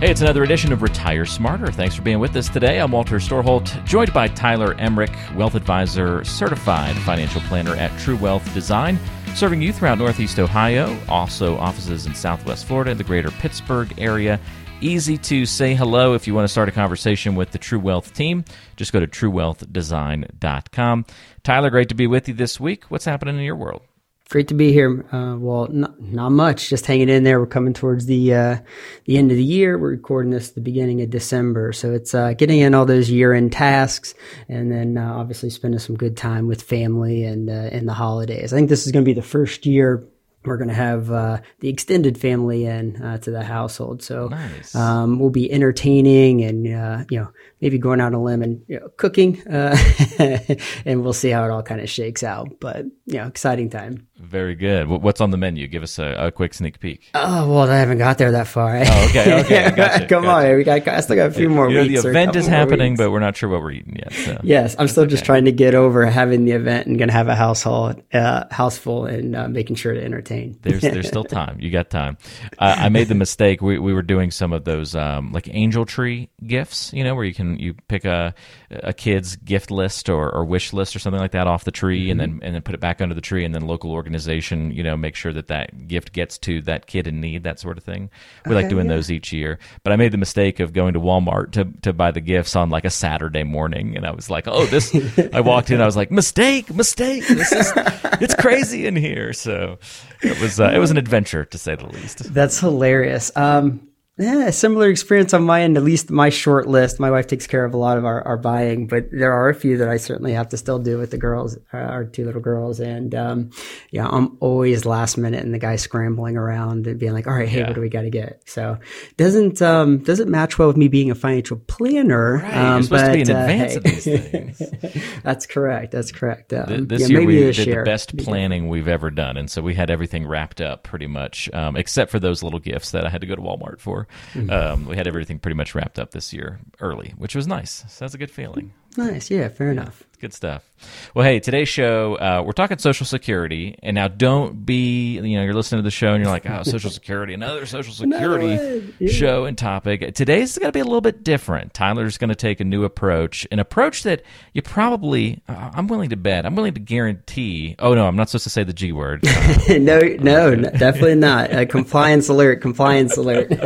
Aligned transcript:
Hey, 0.00 0.10
it's 0.10 0.22
another 0.22 0.42
edition 0.42 0.72
of 0.72 0.80
Retire 0.80 1.26
Smarter. 1.26 1.70
Thanks 1.70 1.94
for 1.94 2.00
being 2.00 2.20
with 2.20 2.34
us 2.34 2.48
today. 2.48 2.80
I'm 2.80 2.90
Walter 2.90 3.16
Storholt, 3.16 3.84
joined 3.84 4.14
by 4.14 4.28
Tyler 4.28 4.72
Emmerich, 4.78 5.12
Wealth 5.34 5.54
Advisor, 5.54 6.24
certified 6.24 6.96
financial 7.02 7.42
planner 7.42 7.76
at 7.76 7.94
True 8.00 8.16
Wealth 8.16 8.54
Design, 8.54 8.98
serving 9.34 9.60
you 9.60 9.74
throughout 9.74 9.98
Northeast 9.98 10.38
Ohio, 10.38 10.98
also 11.06 11.58
offices 11.58 12.06
in 12.06 12.14
Southwest 12.14 12.64
Florida, 12.64 12.94
the 12.94 13.04
greater 13.04 13.30
Pittsburgh 13.30 13.92
area. 13.98 14.40
Easy 14.80 15.18
to 15.18 15.44
say 15.44 15.74
hello 15.74 16.14
if 16.14 16.26
you 16.26 16.32
want 16.32 16.44
to 16.44 16.50
start 16.50 16.70
a 16.70 16.72
conversation 16.72 17.34
with 17.34 17.50
the 17.50 17.58
True 17.58 17.78
Wealth 17.78 18.14
team. 18.14 18.46
Just 18.76 18.94
go 18.94 19.00
to 19.00 19.06
truewealthdesign.com. 19.06 21.04
Tyler, 21.42 21.68
great 21.68 21.90
to 21.90 21.94
be 21.94 22.06
with 22.06 22.26
you 22.26 22.32
this 22.32 22.58
week. 22.58 22.84
What's 22.84 23.04
happening 23.04 23.36
in 23.36 23.42
your 23.42 23.56
world? 23.56 23.82
Great 24.30 24.46
to 24.46 24.54
be 24.54 24.72
here. 24.72 25.04
Uh, 25.10 25.34
well, 25.36 25.66
not, 25.72 26.00
not 26.00 26.30
much. 26.30 26.68
Just 26.68 26.86
hanging 26.86 27.08
in 27.08 27.24
there. 27.24 27.40
We're 27.40 27.46
coming 27.46 27.74
towards 27.74 28.06
the 28.06 28.32
uh, 28.32 28.58
the 29.04 29.18
end 29.18 29.32
of 29.32 29.36
the 29.36 29.42
year. 29.42 29.76
We're 29.76 29.90
recording 29.90 30.30
this 30.30 30.50
at 30.50 30.54
the 30.54 30.60
beginning 30.60 31.02
of 31.02 31.10
December, 31.10 31.72
so 31.72 31.92
it's 31.92 32.14
uh, 32.14 32.34
getting 32.34 32.60
in 32.60 32.72
all 32.72 32.86
those 32.86 33.10
year 33.10 33.32
end 33.32 33.50
tasks, 33.50 34.14
and 34.48 34.70
then 34.70 34.96
uh, 34.96 35.14
obviously 35.14 35.50
spending 35.50 35.80
some 35.80 35.96
good 35.96 36.16
time 36.16 36.46
with 36.46 36.62
family 36.62 37.24
and 37.24 37.50
uh, 37.50 37.70
in 37.72 37.86
the 37.86 37.92
holidays. 37.92 38.52
I 38.52 38.56
think 38.56 38.68
this 38.68 38.86
is 38.86 38.92
going 38.92 39.04
to 39.04 39.08
be 39.08 39.14
the 39.14 39.20
first 39.20 39.66
year 39.66 40.06
we're 40.44 40.56
going 40.56 40.68
to 40.68 40.74
have 40.74 41.10
uh, 41.10 41.40
the 41.60 41.68
extended 41.68 42.16
family 42.16 42.64
in 42.64 43.02
uh, 43.02 43.18
to 43.18 43.30
the 43.30 43.44
household. 43.44 44.02
So 44.02 44.28
nice. 44.28 44.74
um, 44.74 45.18
we'll 45.18 45.30
be 45.30 45.52
entertaining 45.52 46.42
and 46.42 46.66
uh, 46.66 47.04
you 47.10 47.18
know 47.18 47.32
maybe 47.60 47.78
going 47.78 48.00
out 48.00 48.06
on 48.06 48.14
a 48.14 48.22
limb 48.22 48.42
and 48.42 48.62
you 48.66 48.80
know, 48.80 48.88
cooking, 48.96 49.46
uh, 49.46 49.76
and 50.84 51.02
we'll 51.02 51.12
see 51.12 51.30
how 51.30 51.44
it 51.44 51.50
all 51.50 51.62
kind 51.62 51.80
of 51.80 51.90
shakes 51.90 52.22
out. 52.22 52.58
But 52.60 52.84
you 53.06 53.18
know, 53.18 53.26
exciting 53.26 53.70
time. 53.70 54.08
Very 54.20 54.54
good. 54.54 54.86
What's 54.86 55.22
on 55.22 55.30
the 55.30 55.38
menu? 55.38 55.66
Give 55.66 55.82
us 55.82 55.98
a, 55.98 56.26
a 56.26 56.30
quick 56.30 56.52
sneak 56.52 56.78
peek. 56.78 57.08
Oh 57.14 57.48
well, 57.48 57.70
I 57.70 57.78
haven't 57.78 57.98
got 57.98 58.18
there 58.18 58.32
that 58.32 58.46
far. 58.46 58.76
Oh, 58.76 59.06
okay, 59.08 59.40
okay. 59.40 59.70
Gotcha, 59.76 60.06
Come 60.06 60.24
gotcha. 60.24 60.50
on, 60.50 60.56
we 60.56 60.64
got. 60.64 60.86
I 60.86 61.00
still 61.00 61.16
got 61.16 61.30
a 61.30 61.32
few 61.32 61.48
more 61.48 61.68
you 61.70 61.76
know, 61.76 61.82
weeks. 61.82 62.02
The 62.02 62.10
event 62.10 62.36
is 62.36 62.46
happening, 62.46 62.96
but 62.96 63.10
we're 63.10 63.20
not 63.20 63.36
sure 63.36 63.48
what 63.48 63.62
we're 63.62 63.72
eating 63.72 63.96
yet. 63.96 64.12
So. 64.12 64.40
Yes, 64.42 64.76
I'm 64.78 64.88
still 64.88 65.06
just 65.06 65.24
trying 65.24 65.46
to 65.46 65.52
get 65.52 65.74
over 65.74 66.04
having 66.04 66.44
the 66.44 66.52
event 66.52 66.86
and 66.86 66.98
going 66.98 67.08
to 67.08 67.14
have 67.14 67.28
a 67.28 67.34
household, 67.34 68.02
uh, 68.12 68.44
house 68.50 68.76
full, 68.76 69.06
and 69.06 69.34
uh, 69.34 69.48
making 69.48 69.76
sure 69.76 69.94
to 69.94 70.02
entertain. 70.02 70.58
There's 70.60 70.82
there's 70.82 71.08
still 71.08 71.24
time. 71.40 71.58
You 71.58 71.70
got 71.70 71.88
time. 71.88 72.18
Uh, 72.58 72.74
I 72.78 72.88
made 72.90 73.08
the 73.08 73.14
mistake. 73.14 73.62
We 73.62 73.78
we 73.78 73.94
were 73.94 74.02
doing 74.02 74.30
some 74.30 74.52
of 74.52 74.64
those 74.64 74.94
um, 74.94 75.32
like 75.32 75.48
angel 75.50 75.86
tree 75.86 76.28
gifts, 76.46 76.92
you 76.92 77.04
know, 77.04 77.14
where 77.14 77.24
you 77.24 77.34
can 77.34 77.58
you 77.58 77.74
pick 77.88 78.04
a 78.04 78.34
a 78.70 78.92
kid's 78.92 79.36
gift 79.36 79.70
list 79.70 80.08
or, 80.08 80.30
or 80.30 80.44
wish 80.44 80.72
list 80.72 80.94
or 80.94 80.98
something 80.98 81.20
like 81.20 81.32
that 81.32 81.46
off 81.46 81.64
the 81.64 81.70
tree, 81.70 82.02
mm-hmm. 82.02 82.10
and 82.10 82.20
then 82.20 82.40
and 82.42 82.54
then 82.54 82.62
put 82.62 82.74
it 82.74 82.80
back 82.80 83.00
under 83.00 83.14
the 83.14 83.20
tree, 83.20 83.44
and 83.44 83.54
then 83.54 83.66
local 83.66 83.90
organization, 84.10 84.72
you 84.72 84.82
know, 84.82 84.96
make 84.96 85.14
sure 85.14 85.32
that 85.32 85.46
that 85.46 85.86
gift 85.86 86.12
gets 86.12 86.36
to 86.36 86.60
that 86.62 86.86
kid 86.86 87.06
in 87.06 87.20
need, 87.20 87.44
that 87.44 87.60
sort 87.60 87.78
of 87.78 87.84
thing. 87.84 88.10
We 88.44 88.50
okay, 88.50 88.62
like 88.62 88.68
doing 88.68 88.86
yeah. 88.86 88.96
those 88.96 89.08
each 89.08 89.32
year. 89.32 89.60
But 89.84 89.92
I 89.92 89.96
made 89.96 90.10
the 90.10 90.18
mistake 90.18 90.58
of 90.58 90.72
going 90.72 90.94
to 90.94 91.00
Walmart 91.00 91.52
to 91.52 91.66
to 91.82 91.92
buy 91.92 92.10
the 92.10 92.20
gifts 92.20 92.56
on 92.56 92.70
like 92.70 92.84
a 92.84 92.90
Saturday 92.90 93.44
morning, 93.44 93.96
and 93.96 94.04
I 94.04 94.10
was 94.10 94.28
like, 94.28 94.48
oh, 94.48 94.66
this. 94.66 94.92
I 95.32 95.40
walked 95.40 95.70
in, 95.70 95.80
I 95.80 95.86
was 95.86 95.96
like, 95.96 96.10
mistake, 96.10 96.74
mistake. 96.74 97.26
This 97.28 97.52
is 97.52 97.72
it's 98.20 98.34
crazy 98.34 98.86
in 98.86 98.96
here. 98.96 99.32
So 99.32 99.78
it 100.22 100.40
was 100.40 100.58
uh, 100.58 100.72
it 100.74 100.78
was 100.78 100.90
an 100.90 100.96
adventure 100.96 101.44
to 101.44 101.58
say 101.58 101.76
the 101.76 101.86
least. 101.86 102.34
That's 102.34 102.58
hilarious. 102.58 103.30
Um, 103.36 103.89
yeah, 104.20 104.50
similar 104.50 104.90
experience 104.90 105.32
on 105.32 105.44
my 105.44 105.62
end, 105.62 105.78
at 105.78 105.82
least 105.82 106.10
my 106.10 106.28
short 106.28 106.68
list. 106.68 107.00
My 107.00 107.10
wife 107.10 107.26
takes 107.26 107.46
care 107.46 107.64
of 107.64 107.72
a 107.72 107.78
lot 107.78 107.96
of 107.96 108.04
our, 108.04 108.20
our 108.22 108.36
buying, 108.36 108.86
but 108.86 109.10
there 109.10 109.32
are 109.32 109.48
a 109.48 109.54
few 109.54 109.78
that 109.78 109.88
I 109.88 109.96
certainly 109.96 110.34
have 110.34 110.50
to 110.50 110.58
still 110.58 110.78
do 110.78 110.98
with 110.98 111.10
the 111.10 111.16
girls, 111.16 111.56
uh, 111.72 111.78
our 111.78 112.04
two 112.04 112.26
little 112.26 112.42
girls. 112.42 112.80
And, 112.80 113.14
um, 113.14 113.50
yeah, 113.90 114.06
I'm 114.06 114.36
always 114.40 114.84
last 114.84 115.16
minute 115.16 115.42
and 115.42 115.54
the 115.54 115.58
guy 115.58 115.76
scrambling 115.76 116.36
around 116.36 116.86
and 116.86 116.98
being 116.98 117.14
like, 117.14 117.26
all 117.26 117.32
right, 117.32 117.48
hey, 117.48 117.60
yeah. 117.60 117.68
what 117.68 117.74
do 117.74 117.80
we 117.80 117.88
got 117.88 118.02
to 118.02 118.10
get? 118.10 118.42
So 118.44 118.78
doesn't, 119.16 119.62
um, 119.62 119.98
doesn't 119.98 120.30
match 120.30 120.58
well 120.58 120.68
with 120.68 120.76
me 120.76 120.88
being 120.88 121.10
a 121.10 121.14
financial 121.14 121.56
planner. 121.56 122.40
Right. 122.42 122.56
Um, 122.56 122.82
supposed 122.82 123.04
but, 123.04 123.08
to 123.08 123.14
be 123.14 123.20
in 123.22 123.30
uh, 123.30 123.40
advance 123.40 123.72
hey. 123.72 123.76
of 123.78 123.84
these 123.84 124.04
things. 124.04 125.12
that's 125.22 125.46
correct. 125.46 125.92
That's 125.92 126.12
correct. 126.12 126.52
Um, 126.52 126.88
this 126.88 127.08
yeah, 127.08 127.18
year 127.18 127.24
we 127.24 127.52
did 127.52 127.56
the 127.56 127.82
best 127.84 128.14
planning 128.18 128.68
we've 128.68 128.88
ever 128.88 129.10
done. 129.10 129.38
And 129.38 129.50
so 129.50 129.62
we 129.62 129.74
had 129.74 129.88
everything 129.88 130.26
wrapped 130.26 130.60
up 130.60 130.82
pretty 130.82 131.06
much, 131.06 131.48
um, 131.54 131.74
except 131.74 132.10
for 132.10 132.18
those 132.18 132.42
little 132.42 132.60
gifts 132.60 132.90
that 132.90 133.06
I 133.06 133.08
had 133.08 133.22
to 133.22 133.26
go 133.26 133.34
to 133.34 133.40
Walmart 133.40 133.80
for. 133.80 134.08
Mm-hmm. 134.34 134.50
Um, 134.50 134.86
we 134.86 134.96
had 134.96 135.06
everything 135.06 135.38
pretty 135.38 135.56
much 135.56 135.74
wrapped 135.74 135.98
up 135.98 136.10
this 136.10 136.32
year 136.32 136.60
early, 136.80 137.14
which 137.16 137.34
was 137.34 137.46
nice. 137.46 137.84
So 137.88 138.04
that's 138.04 138.14
a 138.14 138.18
good 138.18 138.30
feeling. 138.30 138.72
Nice. 138.96 139.30
Yeah, 139.30 139.48
fair 139.48 139.70
enough. 139.70 140.04
Good 140.20 140.34
stuff. 140.34 140.70
Well, 141.14 141.24
hey, 141.24 141.40
today's 141.40 141.70
show, 141.70 142.14
uh, 142.16 142.42
we're 142.44 142.52
talking 142.52 142.76
Social 142.76 143.06
Security. 143.06 143.78
And 143.82 143.94
now 143.94 144.08
don't 144.08 144.66
be, 144.66 145.14
you 145.14 145.36
know, 145.36 145.42
you're 145.42 145.54
listening 145.54 145.78
to 145.78 145.82
the 145.82 145.90
show 145.90 146.12
and 146.12 146.22
you're 146.22 146.30
like, 146.30 146.48
oh, 146.48 146.62
Social 146.62 146.90
Security, 146.90 147.32
another 147.32 147.64
Social 147.64 147.94
Security 148.10 148.92
yeah. 148.98 149.10
show 149.10 149.46
and 149.46 149.56
topic. 149.56 150.14
Today's 150.14 150.58
going 150.58 150.68
to 150.68 150.72
be 150.72 150.80
a 150.80 150.84
little 150.84 151.00
bit 151.00 151.24
different. 151.24 151.72
Tyler's 151.72 152.18
going 152.18 152.28
to 152.28 152.34
take 152.34 152.60
a 152.60 152.64
new 152.64 152.84
approach, 152.84 153.46
an 153.50 153.60
approach 153.60 154.02
that 154.02 154.22
you 154.52 154.60
probably, 154.60 155.42
uh, 155.48 155.70
I'm 155.72 155.86
willing 155.86 156.10
to 156.10 156.16
bet, 156.16 156.44
I'm 156.44 156.54
willing 156.54 156.74
to 156.74 156.80
guarantee. 156.80 157.76
Oh, 157.78 157.94
no, 157.94 158.06
I'm 158.06 158.16
not 158.16 158.28
supposed 158.28 158.44
to 158.44 158.50
say 158.50 158.62
the 158.62 158.74
G 158.74 158.92
word. 158.92 159.26
Uh, 159.26 159.78
no, 159.78 160.00
no, 160.00 160.54
definitely 160.54 161.14
not. 161.14 161.70
Compliance 161.70 162.28
alert, 162.28 162.60
compliance 162.60 163.16
alert. 163.16 163.52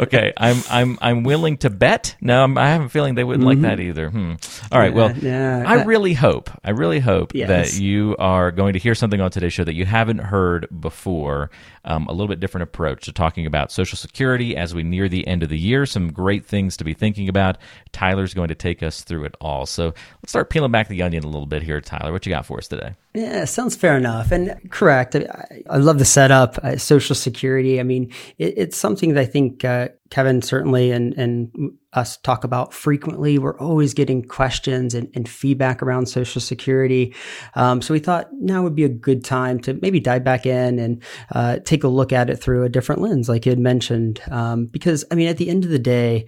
okay. 0.00 0.32
I'm, 0.36 0.62
I'm, 0.70 0.98
I'm 1.02 1.22
willing 1.24 1.56
to 1.58 1.70
bet. 1.70 2.14
No, 2.20 2.44
I'm, 2.44 2.56
i 2.56 2.68
have 2.68 2.82
a 2.82 2.88
feeling 2.88 3.16
they 3.16 3.24
wouldn't 3.24 3.48
mm-hmm. 3.48 3.62
like 3.62 3.76
that 3.76 3.80
either. 3.80 4.10
Hmm. 4.10 4.34
All 4.72 4.78
right. 4.78 4.92
well, 4.92 5.16
yeah, 5.16 5.64
I 5.66 5.84
really 5.84 6.14
hope, 6.14 6.50
I 6.64 6.70
really 6.70 7.00
hope 7.00 7.34
yes. 7.34 7.48
that 7.48 7.80
you 7.80 8.16
are 8.18 8.50
going 8.50 8.74
to 8.74 8.78
hear 8.78 8.94
something 8.94 9.20
on 9.20 9.30
today's 9.30 9.52
show 9.52 9.64
that 9.64 9.74
you 9.74 9.84
haven't 9.84 10.18
heard 10.18 10.66
before. 10.80 11.50
Um, 11.84 12.06
a 12.08 12.12
little 12.12 12.28
bit 12.28 12.40
different 12.40 12.64
approach 12.64 13.04
to 13.04 13.12
talking 13.12 13.46
about 13.46 13.72
Social 13.72 13.96
Security 13.96 14.56
as 14.56 14.74
we 14.74 14.82
near 14.82 15.08
the 15.08 15.26
end 15.26 15.42
of 15.42 15.48
the 15.48 15.58
year. 15.58 15.86
Some 15.86 16.12
great 16.12 16.44
things 16.44 16.76
to 16.76 16.84
be 16.84 16.94
thinking 16.94 17.28
about. 17.28 17.58
Tyler's 17.92 18.34
going 18.34 18.48
to 18.48 18.54
take 18.54 18.82
us 18.82 19.02
through 19.02 19.24
it 19.24 19.34
all. 19.40 19.66
So 19.66 19.86
let's 19.86 20.30
start 20.30 20.50
peeling 20.50 20.72
back 20.72 20.88
the 20.88 21.02
onion 21.02 21.24
a 21.24 21.28
little 21.28 21.46
bit 21.46 21.62
here, 21.62 21.80
Tyler. 21.80 22.12
What 22.12 22.26
you 22.26 22.30
got 22.30 22.46
for 22.46 22.58
us 22.58 22.68
today? 22.68 22.94
Yeah, 23.14 23.44
sounds 23.44 23.74
fair 23.74 23.96
enough 23.96 24.30
and 24.30 24.70
correct. 24.70 25.16
I, 25.16 25.62
I 25.68 25.78
love 25.78 25.98
the 25.98 26.04
setup. 26.04 26.58
Uh, 26.58 26.76
Social 26.76 27.16
Security. 27.16 27.80
I 27.80 27.82
mean, 27.82 28.12
it, 28.38 28.54
it's 28.56 28.76
something 28.76 29.14
that 29.14 29.20
I 29.20 29.26
think 29.26 29.64
uh, 29.64 29.88
Kevin 30.10 30.42
certainly 30.42 30.92
and 30.92 31.14
and 31.14 31.72
us 31.92 32.18
talk 32.18 32.44
about 32.44 32.72
frequently. 32.72 33.36
We're 33.36 33.58
always 33.58 33.94
getting 33.94 34.22
questions 34.22 34.94
and, 34.94 35.10
and 35.14 35.28
feedback 35.28 35.82
around 35.82 36.06
Social 36.06 36.40
Security. 36.40 37.14
Um, 37.54 37.82
so 37.82 37.92
we 37.92 37.98
thought 37.98 38.28
now 38.32 38.62
would 38.62 38.76
be 38.76 38.84
a 38.84 38.88
good 38.88 39.24
time 39.24 39.58
to 39.60 39.74
maybe 39.74 39.98
dive 39.98 40.22
back 40.22 40.46
in 40.46 40.78
and 40.78 41.02
uh, 41.32 41.58
take 41.70 41.84
a 41.84 41.88
look 41.88 42.12
at 42.12 42.28
it 42.28 42.36
through 42.36 42.64
a 42.64 42.68
different 42.68 43.00
lens, 43.00 43.28
like 43.28 43.46
you 43.46 43.50
had 43.50 43.58
mentioned. 43.58 44.20
Um, 44.30 44.66
because 44.66 45.04
I 45.10 45.14
mean, 45.14 45.28
at 45.28 45.36
the 45.36 45.48
end 45.48 45.64
of 45.64 45.70
the 45.70 45.78
day, 45.78 46.26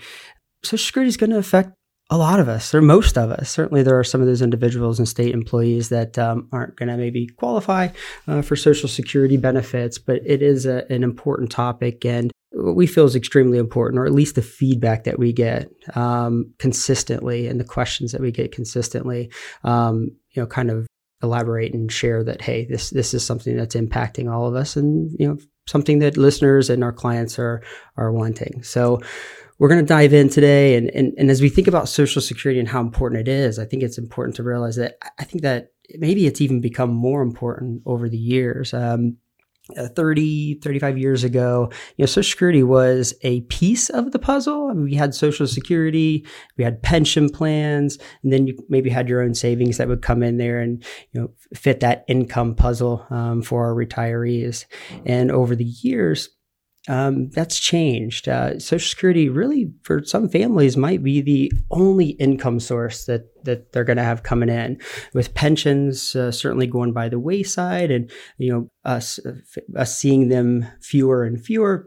Social 0.63 0.87
Security 0.87 1.09
is 1.09 1.17
going 1.17 1.31
to 1.31 1.39
affect 1.39 1.73
a 2.11 2.17
lot 2.17 2.39
of 2.39 2.49
us, 2.49 2.75
or 2.75 2.83
most 2.83 3.19
of 3.19 3.31
us. 3.31 3.51
Certainly, 3.51 3.83
there 3.83 3.99
are 3.99 4.05
some 4.05 4.21
of 4.21 4.27
those 4.27 4.43
individuals 4.43 4.99
and 4.99 5.09
state 5.09 5.35
employees 5.35 5.89
that 5.89 6.19
um, 6.19 6.49
aren't 6.53 6.77
going 6.77 6.89
to 6.89 6.97
maybe 6.97 7.27
qualify 7.39 7.89
uh, 8.29 8.43
for 8.43 8.55
Social 8.55 8.89
Security 8.89 9.37
benefits, 9.37 9.99
but 9.99 10.21
it 10.25 10.43
is 10.43 10.65
a, 10.65 10.85
an 10.93 11.03
important 11.03 11.51
topic 11.51 12.05
and 12.05 12.31
what 12.53 12.77
we 12.77 12.87
feel 12.87 13.07
is 13.07 13.17
extremely 13.17 13.59
important, 13.59 13.99
or 13.99 14.05
at 14.05 14.13
least 14.13 14.35
the 14.35 14.43
feedback 14.43 15.05
that 15.05 15.19
we 15.19 15.33
get 15.33 15.71
um, 15.95 16.53
consistently 16.59 17.49
and 17.49 17.59
the 17.59 17.65
questions 17.65 18.13
that 18.13 18.21
we 18.21 18.31
get 18.31 18.53
consistently, 18.53 19.33
um, 19.65 20.11
you 20.33 20.43
know, 20.43 20.47
kind 20.47 20.71
of 20.71 20.87
elaborate 21.23 21.75
and 21.75 21.91
share 21.91 22.25
that 22.25 22.43
hey, 22.43 22.67
this 22.67 22.91
this 22.91 23.15
is 23.15 23.25
something 23.25 23.57
that's 23.57 23.75
impacting 23.75 24.31
all 24.31 24.47
of 24.47 24.55
us, 24.55 24.77
and 24.77 25.11
you 25.19 25.29
know, 25.29 25.39
something 25.67 26.01
that 26.01 26.17
listeners 26.17 26.71
and 26.71 26.83
our 26.83 26.93
clients 26.93 27.39
are 27.39 27.63
are 27.97 28.13
wanting. 28.13 28.63
So 28.63 29.01
we're 29.59 29.69
going 29.69 29.81
to 29.81 29.87
dive 29.87 30.13
in 30.13 30.29
today. 30.29 30.75
And, 30.75 30.91
and, 30.91 31.13
and 31.17 31.31
as 31.31 31.41
we 31.41 31.49
think 31.49 31.69
about 31.69 31.89
Social 31.89 32.21
Security 32.21 32.59
and 32.59 32.69
how 32.69 32.81
important 32.81 33.21
it 33.21 33.31
is, 33.31 33.61
I 33.61 33.65
think 33.65 33.85
it's 33.85 33.97
important 33.97 34.35
to 34.37 34.43
realize 34.43 34.75
that 34.75 34.97
I 35.21 35.25
think 35.25 35.43
that 35.43 35.69
maybe 35.99 36.27
it's 36.27 36.41
even 36.41 36.61
become 36.61 36.91
more 36.91 37.23
important 37.23 37.83
over 37.87 38.09
the 38.09 38.19
years. 38.19 38.75
Um, 38.75 39.19
uh, 39.77 39.89
30, 39.89 40.55
35 40.61 40.99
years 40.99 41.25
ago, 41.25 41.71
you 41.97 42.03
know, 42.03 42.07
Social 42.07 42.31
Security 42.31 42.63
was 42.63 43.15
a 43.23 43.43
piece 43.43 43.91
of 43.91 44.13
the 44.13 44.19
puzzle. 44.19 44.69
I 44.69 44.75
mean, 44.75 44.85
we 44.85 44.95
had 44.95 45.15
Social 45.15 45.47
Security, 45.47 46.27
we 46.57 46.65
had 46.65 46.83
pension 46.83 47.29
plans, 47.31 47.99
and 48.23 48.33
then 48.33 48.47
you 48.47 48.59
maybe 48.69 48.91
had 48.91 49.09
your 49.09 49.23
own 49.23 49.35
savings 49.35 49.77
that 49.77 49.89
would 49.89 50.03
come 50.03 50.23
in 50.23 50.37
there 50.37 50.61
and, 50.61 50.85
you 51.13 51.21
know, 51.21 51.31
fit 51.55 51.81
that 51.81 52.05
income 52.09 52.55
puzzle 52.55 53.07
um, 53.11 53.43
for 53.43 53.65
our 53.65 53.75
retirees. 53.75 54.65
And 55.07 55.31
over 55.31 55.55
the 55.55 55.65
years, 55.65 56.29
um, 56.89 57.31
that's 57.31 57.61
changed. 57.61 58.29
Uh, 58.29 58.59
Social 58.59 58.89
Security 58.89 59.29
really, 59.29 59.73
for 59.85 60.03
some 60.05 60.29
families, 60.29 60.77
might 60.77 61.03
be 61.03 61.21
the 61.21 61.53
only 61.71 62.11
income 62.11 62.59
source 62.59 63.05
that 63.05 63.29
that 63.45 63.73
they're 63.73 63.85
going 63.85 63.97
to 63.97 64.03
have 64.03 64.23
coming 64.23 64.49
in. 64.49 64.81
With 65.15 65.35
pensions 65.35 66.17
uh, 66.17 66.33
certainly 66.33 66.67
going 66.67 66.93
by 66.93 67.09
the 67.09 67.21
wayside, 67.21 67.91
and 67.91 68.11
you 68.39 68.53
know 68.53 68.69
us 68.85 69.21
us 69.77 69.97
seeing 69.97 70.29
them 70.29 70.67
fewer 70.81 71.23
and 71.23 71.43
fewer 71.43 71.87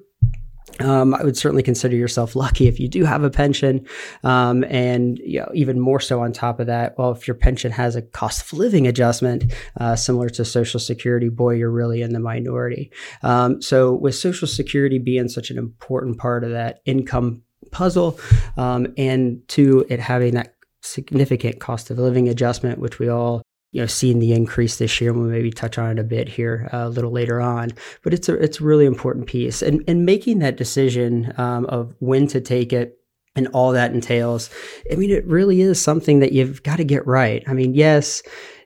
um, 0.80 1.14
I 1.14 1.24
would 1.24 1.38
certainly 1.38 1.64
consider 1.64 1.96
yourself 1.96 2.36
lucky 2.36 2.68
if 2.68 2.80
you 2.80 2.88
do 2.88 3.06
have 3.06 3.24
a 3.24 3.30
pension, 3.30 3.86
um, 4.24 4.64
and 4.66 5.18
you 5.20 5.40
know, 5.40 5.50
even 5.54 5.80
more 5.80 6.00
so 6.00 6.22
on 6.22 6.34
top 6.34 6.60
of 6.60 6.68
that. 6.68 6.98
Well, 6.98 7.12
if 7.12 7.28
your 7.28 7.36
pension 7.36 7.72
has 7.72 7.96
a 7.96 8.02
cost 8.02 8.42
of 8.42 8.54
living 8.58 8.88
adjustment 8.88 9.54
uh, 9.80 9.96
similar 9.96 10.30
to 10.30 10.46
Social 10.46 10.80
Security, 10.80 11.30
boy, 11.30 11.56
you're 11.56 11.72
really 11.72 12.02
in 12.02 12.14
the 12.14 12.20
minority. 12.20 12.92
Um, 13.24 13.62
so, 13.62 13.94
with 13.94 14.16
Social 14.16 14.48
Security 14.48 15.00
being 15.00 15.30
such 15.30 15.50
an 15.50 15.58
important 15.58 16.18
part 16.18 16.44
of 16.44 16.52
that 16.52 16.82
income 16.86 17.44
puzzle, 17.72 18.20
um, 18.58 18.94
and 18.98 19.42
two, 19.48 19.86
it 19.90 20.00
having 20.00 20.34
that 20.36 20.56
significant 20.82 21.60
cost 21.60 21.90
of 21.90 21.98
living 21.98 22.28
adjustment, 22.28 22.80
which 22.80 23.00
we 23.00 23.10
all 23.10 23.42
you 23.76 23.82
know 23.82 23.88
seeing 23.88 24.20
the 24.20 24.32
increase 24.32 24.78
this 24.78 25.02
year. 25.02 25.12
And 25.12 25.20
we'll 25.20 25.30
maybe 25.30 25.52
touch 25.52 25.78
on 25.78 25.92
it 25.92 26.00
a 26.00 26.04
bit 26.04 26.30
here 26.30 26.70
uh, 26.72 26.86
a 26.86 26.90
little 26.90 27.12
later 27.12 27.42
on, 27.42 27.72
but 28.04 28.14
it's 28.14 28.30
a 28.30 28.36
it's 28.36 28.62
a 28.62 28.64
really 28.64 28.86
important 28.86 29.28
piece, 29.28 29.62
and 29.62 29.84
and 29.86 30.06
making 30.06 30.40
that 30.40 30.56
decision 30.56 31.34
um, 31.38 31.66
of 31.66 31.94
when 32.00 32.26
to 32.28 32.40
take 32.40 32.72
it 32.72 32.98
and 33.36 33.48
all 33.50 33.74
that 33.74 33.92
entails. 33.92 34.50
I 34.90 34.96
mean, 34.96 35.12
it 35.12 35.28
really 35.28 35.60
is 35.60 35.82
something 35.82 36.20
that 36.22 36.32
you've 36.32 36.64
got 36.64 36.78
to 36.78 36.86
get 36.86 37.06
right. 37.06 37.44
I 37.48 37.54
mean, 37.54 37.74
yes, 37.74 38.24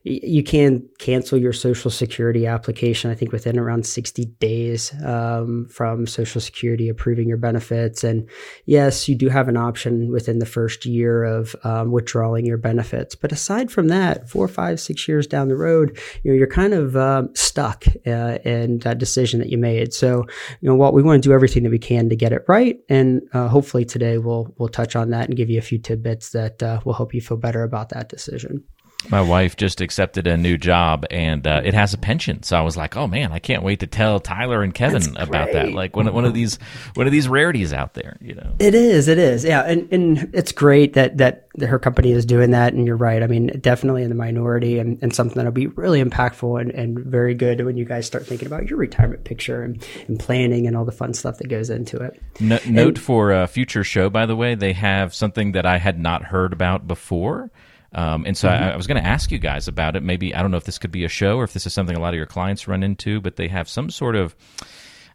you 0.10 0.44
can 0.44 0.88
cancel 0.98 1.38
your 1.38 1.54
social 1.54 1.92
security 1.92 2.48
application 2.48 3.12
i 3.12 3.16
think 3.16 3.32
within 3.32 3.60
around 3.60 3.86
60 3.86 4.26
days 4.40 4.94
um, 5.04 5.68
from 5.70 6.08
social 6.08 6.42
security 6.42 6.90
approving 6.90 7.28
your 7.28 7.38
benefits. 7.38 8.04
And 8.04 8.28
yes 8.66 9.08
you 9.08 9.16
do 9.16 9.30
have 9.30 9.48
an 9.48 9.58
option 9.58 10.12
within 10.12 10.40
the 10.40 10.46
first 10.46 10.86
year 10.86 11.24
of 11.24 11.56
um, 11.64 11.92
withdrawing 11.92 12.46
your 12.46 12.58
benefits. 12.58 13.16
But 13.16 13.32
aside 13.32 13.72
from 13.72 13.88
that 13.90 14.30
four 14.30 14.48
five 14.48 14.80
six 14.80 15.08
years 15.08 15.28
down 15.28 15.48
the 15.48 15.56
road 15.56 15.98
you 16.24 16.32
know 16.32 16.38
you're 16.38 16.48
kind 16.48 16.74
of 16.74 16.96
um, 16.96 17.30
stuck 17.36 17.86
uh, 18.08 18.40
in 18.46 18.80
that 18.80 18.98
decision 18.98 19.40
that 19.40 19.50
you 19.50 19.58
made. 19.58 19.94
So 19.94 20.26
you 20.62 20.70
know 20.70 20.76
what 20.76 20.94
we 20.94 21.04
want 21.04 21.22
to 21.22 21.30
do 21.30 21.34
everything 21.34 21.64
that 21.64 21.70
we 21.70 21.80
can 21.80 22.10
to 22.10 22.16
get 22.16 22.32
it 22.32 22.44
right 22.48 22.80
and 22.90 23.22
uh, 23.34 23.48
hopefully 23.48 23.86
today 23.86 24.18
we'll 24.18 24.54
we'll 24.58 24.70
touch 24.70 24.96
on 24.96 25.10
that 25.12 25.28
and 25.28 25.38
give 25.38 25.50
you 25.50 25.60
a 25.60 25.64
few 25.64 25.78
tidbits 25.78 26.32
that 26.32 26.62
uh, 26.64 26.80
will 26.86 26.94
help 26.94 27.14
you 27.14 27.22
feel 27.22 27.38
better 27.38 27.64
about 27.64 27.90
that 27.90 28.10
decision 28.10 28.64
my 29.08 29.22
wife 29.22 29.56
just 29.56 29.80
accepted 29.80 30.28
a 30.28 30.36
new 30.36 30.58
job 30.58 31.06
and 31.10 31.48
uh, 31.48 31.62
it 31.64 31.74
has 31.74 31.94
a 31.94 31.98
pension. 31.98 32.44
So 32.44 32.58
I 32.58 32.62
was 32.62 32.76
like, 32.76 32.98
"Oh 32.98 33.08
man, 33.08 33.32
I 33.32 33.40
can't 33.40 33.64
wait 33.64 33.80
to 33.80 33.88
tell 33.88 34.20
Tyler 34.20 34.62
and 34.62 34.74
Kevin 34.74 35.16
about 35.18 35.54
that." 35.54 35.72
Like 35.72 35.96
one 35.96 36.12
one 36.14 36.26
of 36.26 36.34
these 36.34 36.60
one 36.96 37.08
of 37.08 37.14
these 37.14 37.28
rarities 37.28 37.72
out 37.72 37.94
there, 37.94 38.18
you 38.20 38.36
know. 38.36 38.56
It 38.60 38.76
is, 38.76 39.08
it 39.08 39.18
is. 39.18 39.46
Yeah, 39.46 39.62
and 39.62 39.92
and 39.92 40.30
it's 40.34 40.52
great 40.52 40.94
that 40.94 41.18
that 41.18 41.50
her 41.62 41.80
company 41.80 42.12
is 42.12 42.26
doing 42.26 42.52
that 42.52 42.74
and 42.74 42.86
you're 42.86 42.98
right. 42.98 43.24
I 43.24 43.28
mean, 43.28 43.48
definitely 43.60 44.04
in 44.04 44.10
the 44.10 44.16
minority 44.16 44.80
and, 44.80 45.02
and 45.02 45.14
something 45.14 45.36
that'll 45.36 45.52
be 45.52 45.68
really 45.68 46.04
impactful 46.04 46.60
and, 46.60 46.72
and 46.72 47.00
very 47.00 47.34
good 47.34 47.66
when 47.66 47.78
you 47.78 47.86
guys 47.86 48.06
start 48.06 48.26
thinking 48.26 48.48
about 48.48 48.70
your 48.70 48.78
retirement 48.78 49.24
picture 49.24 49.64
and, 49.64 49.86
and 50.08 50.20
planning 50.20 50.68
and 50.68 50.78
all 50.78 50.86
the 50.86 50.92
fun 50.92 51.14
stuff 51.14 51.38
that 51.40 51.48
goes 51.48 51.70
into 51.70 51.98
it. 51.98 52.22
No, 52.40 52.60
note 52.68 52.98
for 52.98 53.32
a 53.32 53.48
future 53.48 53.84
show 53.84 54.10
by 54.10 54.26
the 54.26 54.36
way, 54.36 54.56
they 54.56 54.74
have 54.74 55.14
something 55.14 55.54
that 55.54 55.66
I 55.66 55.78
had 55.78 56.00
not 56.00 56.26
heard 56.26 56.54
about 56.54 56.88
before 56.88 57.52
um, 57.94 58.26
and 58.26 58.38
so 58.38 58.48
mm-hmm. 58.48 58.64
I, 58.64 58.74
I, 58.74 58.76
was 58.76 58.88
going 58.88 59.02
to 59.02 59.08
ask 59.08 59.32
you 59.32 59.40
guys 59.40 59.68
about 59.68 59.96
it. 59.96 60.04
Maybe 60.04 60.34
I 60.36 60.42
don't 60.42 60.52
know 60.52 60.58
if 60.58 60.66
this 60.66 60.78
could 60.78 60.92
be 60.92 61.06
a 61.06 61.10
show 61.10 61.38
or 61.38 61.44
if 61.44 61.54
this 61.54 61.66
is 61.66 61.74
something 61.74 61.96
a 61.96 62.00
lot 62.00 62.14
of 62.14 62.18
your 62.18 62.26
clients 62.26 62.68
run 62.68 62.84
into, 62.84 63.20
but 63.20 63.36
they 63.36 63.48
have 63.48 63.68
some 63.68 63.90
sort 63.90 64.16
of 64.16 64.36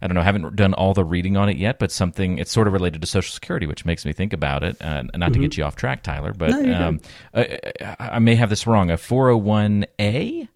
I 0.01 0.07
don't 0.07 0.15
know, 0.15 0.21
haven't 0.21 0.55
done 0.55 0.73
all 0.73 0.93
the 0.93 1.05
reading 1.05 1.37
on 1.37 1.49
it 1.49 1.57
yet, 1.57 1.79
but 1.79 1.91
something 1.91 2.37
it's 2.37 2.51
sort 2.51 2.67
of 2.67 2.73
related 2.73 3.01
to 3.01 3.07
Social 3.07 3.33
Security, 3.33 3.65
which 3.65 3.85
makes 3.85 4.05
me 4.05 4.13
think 4.13 4.33
about 4.33 4.63
it. 4.63 4.81
Uh, 4.81 5.03
not 5.03 5.13
mm-hmm. 5.13 5.33
to 5.33 5.39
get 5.39 5.57
you 5.57 5.63
off 5.63 5.75
track, 5.75 6.03
Tyler, 6.03 6.33
but 6.33 6.51
no, 6.51 6.87
um, 6.87 6.99
I, 7.33 7.95
I, 7.99 8.19
may 8.19 8.35
have 8.35 8.49
this 8.49 8.67
wrong. 8.67 8.91
A 8.91 8.95
401a, 8.97 10.47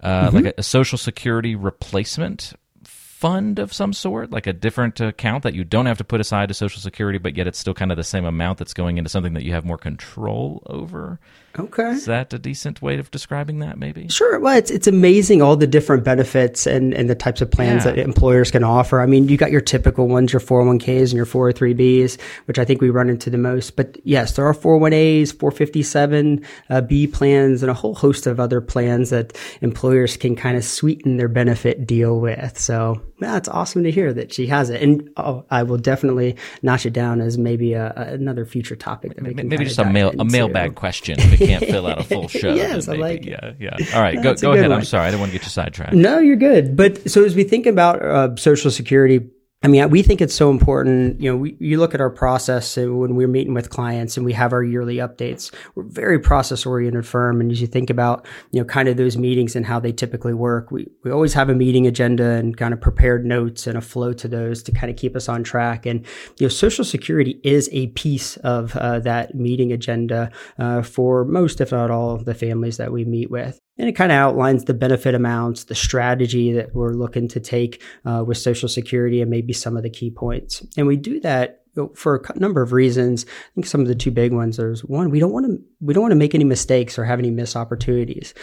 uh, 0.00 0.26
mm-hmm. 0.26 0.36
like 0.36 0.44
a, 0.46 0.54
a 0.58 0.62
Social 0.62 0.98
Security 0.98 1.54
replacement 1.54 2.54
fund 2.84 3.58
of 3.58 3.72
some 3.72 3.92
sort, 3.92 4.30
like 4.30 4.46
a 4.46 4.52
different 4.52 5.00
account 5.00 5.42
that 5.42 5.52
you 5.54 5.64
don't 5.64 5.86
have 5.86 5.98
to 5.98 6.04
put 6.04 6.20
aside 6.20 6.48
to 6.48 6.54
Social 6.54 6.80
Security, 6.80 7.18
but 7.18 7.36
yet 7.36 7.46
it's 7.46 7.58
still 7.58 7.74
kind 7.74 7.90
of 7.90 7.96
the 7.96 8.04
same 8.04 8.24
amount 8.24 8.58
that's 8.58 8.74
going 8.74 8.98
into 8.98 9.10
something 9.10 9.34
that 9.34 9.44
you 9.44 9.52
have 9.52 9.64
more 9.64 9.78
control 9.78 10.62
over. 10.66 11.18
Okay. 11.58 11.90
Is 11.90 12.06
that 12.06 12.32
a 12.32 12.38
decent 12.38 12.82
way 12.82 12.98
of 12.98 13.10
describing 13.10 13.58
that, 13.60 13.78
maybe? 13.78 14.08
Sure. 14.08 14.38
Well, 14.38 14.56
it's, 14.56 14.70
it's 14.70 14.86
amazing 14.86 15.42
all 15.42 15.56
the 15.56 15.66
different 15.66 16.04
benefits 16.04 16.66
and, 16.66 16.94
and 16.94 17.10
the 17.10 17.14
types 17.14 17.40
of 17.40 17.50
plans 17.50 17.84
yeah. 17.84 17.92
that 17.92 17.98
employers 18.00 18.50
can 18.50 18.62
offer. 18.62 19.00
I 19.00 19.06
mean, 19.06 19.28
you 19.28 19.36
got 19.36 19.50
your 19.50 19.60
typical 19.60 20.08
ones, 20.08 20.32
your 20.32 20.40
401ks 20.40 21.08
and 21.08 21.12
your 21.14 21.26
403bs, 21.26 22.20
which 22.46 22.58
I 22.58 22.64
think 22.64 22.80
we 22.80 22.90
run 22.90 23.08
into 23.08 23.30
the 23.30 23.38
most. 23.38 23.76
But 23.76 23.98
yes, 24.04 24.36
there 24.36 24.46
are 24.46 24.54
401as, 24.54 25.34
457b 25.34 27.08
uh, 27.08 27.16
plans, 27.16 27.62
and 27.62 27.70
a 27.70 27.74
whole 27.74 27.94
host 27.94 28.26
of 28.26 28.38
other 28.38 28.60
plans 28.60 29.10
that 29.10 29.36
employers 29.60 30.16
can 30.16 30.36
kind 30.36 30.56
of 30.56 30.64
sweeten 30.64 31.16
their 31.16 31.28
benefit 31.28 31.86
deal 31.86 32.20
with. 32.20 32.58
So 32.58 33.00
that's 33.18 33.48
awesome 33.48 33.82
to 33.84 33.90
hear 33.90 34.12
that 34.12 34.32
she 34.32 34.46
has 34.46 34.70
it. 34.70 34.80
And 34.82 35.10
oh, 35.16 35.44
I 35.50 35.64
will 35.64 35.76
definitely 35.76 36.36
notch 36.62 36.86
it 36.86 36.92
down 36.92 37.20
as 37.20 37.36
maybe 37.36 37.72
a, 37.72 37.92
a, 37.96 38.14
another 38.14 38.44
future 38.44 38.76
topic. 38.76 39.14
That 39.14 39.22
maybe, 39.22 39.42
maybe 39.42 39.64
just 39.64 39.78
a 39.78 39.84
mail 39.84 40.10
into. 40.10 40.22
a 40.22 40.24
mailbag 40.24 40.74
question 40.76 41.18
can't 41.38 41.64
fill 41.64 41.86
out 41.86 42.00
a 42.00 42.04
full 42.04 42.28
show. 42.28 42.52
yes, 42.54 42.88
I 42.88 42.94
like. 42.94 43.24
Yeah, 43.24 43.52
yeah. 43.58 43.76
All 43.94 44.02
right, 44.02 44.22
go, 44.22 44.34
go 44.34 44.52
ahead. 44.52 44.68
One. 44.68 44.78
I'm 44.78 44.84
sorry. 44.84 45.06
I 45.06 45.10
didn't 45.10 45.20
want 45.20 45.32
to 45.32 45.38
get 45.38 45.44
you 45.44 45.50
sidetracked. 45.50 45.94
No, 45.94 46.18
you're 46.18 46.36
good. 46.36 46.76
But 46.76 47.10
so 47.10 47.24
as 47.24 47.34
we 47.34 47.44
think 47.44 47.66
about 47.66 48.02
uh, 48.02 48.36
Social 48.36 48.70
Security 48.70 49.28
I 49.60 49.66
mean, 49.66 49.90
we 49.90 50.02
think 50.02 50.20
it's 50.20 50.34
so 50.34 50.50
important. 50.50 51.20
You 51.20 51.32
know, 51.32 51.36
we, 51.36 51.56
you 51.58 51.80
look 51.80 51.92
at 51.92 52.00
our 52.00 52.10
process 52.10 52.76
when 52.76 53.16
we're 53.16 53.26
meeting 53.26 53.54
with 53.54 53.70
clients 53.70 54.16
and 54.16 54.24
we 54.24 54.32
have 54.32 54.52
our 54.52 54.62
yearly 54.62 54.96
updates. 54.96 55.52
We're 55.74 55.82
very 55.82 56.20
process 56.20 56.64
oriented 56.64 57.04
firm. 57.04 57.40
And 57.40 57.50
as 57.50 57.60
you 57.60 57.66
think 57.66 57.90
about, 57.90 58.24
you 58.52 58.60
know, 58.60 58.64
kind 58.64 58.88
of 58.88 58.96
those 58.96 59.16
meetings 59.16 59.56
and 59.56 59.66
how 59.66 59.80
they 59.80 59.90
typically 59.90 60.32
work, 60.32 60.70
we, 60.70 60.86
we 61.02 61.10
always 61.10 61.34
have 61.34 61.48
a 61.48 61.56
meeting 61.56 61.88
agenda 61.88 62.30
and 62.30 62.56
kind 62.56 62.72
of 62.72 62.80
prepared 62.80 63.26
notes 63.26 63.66
and 63.66 63.76
a 63.76 63.80
flow 63.80 64.12
to 64.12 64.28
those 64.28 64.62
to 64.62 64.70
kind 64.70 64.90
of 64.90 64.96
keep 64.96 65.16
us 65.16 65.28
on 65.28 65.42
track. 65.42 65.86
And, 65.86 66.06
you 66.38 66.46
know, 66.46 66.48
Social 66.48 66.84
Security 66.84 67.40
is 67.42 67.68
a 67.72 67.88
piece 67.88 68.36
of 68.38 68.76
uh, 68.76 69.00
that 69.00 69.34
meeting 69.34 69.72
agenda 69.72 70.30
uh, 70.60 70.82
for 70.82 71.24
most, 71.24 71.60
if 71.60 71.72
not 71.72 71.90
all, 71.90 72.12
of 72.12 72.26
the 72.26 72.34
families 72.34 72.76
that 72.76 72.92
we 72.92 73.04
meet 73.04 73.28
with. 73.28 73.58
And 73.78 73.88
it 73.88 73.92
kind 73.92 74.10
of 74.10 74.16
outlines 74.16 74.64
the 74.64 74.74
benefit 74.74 75.14
amounts, 75.14 75.64
the 75.64 75.74
strategy 75.74 76.52
that 76.52 76.74
we're 76.74 76.94
looking 76.94 77.28
to 77.28 77.40
take 77.40 77.82
uh, 78.04 78.24
with 78.26 78.38
Social 78.38 78.68
Security, 78.68 79.22
and 79.22 79.30
maybe 79.30 79.52
some 79.52 79.76
of 79.76 79.82
the 79.82 79.90
key 79.90 80.10
points. 80.10 80.66
And 80.76 80.86
we 80.86 80.96
do 80.96 81.20
that 81.20 81.62
for 81.94 82.16
a 82.16 82.38
number 82.38 82.60
of 82.60 82.72
reasons. 82.72 83.24
I 83.24 83.54
think 83.54 83.66
some 83.66 83.80
of 83.80 83.86
the 83.86 83.94
two 83.94 84.10
big 84.10 84.32
ones. 84.32 84.56
There's 84.56 84.84
one 84.84 85.10
we 85.10 85.20
don't 85.20 85.32
want 85.32 85.46
to 85.46 85.58
we 85.80 85.94
don't 85.94 86.02
want 86.02 86.12
to 86.12 86.16
make 86.16 86.34
any 86.34 86.44
mistakes 86.44 86.98
or 86.98 87.04
have 87.04 87.20
any 87.20 87.30
missed 87.30 87.56
opportunities 87.56 88.34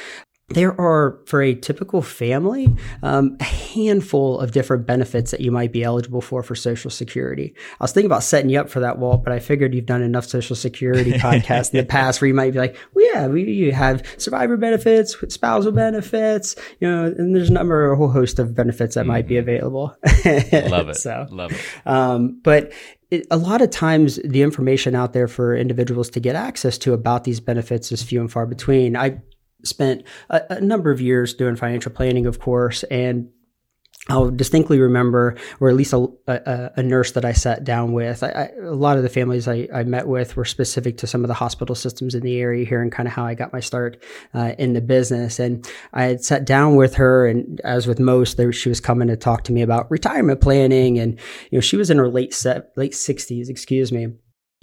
there 0.49 0.79
are, 0.79 1.19
for 1.25 1.41
a 1.41 1.55
typical 1.55 2.03
family, 2.03 2.73
um, 3.01 3.35
a 3.39 3.43
handful 3.43 4.39
of 4.39 4.51
different 4.51 4.85
benefits 4.85 5.31
that 5.31 5.41
you 5.41 5.51
might 5.51 5.71
be 5.71 5.83
eligible 5.83 6.21
for 6.21 6.43
for 6.43 6.53
Social 6.53 6.91
Security. 6.91 7.55
I 7.79 7.83
was 7.83 7.93
thinking 7.93 8.05
about 8.05 8.21
setting 8.21 8.51
you 8.51 8.59
up 8.59 8.69
for 8.69 8.79
that, 8.81 8.99
Walt, 8.99 9.23
but 9.23 9.33
I 9.33 9.39
figured 9.39 9.73
you've 9.73 9.87
done 9.87 10.03
enough 10.03 10.25
Social 10.25 10.55
Security 10.55 11.11
podcasts 11.13 11.73
in 11.73 11.79
the 11.79 11.85
past 11.85 12.21
where 12.21 12.27
you 12.27 12.35
might 12.35 12.53
be 12.53 12.59
like, 12.59 12.77
well, 12.93 13.05
yeah, 13.11 13.27
we 13.27 13.43
you 13.43 13.71
have 13.71 14.03
survivor 14.17 14.55
benefits, 14.55 15.15
spousal 15.29 15.71
benefits, 15.71 16.55
you 16.79 16.87
know, 16.87 17.05
and 17.05 17.35
there's 17.35 17.49
a 17.49 17.53
number, 17.53 17.91
a 17.91 17.97
whole 17.97 18.09
host 18.09 18.37
of 18.37 18.53
benefits 18.53 18.93
that 18.93 19.01
mm-hmm. 19.01 19.09
might 19.09 19.27
be 19.27 19.35
mm-hmm. 19.35 19.49
available. 19.49 19.97
Love 20.69 20.89
it. 20.89 20.97
so, 20.97 21.25
love 21.31 21.53
it. 21.53 21.87
Um, 21.87 22.39
but 22.43 22.71
it, 23.09 23.25
a 23.31 23.37
lot 23.37 23.61
of 23.61 23.71
times 23.71 24.19
the 24.23 24.43
information 24.43 24.93
out 24.93 25.13
there 25.13 25.27
for 25.27 25.55
individuals 25.55 26.09
to 26.11 26.19
get 26.19 26.35
access 26.35 26.77
to 26.79 26.93
about 26.93 27.23
these 27.23 27.39
benefits 27.39 27.91
is 27.91 28.03
few 28.03 28.21
and 28.21 28.31
far 28.31 28.45
between. 28.45 28.95
I 28.95 29.21
spent 29.65 30.03
a, 30.29 30.41
a, 30.49 30.61
number 30.61 30.91
of 30.91 31.01
years 31.01 31.33
doing 31.33 31.55
financial 31.55 31.91
planning, 31.91 32.25
of 32.25 32.39
course, 32.39 32.83
and 32.83 33.29
I'll 34.07 34.29
distinctly 34.29 34.79
remember, 34.79 35.35
or 35.59 35.67
at 35.67 35.75
least 35.75 35.91
a, 35.91 36.07
a, 36.27 36.71
a 36.75 36.83
nurse 36.83 37.13
that 37.13 37.25
I 37.25 37.33
sat 37.33 37.63
down 37.63 37.91
with. 37.91 38.21
I, 38.21 38.27
I, 38.27 38.49
a 38.63 38.75
lot 38.75 38.97
of 38.97 39.03
the 39.03 39.09
families 39.09 39.47
I, 39.47 39.67
I, 39.73 39.83
met 39.83 40.07
with 40.07 40.35
were 40.35 40.45
specific 40.45 40.97
to 40.97 41.07
some 41.07 41.23
of 41.23 41.27
the 41.27 41.33
hospital 41.33 41.73
systems 41.73 42.13
in 42.13 42.21
the 42.21 42.39
area 42.39 42.65
here, 42.65 42.83
and 42.83 42.91
kind 42.91 43.07
of 43.07 43.13
how 43.13 43.25
I 43.25 43.33
got 43.33 43.51
my 43.51 43.61
start 43.61 44.03
uh, 44.35 44.53
in 44.59 44.73
the 44.73 44.81
business. 44.81 45.39
And 45.39 45.67
I 45.91 46.03
had 46.03 46.23
sat 46.23 46.45
down 46.45 46.75
with 46.75 46.93
her, 46.95 47.25
and 47.25 47.59
as 47.61 47.87
with 47.87 47.99
most, 47.99 48.37
there, 48.37 48.53
she 48.53 48.69
was 48.69 48.79
coming 48.79 49.07
to 49.07 49.17
talk 49.17 49.43
to 49.45 49.51
me 49.51 49.63
about 49.63 49.89
retirement 49.89 50.39
planning, 50.39 50.99
and 50.99 51.13
you 51.49 51.57
know 51.57 51.61
she 51.61 51.77
was 51.77 51.89
in 51.89 51.97
her 51.97 52.09
late 52.09 52.33
set, 52.33 52.77
late 52.77 52.93
sixties, 52.93 53.49
excuse 53.49 53.91
me 53.91 54.13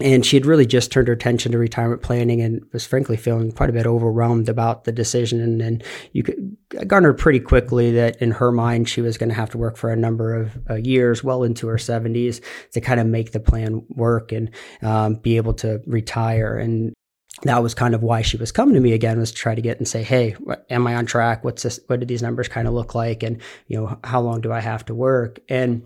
and 0.03 0.25
she 0.25 0.35
had 0.35 0.45
really 0.45 0.65
just 0.65 0.91
turned 0.91 1.07
her 1.07 1.13
attention 1.13 1.53
to 1.53 1.57
retirement 1.57 2.01
planning 2.01 2.41
and 2.41 2.61
was 2.73 2.85
frankly 2.85 3.15
feeling 3.15 3.53
quite 3.53 3.69
a 3.69 3.73
bit 3.73 3.87
overwhelmed 3.87 4.49
about 4.49 4.83
the 4.83 4.91
decision. 4.91 5.39
And, 5.39 5.61
and 5.61 5.83
you 6.11 6.23
could 6.23 6.57
garner 6.87 7.13
pretty 7.13 7.39
quickly 7.39 7.89
that 7.93 8.21
in 8.21 8.31
her 8.31 8.51
mind, 8.51 8.89
she 8.89 8.99
was 8.99 9.17
going 9.17 9.29
to 9.29 9.35
have 9.35 9.49
to 9.51 9.57
work 9.57 9.77
for 9.77 9.91
a 9.91 9.95
number 9.95 10.35
of 10.35 10.57
uh, 10.69 10.75
years, 10.75 11.23
well 11.23 11.43
into 11.43 11.67
her 11.67 11.77
70s, 11.77 12.43
to 12.73 12.81
kind 12.81 12.99
of 12.99 13.07
make 13.07 13.31
the 13.31 13.39
plan 13.39 13.85
work 13.89 14.33
and 14.33 14.51
um, 14.81 15.15
be 15.15 15.37
able 15.37 15.53
to 15.53 15.81
retire. 15.85 16.57
And 16.57 16.92
that 17.41 17.63
was 17.63 17.73
kind 17.73 17.95
of 17.95 18.03
why 18.03 18.21
she 18.21 18.37
was 18.37 18.51
coming 18.51 18.75
to 18.75 18.79
me 18.79 18.93
again 18.93 19.19
was 19.19 19.31
to 19.31 19.37
try 19.37 19.55
to 19.55 19.61
get 19.61 19.77
and 19.77 19.87
say, 19.87 20.03
Hey, 20.03 20.35
am 20.69 20.87
I 20.87 20.95
on 20.95 21.05
track? 21.05 21.43
What's 21.43 21.63
this? 21.63 21.79
What 21.87 21.99
do 21.99 22.05
these 22.05 22.21
numbers 22.21 22.47
kind 22.47 22.67
of 22.67 22.73
look 22.73 22.95
like? 22.95 23.23
And, 23.23 23.41
you 23.67 23.77
know, 23.77 23.97
how 24.03 24.21
long 24.21 24.41
do 24.41 24.51
I 24.51 24.59
have 24.59 24.85
to 24.85 24.95
work? 24.95 25.39
And, 25.49 25.83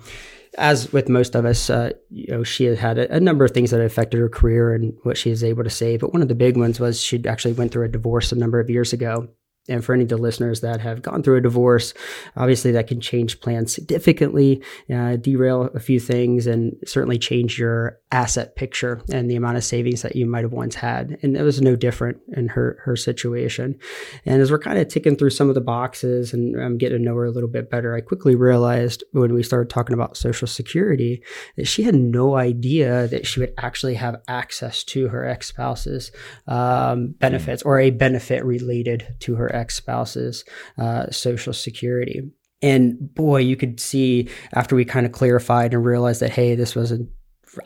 as 0.57 0.91
with 0.91 1.07
most 1.07 1.35
of 1.35 1.45
us, 1.45 1.69
uh, 1.69 1.91
you 2.09 2.33
know, 2.33 2.43
she 2.43 2.65
had 2.65 2.77
had 2.77 2.97
a, 2.97 3.15
a, 3.15 3.19
number 3.19 3.45
of 3.45 3.51
things 3.51 3.69
that 3.71 3.79
affected 3.79 4.19
her 4.19 4.29
career 4.29 4.73
and 4.73 4.97
what 5.03 5.17
she 5.17 5.29
was 5.29 5.43
able 5.43 5.63
to 5.63 5.69
save. 5.69 5.99
But 5.99 6.13
one 6.13 6.21
of 6.23 6.27
the 6.27 6.35
big 6.35 6.57
ones 6.57 6.79
was 6.79 6.99
she 6.99 7.23
actually 7.25 7.53
went 7.53 7.71
through 7.71 7.85
a 7.85 7.89
divorce 7.89 8.31
a 8.31 8.35
number 8.35 8.59
of 8.59 8.69
years 8.69 8.91
ago. 8.91 9.29
And 9.67 9.83
for 9.83 9.93
any 9.93 10.03
of 10.03 10.09
the 10.09 10.17
listeners 10.17 10.61
that 10.61 10.79
have 10.81 11.01
gone 11.01 11.23
through 11.23 11.37
a 11.37 11.41
divorce, 11.41 11.93
obviously 12.35 12.71
that 12.71 12.87
can 12.87 13.01
change 13.01 13.39
plans 13.39 13.73
significantly, 13.73 14.61
uh, 14.93 15.17
derail 15.17 15.69
a 15.73 15.79
few 15.79 15.99
things, 15.99 16.47
and 16.47 16.75
certainly 16.85 17.17
change 17.17 17.59
your 17.59 17.99
asset 18.11 18.55
picture 18.55 19.01
and 19.11 19.29
the 19.29 19.35
amount 19.35 19.57
of 19.57 19.63
savings 19.63 20.01
that 20.01 20.15
you 20.15 20.25
might 20.25 20.43
have 20.43 20.53
once 20.53 20.75
had. 20.75 21.17
And 21.21 21.35
it 21.35 21.43
was 21.43 21.61
no 21.61 21.75
different 21.75 22.19
in 22.33 22.47
her 22.49 22.79
her 22.85 22.95
situation. 22.95 23.77
And 24.25 24.41
as 24.41 24.51
we're 24.51 24.59
kind 24.59 24.77
of 24.77 24.87
ticking 24.87 25.15
through 25.15 25.31
some 25.31 25.49
of 25.49 25.55
the 25.55 25.61
boxes 25.61 26.33
and 26.33 26.59
I'm 26.59 26.77
getting 26.77 26.99
to 26.99 27.03
know 27.03 27.15
her 27.15 27.25
a 27.25 27.31
little 27.31 27.49
bit 27.49 27.69
better, 27.69 27.95
I 27.95 28.01
quickly 28.01 28.35
realized 28.35 29.03
when 29.11 29.33
we 29.33 29.43
started 29.43 29.69
talking 29.69 29.93
about 29.93 30.17
Social 30.17 30.47
Security 30.47 31.23
that 31.57 31.67
she 31.67 31.83
had 31.83 31.95
no 31.95 32.35
idea 32.35 33.07
that 33.07 33.27
she 33.27 33.39
would 33.39 33.53
actually 33.57 33.95
have 33.95 34.21
access 34.27 34.83
to 34.85 35.09
her 35.09 35.25
ex 35.25 35.47
spouse's 35.47 36.11
um, 36.47 37.09
benefits 37.19 37.63
or 37.63 37.79
a 37.79 37.89
benefit 37.89 38.43
related 38.45 39.15
to 39.19 39.35
her 39.35 39.53
ex 39.57 39.75
spouse's 39.75 40.45
uh, 40.77 41.09
Social 41.11 41.53
Security. 41.53 42.21
And 42.61 43.13
boy, 43.13 43.41
you 43.41 43.55
could 43.55 43.79
see 43.79 44.29
after 44.53 44.75
we 44.75 44.85
kind 44.85 45.05
of 45.05 45.11
clarified 45.11 45.73
and 45.73 45.85
realized 45.85 46.21
that, 46.21 46.31
hey, 46.31 46.55
this 46.55 46.75
was 46.75 46.91
a 46.91 46.99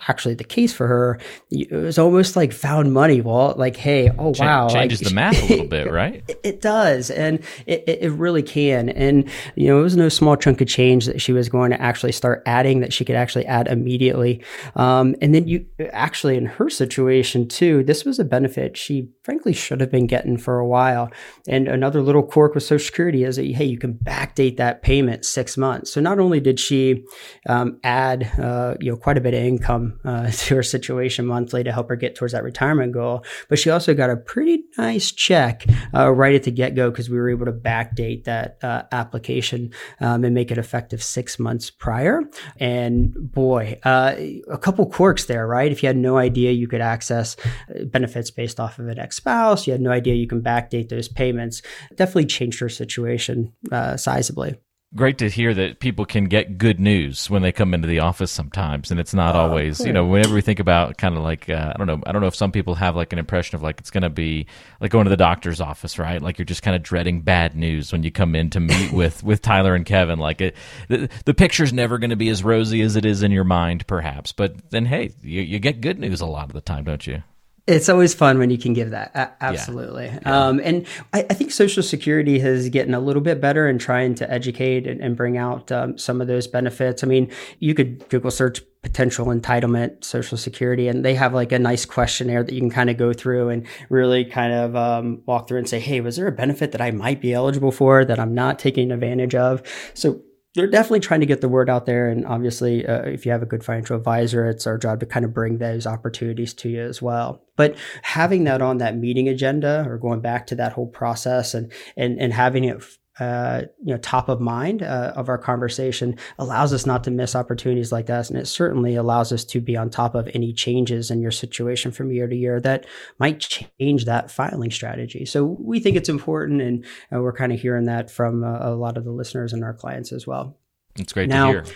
actually 0.07 0.33
the 0.35 0.43
case 0.43 0.73
for 0.73 0.87
her, 0.87 1.19
it 1.49 1.71
was 1.71 1.97
almost 1.97 2.35
like 2.35 2.51
found 2.51 2.93
money. 2.93 3.21
Well, 3.21 3.53
like, 3.57 3.75
hey, 3.75 4.09
oh 4.17 4.33
wow, 4.37 4.67
changes 4.67 5.01
like, 5.01 5.09
the 5.09 5.15
math 5.15 5.41
a 5.43 5.45
little 5.45 5.67
bit, 5.67 5.91
right? 5.91 6.23
It, 6.27 6.39
it 6.43 6.61
does, 6.61 7.09
and 7.09 7.39
it, 7.65 7.83
it 7.87 8.11
really 8.11 8.43
can. 8.43 8.89
And 8.89 9.29
you 9.55 9.67
know, 9.67 9.79
it 9.79 9.83
was 9.83 9.95
no 9.95 10.09
small 10.09 10.35
chunk 10.35 10.61
of 10.61 10.67
change 10.67 11.05
that 11.05 11.21
she 11.21 11.33
was 11.33 11.49
going 11.49 11.71
to 11.71 11.81
actually 11.81 12.11
start 12.11 12.43
adding 12.45 12.81
that 12.81 12.93
she 12.93 13.05
could 13.05 13.15
actually 13.15 13.45
add 13.45 13.67
immediately. 13.67 14.43
Um, 14.75 15.15
and 15.21 15.33
then 15.35 15.47
you 15.47 15.65
actually, 15.91 16.37
in 16.37 16.45
her 16.45 16.69
situation 16.69 17.47
too, 17.47 17.83
this 17.83 18.05
was 18.05 18.19
a 18.19 18.25
benefit 18.25 18.77
she 18.77 19.09
frankly 19.23 19.53
should 19.53 19.81
have 19.81 19.91
been 19.91 20.07
getting 20.07 20.37
for 20.37 20.59
a 20.59 20.67
while. 20.67 21.11
And 21.47 21.67
another 21.67 22.01
little 22.01 22.23
quirk 22.23 22.55
with 22.55 22.63
Social 22.63 22.85
Security 22.85 23.23
is 23.23 23.35
that 23.35 23.45
hey, 23.51 23.65
you 23.65 23.77
can 23.77 23.93
backdate 23.93 24.57
that 24.57 24.81
payment 24.81 25.25
six 25.25 25.57
months. 25.57 25.91
So 25.91 26.01
not 26.01 26.19
only 26.19 26.39
did 26.39 26.59
she 26.59 27.03
um, 27.47 27.79
add 27.83 28.31
uh, 28.39 28.75
you 28.79 28.91
know 28.91 28.97
quite 28.97 29.17
a 29.17 29.21
bit 29.21 29.33
of 29.33 29.41
income 29.41 29.80
income 29.81 29.99
uh, 30.05 30.31
to 30.31 30.55
her 30.55 30.63
situation 30.63 31.25
monthly 31.25 31.63
to 31.63 31.71
help 31.71 31.89
her 31.89 31.95
get 31.95 32.15
towards 32.15 32.33
that 32.33 32.43
retirement 32.43 32.93
goal. 32.93 33.23
But 33.49 33.59
she 33.59 33.69
also 33.69 33.93
got 33.93 34.09
a 34.09 34.17
pretty 34.17 34.63
nice 34.77 35.11
check 35.11 35.65
uh, 35.93 36.11
right 36.11 36.35
at 36.35 36.43
the 36.43 36.51
get 36.51 36.75
go 36.75 36.89
because 36.89 37.09
we 37.09 37.17
were 37.17 37.29
able 37.29 37.45
to 37.45 37.51
backdate 37.51 38.25
that 38.25 38.57
uh, 38.63 38.83
application 38.91 39.71
um, 39.99 40.23
and 40.23 40.33
make 40.33 40.51
it 40.51 40.57
effective 40.57 41.03
six 41.03 41.39
months 41.39 41.69
prior. 41.69 42.21
And 42.59 43.13
boy, 43.31 43.79
uh, 43.83 44.15
a 44.49 44.57
couple 44.57 44.85
quirks 44.85 45.25
there, 45.25 45.47
right? 45.47 45.71
If 45.71 45.83
you 45.83 45.87
had 45.87 45.97
no 45.97 46.17
idea 46.17 46.51
you 46.51 46.67
could 46.67 46.81
access 46.81 47.35
uh, 47.69 47.85
benefits 47.85 48.31
based 48.31 48.59
off 48.59 48.79
of 48.79 48.87
an 48.87 48.99
ex 48.99 49.17
spouse, 49.17 49.67
you 49.67 49.73
had 49.73 49.81
no 49.81 49.91
idea 49.91 50.15
you 50.15 50.27
can 50.27 50.41
backdate 50.41 50.89
those 50.89 51.07
payments, 51.07 51.61
definitely 51.95 52.25
changed 52.25 52.59
her 52.59 52.69
situation 52.69 53.53
uh, 53.71 53.93
sizably 53.93 54.57
great 54.93 55.19
to 55.19 55.29
hear 55.29 55.53
that 55.53 55.79
people 55.79 56.05
can 56.05 56.25
get 56.25 56.57
good 56.57 56.79
news 56.79 57.29
when 57.29 57.41
they 57.41 57.51
come 57.51 57.73
into 57.73 57.87
the 57.87 57.99
office 57.99 58.31
sometimes 58.31 58.91
and 58.91 58.99
it's 58.99 59.13
not 59.13 59.35
oh, 59.35 59.39
always 59.39 59.77
cool. 59.77 59.87
you 59.87 59.93
know 59.93 60.05
whenever 60.05 60.33
we 60.33 60.41
think 60.41 60.59
about 60.59 60.97
kind 60.97 61.15
of 61.15 61.23
like 61.23 61.49
uh, 61.49 61.71
i 61.73 61.77
don't 61.77 61.87
know 61.87 62.01
i 62.05 62.11
don't 62.11 62.21
know 62.21 62.27
if 62.27 62.35
some 62.35 62.51
people 62.51 62.75
have 62.75 62.95
like 62.95 63.13
an 63.13 63.19
impression 63.19 63.55
of 63.55 63.61
like 63.61 63.79
it's 63.79 63.89
going 63.89 64.03
to 64.03 64.09
be 64.09 64.45
like 64.81 64.91
going 64.91 65.05
to 65.05 65.09
the 65.09 65.17
doctor's 65.17 65.61
office 65.61 65.97
right? 66.01 66.21
Like 66.21 66.37
you're 66.37 66.45
just 66.45 66.63
kind 66.63 66.75
of 66.75 66.83
dreading 66.83 67.21
bad 67.21 67.55
news 67.55 67.91
when 67.91 68.03
you 68.03 68.11
come 68.11 68.35
in 68.35 68.49
to 68.51 68.59
meet 68.59 68.91
with 68.93 69.23
with 69.23 69.41
tyler 69.41 69.75
and 69.75 69.85
kevin. 69.85 70.19
Like 70.19 70.41
it 70.41 70.55
the, 70.87 71.09
the 71.25 71.33
picture's 71.33 71.71
never 71.71 71.97
going 71.97 72.09
to 72.09 72.15
be 72.15 72.29
as 72.29 72.43
rosy 72.43 72.81
as 72.81 72.95
it 72.95 73.05
is 73.05 73.23
in 73.23 73.31
your 73.31 73.43
mind 73.43 73.85
perhaps 73.87 74.31
but 74.31 74.69
then 74.71 74.85
hey 74.85 75.11
you, 75.21 75.41
you 75.41 75.59
get 75.59 75.81
good 75.81 75.99
news 75.99 76.21
a 76.21 76.25
lot 76.25 76.45
of 76.45 76.53
the 76.53 76.61
time 76.61 76.83
don't 76.83 77.05
you 77.05 77.23
it's 77.71 77.89
always 77.89 78.13
fun 78.13 78.37
when 78.39 78.49
you 78.49 78.57
can 78.57 78.73
give 78.73 78.91
that. 78.91 79.11
A- 79.15 79.43
absolutely. 79.43 80.05
Yeah. 80.05 80.19
Yeah. 80.25 80.47
Um, 80.47 80.61
and 80.63 80.85
I, 81.13 81.25
I, 81.29 81.33
think 81.33 81.51
Social 81.51 81.83
Security 81.83 82.39
has 82.39 82.69
getting 82.69 82.93
a 82.93 82.99
little 82.99 83.21
bit 83.21 83.41
better 83.41 83.67
in 83.67 83.79
trying 83.79 84.15
to 84.15 84.31
educate 84.31 84.87
and, 84.87 85.01
and 85.01 85.15
bring 85.15 85.37
out 85.37 85.71
um, 85.71 85.97
some 85.97 86.21
of 86.21 86.27
those 86.27 86.47
benefits. 86.47 87.03
I 87.03 87.07
mean, 87.07 87.31
you 87.59 87.73
could 87.73 88.07
Google 88.09 88.31
search 88.31 88.61
potential 88.81 89.27
entitlement 89.27 90.03
Social 90.03 90.37
Security, 90.37 90.87
and 90.87 91.05
they 91.05 91.13
have 91.15 91.33
like 91.33 91.51
a 91.51 91.59
nice 91.59 91.85
questionnaire 91.85 92.43
that 92.43 92.53
you 92.53 92.59
can 92.59 92.71
kind 92.71 92.89
of 92.89 92.97
go 92.97 93.13
through 93.13 93.49
and 93.49 93.65
really 93.89 94.25
kind 94.25 94.53
of 94.53 94.75
um, 94.75 95.21
walk 95.25 95.47
through 95.47 95.59
and 95.59 95.69
say, 95.69 95.79
hey, 95.79 96.01
was 96.01 96.15
there 96.15 96.27
a 96.27 96.31
benefit 96.31 96.71
that 96.71 96.81
I 96.81 96.91
might 96.91 97.21
be 97.21 97.33
eligible 97.33 97.71
for 97.71 98.03
that 98.05 98.19
I'm 98.19 98.33
not 98.33 98.59
taking 98.59 98.91
advantage 98.91 99.35
of? 99.35 99.61
So 99.93 100.21
they're 100.55 100.67
definitely 100.67 100.99
trying 100.99 101.21
to 101.21 101.25
get 101.25 101.41
the 101.41 101.49
word 101.49 101.69
out 101.69 101.85
there. 101.85 102.09
And 102.09 102.25
obviously, 102.25 102.85
uh, 102.85 103.03
if 103.03 103.25
you 103.25 103.31
have 103.31 103.41
a 103.41 103.45
good 103.45 103.63
financial 103.63 103.95
advisor, 103.95 104.49
it's 104.49 104.67
our 104.67 104.77
job 104.77 104.99
to 104.99 105.05
kind 105.05 105.23
of 105.23 105.33
bring 105.33 105.57
those 105.57 105.87
opportunities 105.87 106.53
to 106.55 106.69
you 106.69 106.81
as 106.81 107.01
well. 107.01 107.41
But 107.55 107.77
having 108.01 108.43
that 108.45 108.61
on 108.61 108.79
that 108.79 108.97
meeting 108.97 109.29
agenda 109.29 109.85
or 109.87 109.97
going 109.97 110.21
back 110.21 110.47
to 110.47 110.55
that 110.55 110.73
whole 110.73 110.87
process 110.87 111.53
and, 111.53 111.71
and, 111.95 112.19
and 112.19 112.33
having 112.33 112.65
it 112.65 112.83
uh, 113.19 113.63
you 113.83 113.93
know 113.93 113.97
top 113.97 114.29
of 114.29 114.39
mind 114.39 114.81
uh, 114.81 115.13
of 115.15 115.29
our 115.29 115.37
conversation 115.37 116.17
allows 116.39 116.73
us 116.73 116.85
not 116.85 117.03
to 117.03 117.11
miss 117.11 117.35
opportunities 117.35 117.91
like 117.91 118.05
that. 118.05 118.29
And 118.29 118.39
it 118.39 118.47
certainly 118.47 118.95
allows 118.95 119.31
us 119.31 119.43
to 119.45 119.59
be 119.61 119.75
on 119.75 119.89
top 119.89 120.15
of 120.15 120.29
any 120.33 120.53
changes 120.53 121.11
in 121.11 121.21
your 121.21 121.31
situation 121.31 121.91
from 121.91 122.11
year 122.11 122.27
to 122.27 122.35
year 122.35 122.59
that 122.61 122.85
might 123.19 123.39
change 123.39 124.05
that 124.05 124.31
filing 124.31 124.71
strategy. 124.71 125.25
So 125.25 125.57
we 125.59 125.79
think 125.79 125.97
it's 125.97 126.09
important 126.09 126.61
and 126.61 126.85
we're 127.11 127.33
kind 127.33 127.51
of 127.51 127.59
hearing 127.59 127.85
that 127.85 128.09
from 128.09 128.43
uh, 128.43 128.59
a 128.61 128.75
lot 128.75 128.97
of 128.97 129.03
the 129.03 129.11
listeners 129.11 129.53
and 129.53 129.63
our 129.63 129.73
clients 129.73 130.11
as 130.11 130.25
well. 130.25 130.57
It's 130.95 131.13
great 131.13 131.29
now, 131.29 131.51
to 131.51 131.63
hear 131.63 131.75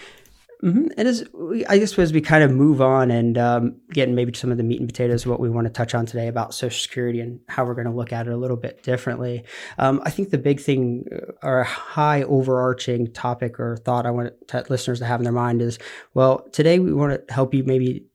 Mm-hmm. 0.64 0.88
And 0.98 1.08
as 1.08 1.26
we, 1.34 1.66
I 1.66 1.78
guess 1.78 1.98
as 2.00 2.14
we 2.14 2.22
kind 2.22 2.44
of 2.44 2.52
move 2.52 2.82
on 2.82 3.12
and 3.12 3.38
um, 3.38 3.76
get 3.92 4.10
maybe 4.10 4.34
some 4.34 4.52
of 4.52 4.58
the 4.58 4.64
meat 4.64 4.80
and 4.80 4.90
potatoes, 4.90 5.26
what 5.26 5.40
we 5.40 5.50
want 5.50 5.66
to 5.66 5.74
touch 5.74 5.94
on 5.94 6.06
today 6.06 6.28
about 6.28 6.54
Social 6.54 6.80
Security 6.80 7.20
and 7.20 7.40
how 7.48 7.66
we're 7.66 7.76
going 7.76 7.88
to 7.88 7.94
look 7.94 8.14
at 8.14 8.28
it 8.28 8.34
a 8.34 8.38
little 8.38 8.58
bit 8.58 8.84
differently. 8.84 9.44
Um, 9.78 10.02
I 10.04 10.10
think 10.10 10.30
the 10.30 10.38
big 10.38 10.60
thing 10.60 11.06
uh, 11.12 11.32
or 11.44 11.60
a 11.60 11.66
high 11.66 12.24
overarching 12.24 13.12
topic 13.12 13.60
or 13.60 13.78
thought 13.78 14.06
I 14.06 14.12
want 14.12 14.34
listeners 14.70 15.00
to 15.00 15.06
have 15.06 15.20
in 15.20 15.24
their 15.24 15.34
mind 15.34 15.62
is, 15.62 15.78
well, 16.14 16.48
today 16.52 16.80
we 16.80 16.94
want 16.94 17.28
to 17.28 17.34
help 17.34 17.54
you 17.54 17.64
maybe 17.64 18.06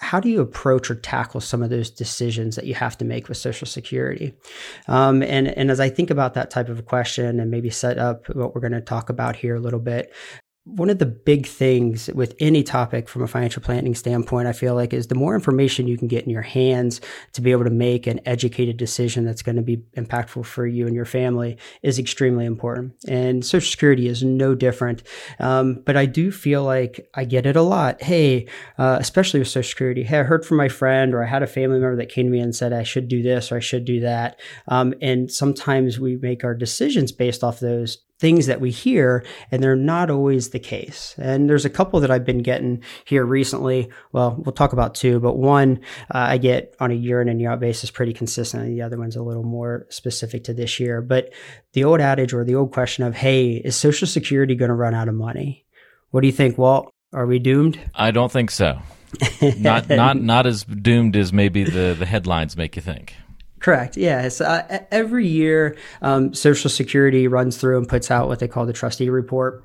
how 0.00 0.20
do 0.20 0.28
you 0.28 0.40
approach 0.40 0.90
or 0.90 0.94
tackle 0.94 1.40
some 1.40 1.62
of 1.62 1.70
those 1.70 1.90
decisions 1.90 2.56
that 2.56 2.66
you 2.66 2.74
have 2.74 2.96
to 2.98 3.04
make 3.04 3.28
with 3.28 3.36
Social 3.36 3.66
Security? 3.66 4.34
Um, 4.86 5.22
and 5.22 5.48
and 5.48 5.70
as 5.70 5.80
I 5.80 5.88
think 5.88 6.10
about 6.10 6.34
that 6.34 6.50
type 6.50 6.68
of 6.68 6.78
a 6.78 6.82
question 6.82 7.40
and 7.40 7.50
maybe 7.50 7.70
set 7.70 7.98
up 7.98 8.28
what 8.34 8.54
we're 8.54 8.60
going 8.60 8.72
to 8.72 8.80
talk 8.80 9.10
about 9.10 9.34
here 9.34 9.56
a 9.56 9.60
little 9.60 9.80
bit, 9.80 10.12
one 10.68 10.90
of 10.90 10.98
the 10.98 11.06
big 11.06 11.46
things 11.46 12.08
with 12.14 12.34
any 12.40 12.62
topic 12.62 13.08
from 13.08 13.22
a 13.22 13.26
financial 13.26 13.62
planning 13.62 13.94
standpoint, 13.94 14.46
I 14.46 14.52
feel 14.52 14.74
like, 14.74 14.92
is 14.92 15.06
the 15.06 15.14
more 15.14 15.34
information 15.34 15.88
you 15.88 15.96
can 15.96 16.08
get 16.08 16.24
in 16.24 16.30
your 16.30 16.42
hands 16.42 17.00
to 17.32 17.40
be 17.40 17.52
able 17.52 17.64
to 17.64 17.70
make 17.70 18.06
an 18.06 18.20
educated 18.26 18.76
decision 18.76 19.24
that's 19.24 19.42
going 19.42 19.56
to 19.56 19.62
be 19.62 19.78
impactful 19.96 20.44
for 20.44 20.66
you 20.66 20.86
and 20.86 20.94
your 20.94 21.06
family 21.06 21.56
is 21.82 21.98
extremely 21.98 22.44
important. 22.44 22.92
And 23.08 23.44
Social 23.44 23.70
Security 23.70 24.08
is 24.08 24.22
no 24.22 24.54
different. 24.54 25.02
Um, 25.38 25.82
but 25.86 25.96
I 25.96 26.06
do 26.06 26.30
feel 26.30 26.64
like 26.64 27.08
I 27.14 27.24
get 27.24 27.46
it 27.46 27.56
a 27.56 27.62
lot. 27.62 28.02
Hey, 28.02 28.46
uh, 28.76 28.98
especially 29.00 29.40
with 29.40 29.48
Social 29.48 29.68
Security, 29.68 30.02
hey, 30.02 30.20
I 30.20 30.24
heard 30.24 30.44
from 30.44 30.58
my 30.58 30.68
friend 30.68 31.14
or 31.14 31.22
I 31.22 31.26
had 31.26 31.42
a 31.42 31.46
family 31.46 31.78
member 31.78 31.96
that 31.96 32.10
came 32.10 32.26
to 32.26 32.30
me 32.30 32.40
and 32.40 32.54
said 32.54 32.72
I 32.72 32.82
should 32.82 33.08
do 33.08 33.22
this 33.22 33.50
or 33.50 33.56
I 33.56 33.60
should 33.60 33.84
do 33.84 34.00
that. 34.00 34.38
Um, 34.68 34.94
and 35.00 35.32
sometimes 35.32 35.98
we 35.98 36.16
make 36.16 36.44
our 36.44 36.54
decisions 36.54 37.10
based 37.10 37.42
off 37.42 37.58
those 37.60 37.98
things 38.18 38.46
that 38.46 38.60
we 38.60 38.70
hear, 38.70 39.24
and 39.50 39.62
they're 39.62 39.76
not 39.76 40.10
always 40.10 40.50
the 40.50 40.58
case. 40.58 41.14
And 41.18 41.48
there's 41.48 41.64
a 41.64 41.70
couple 41.70 42.00
that 42.00 42.10
I've 42.10 42.24
been 42.24 42.42
getting 42.42 42.82
here 43.04 43.24
recently. 43.24 43.90
Well, 44.12 44.36
we'll 44.38 44.52
talk 44.52 44.72
about 44.72 44.94
two, 44.94 45.20
but 45.20 45.36
one 45.36 45.80
uh, 46.12 46.18
I 46.18 46.38
get 46.38 46.74
on 46.80 46.90
a 46.90 46.94
year 46.94 47.20
in 47.20 47.28
and 47.28 47.40
year 47.40 47.52
out 47.52 47.60
basis 47.60 47.90
pretty 47.90 48.12
consistently. 48.12 48.74
The 48.74 48.82
other 48.82 48.98
one's 48.98 49.16
a 49.16 49.22
little 49.22 49.44
more 49.44 49.86
specific 49.88 50.44
to 50.44 50.54
this 50.54 50.80
year. 50.80 51.00
But 51.00 51.32
the 51.72 51.84
old 51.84 52.00
adage 52.00 52.32
or 52.32 52.44
the 52.44 52.56
old 52.56 52.72
question 52.72 53.04
of, 53.04 53.14
hey, 53.14 53.52
is 53.52 53.76
Social 53.76 54.06
Security 54.06 54.54
going 54.54 54.70
to 54.70 54.74
run 54.74 54.94
out 54.94 55.08
of 55.08 55.14
money? 55.14 55.64
What 56.10 56.22
do 56.22 56.26
you 56.26 56.32
think, 56.32 56.58
Walt? 56.58 56.92
Are 57.12 57.26
we 57.26 57.38
doomed? 57.38 57.78
I 57.94 58.10
don't 58.10 58.32
think 58.32 58.50
so. 58.50 58.80
not 59.58 59.88
not 59.88 60.20
not 60.20 60.46
as 60.46 60.64
doomed 60.64 61.16
as 61.16 61.32
maybe 61.32 61.64
the 61.64 61.96
the 61.98 62.04
headlines 62.04 62.56
make 62.56 62.76
you 62.76 62.82
think. 62.82 63.14
Correct. 63.60 63.96
Yes. 63.96 64.40
Uh, 64.40 64.84
every 64.90 65.26
year, 65.26 65.76
um, 66.02 66.32
Social 66.34 66.70
Security 66.70 67.26
runs 67.26 67.56
through 67.56 67.78
and 67.78 67.88
puts 67.88 68.10
out 68.10 68.28
what 68.28 68.38
they 68.38 68.48
call 68.48 68.66
the 68.66 68.72
trustee 68.72 69.10
report. 69.10 69.64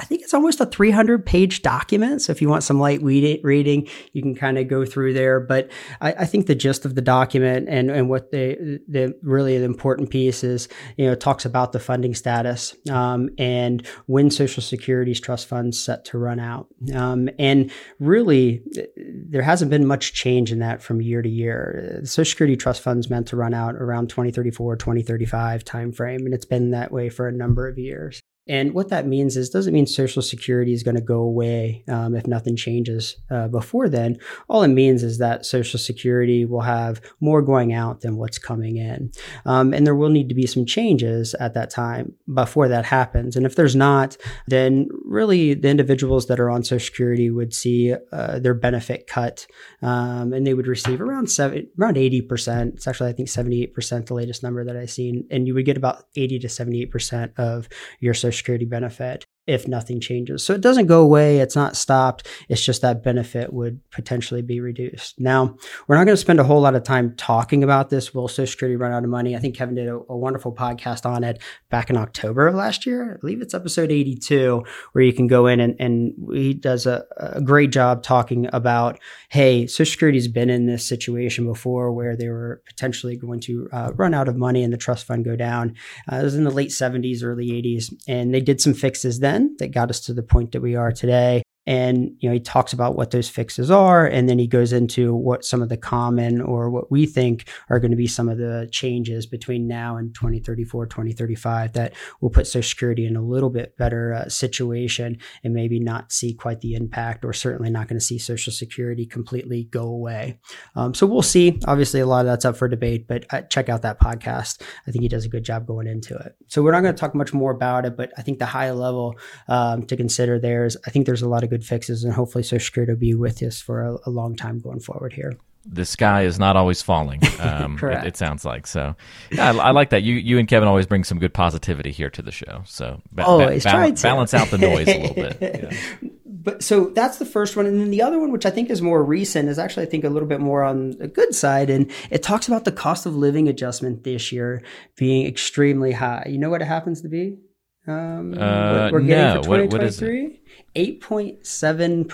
I 0.00 0.04
think 0.04 0.22
it's 0.22 0.32
almost 0.32 0.60
a 0.60 0.66
300 0.66 1.26
page 1.26 1.60
document. 1.60 2.22
So 2.22 2.32
if 2.32 2.40
you 2.40 2.48
want 2.48 2.62
some 2.62 2.80
light 2.80 3.02
reading, 3.02 3.86
you 4.14 4.22
can 4.22 4.34
kind 4.34 4.56
of 4.56 4.66
go 4.66 4.86
through 4.86 5.12
there. 5.12 5.40
But 5.40 5.70
I, 6.00 6.12
I, 6.12 6.24
think 6.24 6.46
the 6.46 6.54
gist 6.54 6.86
of 6.86 6.94
the 6.94 7.02
document 7.02 7.68
and, 7.68 7.90
and 7.90 8.08
what 8.08 8.30
the, 8.30 8.80
the 8.88 9.14
really 9.22 9.58
the 9.58 9.64
important 9.64 10.08
piece 10.08 10.42
is, 10.42 10.68
you 10.96 11.06
know, 11.06 11.14
talks 11.14 11.44
about 11.44 11.72
the 11.72 11.80
funding 11.80 12.14
status 12.14 12.74
um, 12.88 13.28
and 13.36 13.86
when 14.06 14.30
Social 14.30 14.62
Security's 14.62 15.20
trust 15.20 15.46
funds 15.46 15.78
set 15.78 16.06
to 16.06 16.18
run 16.18 16.40
out. 16.40 16.68
Um, 16.94 17.28
and 17.38 17.70
really, 17.98 18.62
there 19.06 19.42
hasn't 19.42 19.70
been 19.70 19.86
much 19.86 20.14
change 20.14 20.50
in 20.50 20.60
that 20.60 20.82
from 20.82 21.02
year 21.02 21.20
to 21.20 21.28
year. 21.28 21.98
The 22.00 22.06
Social 22.06 22.30
Security 22.30 22.56
trust 22.56 22.80
funds 22.80 23.10
meant 23.10 23.28
to 23.28 23.36
run 23.36 23.52
out 23.52 23.74
around 23.74 24.08
2034, 24.08 24.76
2035 24.76 25.64
timeframe, 25.64 26.20
and 26.20 26.32
it's 26.32 26.46
been 26.46 26.70
that 26.70 26.90
way 26.90 27.10
for 27.10 27.28
a 27.28 27.32
number 27.32 27.68
of 27.68 27.76
years. 27.76 28.22
And 28.48 28.74
what 28.74 28.88
that 28.88 29.06
means 29.06 29.36
is 29.36 29.50
doesn't 29.50 29.74
mean 29.74 29.86
Social 29.86 30.22
Security 30.22 30.72
is 30.72 30.82
going 30.82 30.96
to 30.96 31.02
go 31.02 31.20
away 31.20 31.84
um, 31.88 32.16
if 32.16 32.26
nothing 32.26 32.56
changes 32.56 33.16
uh, 33.30 33.46
before 33.48 33.88
then. 33.88 34.16
All 34.48 34.62
it 34.62 34.68
means 34.68 35.02
is 35.02 35.18
that 35.18 35.46
Social 35.46 35.78
Security 35.78 36.44
will 36.44 36.62
have 36.62 37.00
more 37.20 37.42
going 37.42 37.72
out 37.72 38.00
than 38.00 38.16
what's 38.16 38.38
coming 38.38 38.76
in, 38.76 39.12
um, 39.44 39.72
and 39.72 39.86
there 39.86 39.94
will 39.94 40.08
need 40.08 40.28
to 40.30 40.34
be 40.34 40.46
some 40.46 40.64
changes 40.64 41.34
at 41.34 41.54
that 41.54 41.70
time 41.70 42.14
before 42.32 42.66
that 42.68 42.86
happens. 42.86 43.36
And 43.36 43.46
if 43.46 43.54
there's 43.56 43.76
not, 43.76 44.16
then 44.48 44.88
really 45.04 45.54
the 45.54 45.68
individuals 45.68 46.26
that 46.26 46.40
are 46.40 46.50
on 46.50 46.64
Social 46.64 46.84
Security 46.84 47.30
would 47.30 47.54
see 47.54 47.94
uh, 48.10 48.38
their 48.38 48.54
benefit 48.54 49.06
cut, 49.06 49.46
um, 49.82 50.32
and 50.32 50.46
they 50.46 50.54
would 50.54 50.66
receive 50.66 51.00
around 51.00 51.30
seven, 51.30 51.68
around 51.78 51.98
eighty 51.98 52.22
percent. 52.22 52.74
It's 52.74 52.88
actually 52.88 53.10
I 53.10 53.12
think 53.12 53.28
seventy 53.28 53.62
eight 53.62 53.74
percent 53.74 54.06
the 54.06 54.14
latest 54.14 54.42
number 54.42 54.64
that 54.64 54.76
I've 54.76 54.90
seen, 54.90 55.26
and 55.30 55.46
you 55.46 55.54
would 55.54 55.66
get 55.66 55.76
about 55.76 56.04
eighty 56.16 56.38
to 56.40 56.48
seventy 56.48 56.82
eight 56.82 56.90
percent 56.90 57.32
of 57.38 57.68
your 58.00 58.14
Social 58.14 58.29
Security 58.30 58.64
benefit 58.64 59.24
if 59.50 59.66
nothing 59.66 60.00
changes. 60.00 60.44
So 60.44 60.54
it 60.54 60.60
doesn't 60.60 60.86
go 60.86 61.02
away. 61.02 61.38
It's 61.38 61.56
not 61.56 61.76
stopped. 61.76 62.28
It's 62.48 62.64
just 62.64 62.82
that 62.82 63.02
benefit 63.02 63.52
would 63.52 63.80
potentially 63.90 64.42
be 64.42 64.60
reduced. 64.60 65.18
Now, 65.18 65.56
we're 65.88 65.96
not 65.96 66.04
going 66.04 66.14
to 66.14 66.20
spend 66.20 66.38
a 66.38 66.44
whole 66.44 66.60
lot 66.60 66.76
of 66.76 66.84
time 66.84 67.16
talking 67.16 67.64
about 67.64 67.90
this. 67.90 68.14
Will 68.14 68.28
Social 68.28 68.46
Security 68.46 68.76
run 68.76 68.92
out 68.92 69.02
of 69.02 69.10
money? 69.10 69.34
I 69.34 69.40
think 69.40 69.56
Kevin 69.56 69.74
did 69.74 69.88
a, 69.88 69.96
a 70.08 70.16
wonderful 70.16 70.54
podcast 70.54 71.04
on 71.04 71.24
it 71.24 71.42
back 71.68 71.90
in 71.90 71.96
October 71.96 72.46
of 72.46 72.54
last 72.54 72.86
year. 72.86 73.14
I 73.14 73.16
believe 73.20 73.42
it's 73.42 73.52
episode 73.52 73.90
82, 73.90 74.62
where 74.92 75.02
you 75.02 75.12
can 75.12 75.26
go 75.26 75.48
in 75.48 75.58
and, 75.58 75.74
and 75.80 76.14
he 76.32 76.54
does 76.54 76.86
a, 76.86 77.04
a 77.16 77.40
great 77.40 77.72
job 77.72 78.04
talking 78.04 78.48
about, 78.52 79.00
hey, 79.30 79.66
Social 79.66 79.90
Security's 79.90 80.28
been 80.28 80.48
in 80.48 80.66
this 80.66 80.86
situation 80.86 81.44
before 81.44 81.92
where 81.92 82.14
they 82.14 82.28
were 82.28 82.62
potentially 82.66 83.16
going 83.16 83.40
to 83.40 83.68
uh, 83.72 83.90
run 83.96 84.14
out 84.14 84.28
of 84.28 84.36
money 84.36 84.62
and 84.62 84.72
the 84.72 84.78
trust 84.78 85.06
fund 85.06 85.24
go 85.24 85.34
down. 85.34 85.74
Uh, 86.10 86.16
it 86.16 86.22
was 86.22 86.36
in 86.36 86.44
the 86.44 86.50
late 86.50 86.70
70s, 86.70 87.24
early 87.24 87.48
80s, 87.48 87.92
and 88.06 88.32
they 88.32 88.40
did 88.40 88.60
some 88.60 88.74
fixes 88.74 89.18
then 89.18 89.39
that 89.58 89.72
got 89.72 89.90
us 89.90 90.00
to 90.00 90.14
the 90.14 90.22
point 90.22 90.52
that 90.52 90.60
we 90.60 90.74
are 90.76 90.92
today 90.92 91.42
and 91.66 92.10
you 92.18 92.28
know 92.28 92.32
he 92.32 92.40
talks 92.40 92.72
about 92.72 92.96
what 92.96 93.10
those 93.10 93.28
fixes 93.28 93.70
are 93.70 94.06
and 94.06 94.28
then 94.28 94.38
he 94.38 94.46
goes 94.46 94.72
into 94.72 95.14
what 95.14 95.44
some 95.44 95.62
of 95.62 95.68
the 95.68 95.76
common 95.76 96.40
or 96.40 96.70
what 96.70 96.90
we 96.90 97.06
think 97.06 97.48
are 97.68 97.78
going 97.78 97.90
to 97.90 97.96
be 97.96 98.06
some 98.06 98.28
of 98.28 98.38
the 98.38 98.68
changes 98.72 99.26
between 99.26 99.68
now 99.68 99.96
and 99.96 100.14
2034 100.14 100.86
2035 100.86 101.72
that 101.72 101.94
will 102.20 102.30
put 102.30 102.46
social 102.46 102.68
security 102.68 103.06
in 103.06 103.16
a 103.16 103.22
little 103.22 103.50
bit 103.50 103.76
better 103.76 104.14
uh, 104.14 104.28
situation 104.28 105.18
and 105.44 105.54
maybe 105.54 105.78
not 105.78 106.12
see 106.12 106.32
quite 106.32 106.60
the 106.60 106.74
impact 106.74 107.24
or 107.24 107.32
certainly 107.32 107.70
not 107.70 107.88
going 107.88 107.98
to 107.98 108.04
see 108.04 108.18
social 108.18 108.52
security 108.52 109.04
completely 109.04 109.64
go 109.64 109.84
away. 109.84 110.38
Um, 110.76 110.94
so 110.94 111.06
we'll 111.06 111.22
see. 111.22 111.60
Obviously 111.66 112.00
a 112.00 112.06
lot 112.06 112.20
of 112.20 112.26
that's 112.26 112.44
up 112.44 112.56
for 112.56 112.68
debate 112.68 113.06
but 113.06 113.26
uh, 113.30 113.42
check 113.42 113.68
out 113.68 113.82
that 113.82 114.00
podcast. 114.00 114.62
I 114.86 114.90
think 114.90 115.02
he 115.02 115.08
does 115.08 115.24
a 115.24 115.28
good 115.28 115.44
job 115.44 115.66
going 115.66 115.86
into 115.86 116.16
it. 116.16 116.36
So 116.48 116.62
we're 116.62 116.72
not 116.72 116.80
going 116.82 116.94
to 116.94 117.00
talk 117.00 117.14
much 117.14 117.34
more 117.34 117.50
about 117.50 117.84
it 117.84 117.96
but 117.96 118.12
i 118.16 118.22
think 118.22 118.38
the 118.38 118.46
high 118.46 118.70
level 118.70 119.16
um, 119.48 119.84
to 119.84 119.96
consider 119.96 120.38
there 120.38 120.64
is 120.64 120.76
i 120.86 120.90
think 120.90 121.06
there's 121.06 121.22
a 121.22 121.28
lot 121.28 121.44
of 121.44 121.49
good 121.50 121.64
fixes, 121.64 122.04
and 122.04 122.14
hopefully 122.14 122.42
Social 122.42 122.64
Security 122.64 122.92
will 122.92 123.00
be 123.00 123.14
with 123.14 123.42
us 123.42 123.60
for 123.60 123.82
a, 123.82 123.98
a 124.06 124.10
long 124.10 124.36
time 124.36 124.60
going 124.60 124.80
forward 124.80 125.12
here 125.12 125.32
the 125.66 125.84
sky 125.84 126.22
is 126.22 126.38
not 126.38 126.56
always 126.56 126.82
falling. 126.82 127.20
Um, 127.40 127.78
it, 127.82 128.08
it, 128.08 128.16
sounds 128.18 128.44
like 128.44 128.66
so. 128.66 128.94
Yeah, 129.32 129.52
I, 129.52 129.56
I, 129.56 129.70
like 129.70 129.90
that. 129.90 130.02
You 130.02 130.14
you 130.16 130.38
and 130.38 130.46
Kevin 130.46 130.68
always 130.68 130.84
bring 130.84 131.04
some 131.04 131.18
good 131.18 131.32
positivity 131.32 131.90
here 131.90 132.10
to 132.10 132.20
the 132.20 132.30
show. 132.30 132.60
So 132.66 133.00
ba- 133.12 133.24
always 133.24 133.64
ba- 133.64 133.70
balance, 133.70 134.02
balance 134.02 134.34
out 134.34 134.48
the 134.48 134.58
noise 134.58 134.86
a 134.86 135.00
little 135.00 135.14
bit. 135.14 135.38
Yeah. 136.02 136.08
But 136.26 136.62
so 136.62 136.90
that's 136.90 137.16
the 137.16 137.24
first 137.24 137.56
one, 137.56 137.64
and 137.64 137.80
then 137.80 137.90
the 137.90 138.02
other 138.02 138.20
one, 138.20 138.30
which 138.30 138.44
I 138.44 138.50
think 138.50 138.68
is 138.68 138.82
more 138.82 139.02
recent, 139.02 139.48
is 139.48 139.58
actually 139.58 139.86
I 139.86 139.88
think 139.88 140.04
a 140.04 140.10
little 140.10 140.28
bit 140.28 140.40
more 140.40 140.62
on 140.62 140.90
the 140.90 141.08
good 141.08 141.34
side, 141.34 141.70
and 141.70 141.90
it 142.10 142.22
talks 142.22 142.46
about 142.46 142.66
the 142.66 142.72
cost 142.72 143.06
of 143.06 143.16
living 143.16 143.48
adjustment 143.48 144.04
this 144.04 144.32
year 144.32 144.62
being 144.96 145.26
extremely 145.26 145.92
high. 145.92 146.26
You 146.28 146.36
know 146.36 146.50
what 146.50 146.60
it 146.60 146.66
happens 146.66 147.00
to 147.02 147.08
be? 147.08 147.38
Um, 147.86 148.34
uh, 148.38 148.90
we're 148.92 149.00
getting 149.00 149.34
no. 149.34 149.42
for 149.42 149.56
2023. 149.56 150.39
8.7% 150.76 152.06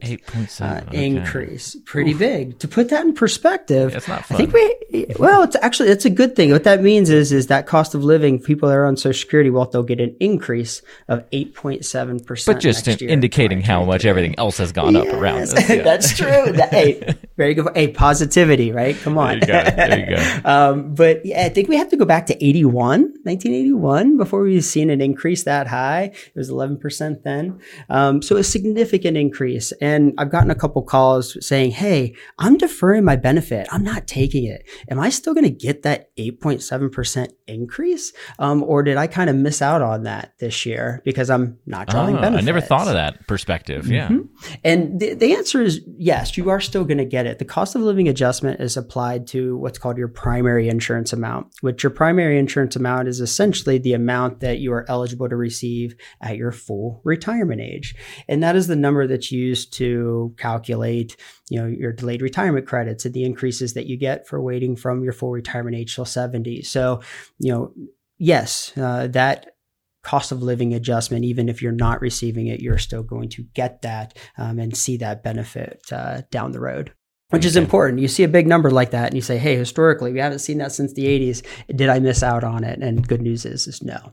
8.7 0.00 0.60
uh, 0.60 0.84
okay. 0.88 1.06
increase. 1.06 1.76
Pretty 1.86 2.12
Oof. 2.12 2.18
big. 2.18 2.58
To 2.58 2.68
put 2.68 2.90
that 2.90 3.06
in 3.06 3.14
perspective, 3.14 3.92
yeah, 3.92 3.96
it's 3.96 4.08
not 4.08 4.26
fun. 4.26 4.36
I 4.36 4.38
think 4.38 4.52
we 4.52 5.06
well, 5.18 5.42
it's 5.42 5.56
actually 5.62 5.88
it's 5.88 6.04
a 6.04 6.10
good 6.10 6.36
thing. 6.36 6.50
What 6.50 6.64
that 6.64 6.82
means 6.82 7.08
is 7.08 7.32
is 7.32 7.46
that 7.46 7.66
cost 7.66 7.94
of 7.94 8.04
living, 8.04 8.38
people 8.38 8.68
that 8.68 8.76
are 8.76 8.84
on 8.84 8.98
social 8.98 9.18
security, 9.18 9.48
well, 9.48 9.64
they'll 9.64 9.82
get 9.82 10.00
an 10.00 10.14
increase 10.20 10.82
of 11.08 11.28
8.7%. 11.30 12.46
But 12.46 12.60
just 12.60 12.86
in, 12.86 13.08
indicating 13.08 13.62
how 13.62 13.84
much 13.84 14.04
everything 14.04 14.34
else 14.38 14.58
has 14.58 14.70
gone 14.70 14.94
yes, 14.94 15.08
up 15.08 15.14
around 15.14 15.42
us. 15.42 15.54
Yeah. 15.74 15.82
That's 15.82 16.14
true. 16.16 16.52
That, 16.52 16.72
hey, 16.72 17.16
very 17.36 17.54
good. 17.54 17.68
Hey, 17.74 17.88
positivity, 17.88 18.70
right? 18.70 18.96
Come 18.96 19.18
on. 19.18 19.40
There 19.40 19.64
you 19.64 19.70
go. 19.70 19.76
There 19.76 20.10
you 20.10 20.16
go. 20.16 20.40
um, 20.44 20.94
but 20.94 21.24
yeah, 21.24 21.46
I 21.46 21.48
think 21.48 21.68
we 21.68 21.76
have 21.76 21.88
to 21.88 21.96
go 21.96 22.04
back 22.04 22.26
to 22.26 22.44
81, 22.44 23.00
1981 23.24 24.18
before 24.18 24.42
we've 24.42 24.62
seen 24.62 24.90
an 24.90 25.00
increase 25.00 25.44
that 25.44 25.66
high. 25.66 26.12
It 26.14 26.36
was 26.36 26.50
11% 26.50 27.22
then. 27.22 27.60
Um, 27.88 28.22
so 28.22 28.36
a 28.36 28.44
significant 28.44 29.16
increase. 29.16 29.72
And 29.80 30.14
I've 30.18 30.30
gotten 30.30 30.50
a 30.50 30.54
couple 30.54 30.82
calls 30.82 31.36
saying, 31.46 31.72
Hey, 31.72 32.14
I'm 32.38 32.56
deferring 32.56 33.04
my 33.04 33.16
benefit. 33.16 33.66
I'm 33.70 33.82
not 33.82 34.06
taking 34.06 34.44
it. 34.44 34.66
Am 34.90 34.98
I 34.98 35.10
still 35.10 35.34
going 35.34 35.44
to 35.44 35.50
get 35.50 35.82
that 35.82 36.14
8.7% 36.16 37.28
increase? 37.46 38.12
Um, 38.38 38.62
or 38.62 38.82
did 38.82 38.96
I 38.96 39.06
kind 39.06 39.30
of 39.30 39.36
miss 39.36 39.62
out 39.62 39.82
on 39.82 40.04
that 40.04 40.34
this 40.38 40.64
year 40.66 41.02
because 41.04 41.30
I'm 41.30 41.58
not 41.66 41.88
drawing 41.88 42.16
oh, 42.16 42.20
benefits? 42.20 42.42
I 42.42 42.46
never 42.46 42.60
thought 42.60 42.86
of 42.88 42.94
that 42.94 43.26
perspective. 43.26 43.86
Yeah. 43.86 44.08
Mm-hmm. 44.08 44.54
And 44.64 45.00
the, 45.00 45.14
the 45.14 45.34
answer 45.34 45.62
is 45.62 45.80
yes, 45.98 46.36
you 46.36 46.50
are 46.50 46.60
still 46.60 46.84
going 46.84 46.98
to 46.98 47.04
get 47.04 47.26
it. 47.26 47.38
The 47.38 47.44
cost 47.44 47.74
of 47.74 47.82
living 47.82 48.08
adjustment 48.08 48.60
is 48.60 48.76
applied 48.76 49.26
to 49.28 49.56
what's 49.56 49.78
called 49.78 49.98
your 49.98 50.08
primary 50.08 50.68
insurance 50.68 51.12
amount, 51.12 51.48
which 51.60 51.82
your 51.82 51.90
primary 51.90 52.38
insurance 52.38 52.76
amount 52.76 53.08
is 53.08 53.20
essentially 53.20 53.78
the 53.78 53.94
amount 53.94 54.40
that 54.40 54.58
you 54.58 54.72
are 54.72 54.84
eligible 54.88 55.28
to 55.28 55.36
receive 55.36 55.94
at 56.20 56.36
your 56.36 56.52
full 56.52 57.00
retirement 57.04 57.60
age. 57.64 57.94
And 58.28 58.42
that 58.42 58.56
is 58.56 58.66
the 58.66 58.76
number 58.76 59.06
that's 59.06 59.32
used 59.32 59.72
to 59.74 60.34
calculate, 60.38 61.16
you 61.50 61.60
know, 61.60 61.66
your 61.66 61.92
delayed 61.92 62.22
retirement 62.22 62.66
credits 62.66 63.04
and 63.04 63.14
the 63.14 63.24
increases 63.24 63.74
that 63.74 63.86
you 63.86 63.96
get 63.96 64.28
for 64.28 64.40
waiting 64.40 64.76
from 64.76 65.02
your 65.02 65.12
full 65.12 65.30
retirement 65.30 65.76
age 65.76 65.94
till 65.94 66.04
70. 66.04 66.62
So, 66.62 67.00
you 67.38 67.52
know, 67.52 67.72
yes, 68.18 68.72
uh, 68.76 69.08
that 69.08 69.54
cost 70.02 70.30
of 70.30 70.42
living 70.42 70.74
adjustment, 70.74 71.24
even 71.24 71.48
if 71.48 71.62
you're 71.62 71.72
not 71.72 72.00
receiving 72.00 72.46
it, 72.46 72.60
you're 72.60 72.78
still 72.78 73.02
going 73.02 73.30
to 73.30 73.42
get 73.54 73.82
that 73.82 74.16
um, 74.38 74.58
and 74.58 74.76
see 74.76 74.98
that 74.98 75.24
benefit 75.24 75.82
uh, 75.90 76.22
down 76.30 76.52
the 76.52 76.60
road. 76.60 76.92
Which 77.30 77.46
is 77.46 77.56
important. 77.56 78.00
You 78.00 78.06
see 78.06 78.22
a 78.22 78.28
big 78.28 78.46
number 78.46 78.70
like 78.70 78.92
that 78.92 79.06
and 79.06 79.14
you 79.14 79.22
say, 79.22 79.38
hey, 79.38 79.56
historically, 79.56 80.12
we 80.12 80.20
haven't 80.20 80.38
seen 80.38 80.58
that 80.58 80.72
since 80.72 80.92
the 80.92 81.06
80s. 81.06 81.42
Did 81.74 81.88
I 81.88 81.98
miss 81.98 82.22
out 82.22 82.44
on 82.44 82.62
it? 82.62 82.78
And 82.80 83.08
good 83.08 83.22
news 83.22 83.44
is, 83.44 83.66
is 83.66 83.82
no. 83.82 84.12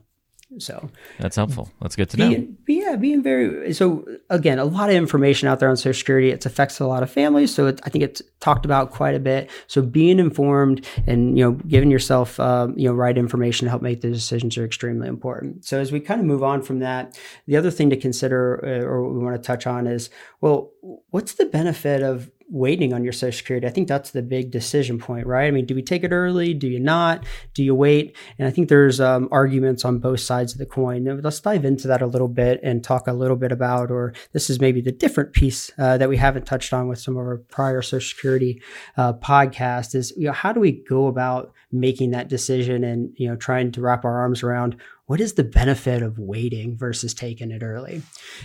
So 0.58 0.90
that's 1.18 1.36
helpful. 1.36 1.70
That's 1.80 1.96
good 1.96 2.10
to 2.10 2.16
being, 2.16 2.30
know. 2.30 2.56
Yeah, 2.66 2.96
being 2.96 3.22
very 3.22 3.72
so 3.72 4.06
again, 4.30 4.58
a 4.58 4.64
lot 4.64 4.90
of 4.90 4.96
information 4.96 5.48
out 5.48 5.60
there 5.60 5.68
on 5.68 5.76
Social 5.76 5.98
Security. 5.98 6.30
It 6.30 6.44
affects 6.44 6.80
a 6.80 6.86
lot 6.86 7.02
of 7.02 7.10
families, 7.10 7.54
so 7.54 7.66
it, 7.66 7.80
I 7.84 7.90
think 7.90 8.04
it's 8.04 8.22
talked 8.40 8.64
about 8.64 8.90
quite 8.90 9.14
a 9.14 9.20
bit. 9.20 9.50
So 9.66 9.82
being 9.82 10.18
informed 10.18 10.86
and 11.06 11.38
you 11.38 11.44
know 11.44 11.52
giving 11.52 11.90
yourself 11.90 12.38
um, 12.40 12.78
you 12.78 12.88
know 12.88 12.94
right 12.94 13.16
information 13.16 13.66
to 13.66 13.70
help 13.70 13.82
make 13.82 14.00
the 14.00 14.10
decisions 14.10 14.58
are 14.58 14.64
extremely 14.64 15.08
important. 15.08 15.64
So 15.64 15.80
as 15.80 15.92
we 15.92 16.00
kind 16.00 16.20
of 16.20 16.26
move 16.26 16.42
on 16.42 16.62
from 16.62 16.80
that, 16.80 17.18
the 17.46 17.56
other 17.56 17.70
thing 17.70 17.90
to 17.90 17.96
consider 17.96 18.60
uh, 18.64 18.86
or 18.86 19.10
we 19.10 19.22
want 19.22 19.36
to 19.36 19.46
touch 19.46 19.66
on 19.66 19.86
is 19.86 20.10
well, 20.40 20.70
what's 21.10 21.34
the 21.34 21.46
benefit 21.46 22.02
of 22.02 22.30
waiting 22.52 22.92
on 22.92 23.02
your 23.02 23.12
social 23.12 23.36
security. 23.36 23.66
I 23.66 23.70
think 23.70 23.88
that's 23.88 24.10
the 24.10 24.22
big 24.22 24.50
decision 24.50 24.98
point 24.98 25.26
right? 25.26 25.46
I 25.46 25.50
mean 25.50 25.66
do 25.66 25.74
we 25.74 25.82
take 25.82 26.04
it 26.04 26.12
early? 26.12 26.54
Do 26.54 26.68
you 26.68 26.78
not? 26.78 27.24
Do 27.54 27.64
you 27.64 27.74
wait? 27.74 28.16
And 28.38 28.46
i 28.46 28.50
think 28.50 28.68
there's 28.68 29.00
um, 29.00 29.28
arguments 29.32 29.84
on 29.84 29.98
both 29.98 30.20
sides 30.20 30.52
of 30.52 30.58
the 30.58 30.66
coin. 30.66 31.20
Let's 31.22 31.40
dive 31.40 31.64
into 31.64 31.88
that 31.88 32.02
a 32.02 32.06
little 32.06 32.28
bit 32.28 32.60
and 32.62 32.84
talk 32.84 33.08
a 33.08 33.12
little 33.12 33.36
bit 33.36 33.52
about 33.52 33.90
or 33.90 34.12
this 34.32 34.50
is 34.50 34.60
maybe 34.60 34.80
the 34.80 34.92
different 34.92 35.32
piece 35.32 35.70
uh, 35.78 35.96
that 35.98 36.08
we 36.08 36.16
haven't 36.16 36.46
touched 36.46 36.72
on 36.72 36.88
with 36.88 36.98
some 36.98 37.16
of 37.16 37.20
our 37.20 37.38
prior 37.38 37.82
social 37.82 38.08
security 38.08 38.62
uh, 38.96 39.14
podcast 39.14 39.94
is 39.94 40.12
you 40.16 40.26
know 40.26 40.32
how 40.32 40.52
do 40.52 40.60
we 40.60 40.72
go 40.72 41.06
about 41.06 41.52
making 41.72 42.10
that 42.10 42.28
decision 42.28 42.84
and 42.84 43.10
you 43.16 43.28
know 43.28 43.36
trying 43.36 43.72
to 43.72 43.80
wrap 43.80 44.04
our 44.04 44.20
arms 44.20 44.42
around 44.42 44.76
what 45.06 45.20
is 45.20 45.34
the 45.34 45.44
benefit 45.44 46.02
of 46.02 46.18
waiting 46.18 46.76
versus 46.76 47.12
taking 47.12 47.50
it 47.50 47.62
early? 47.62 48.02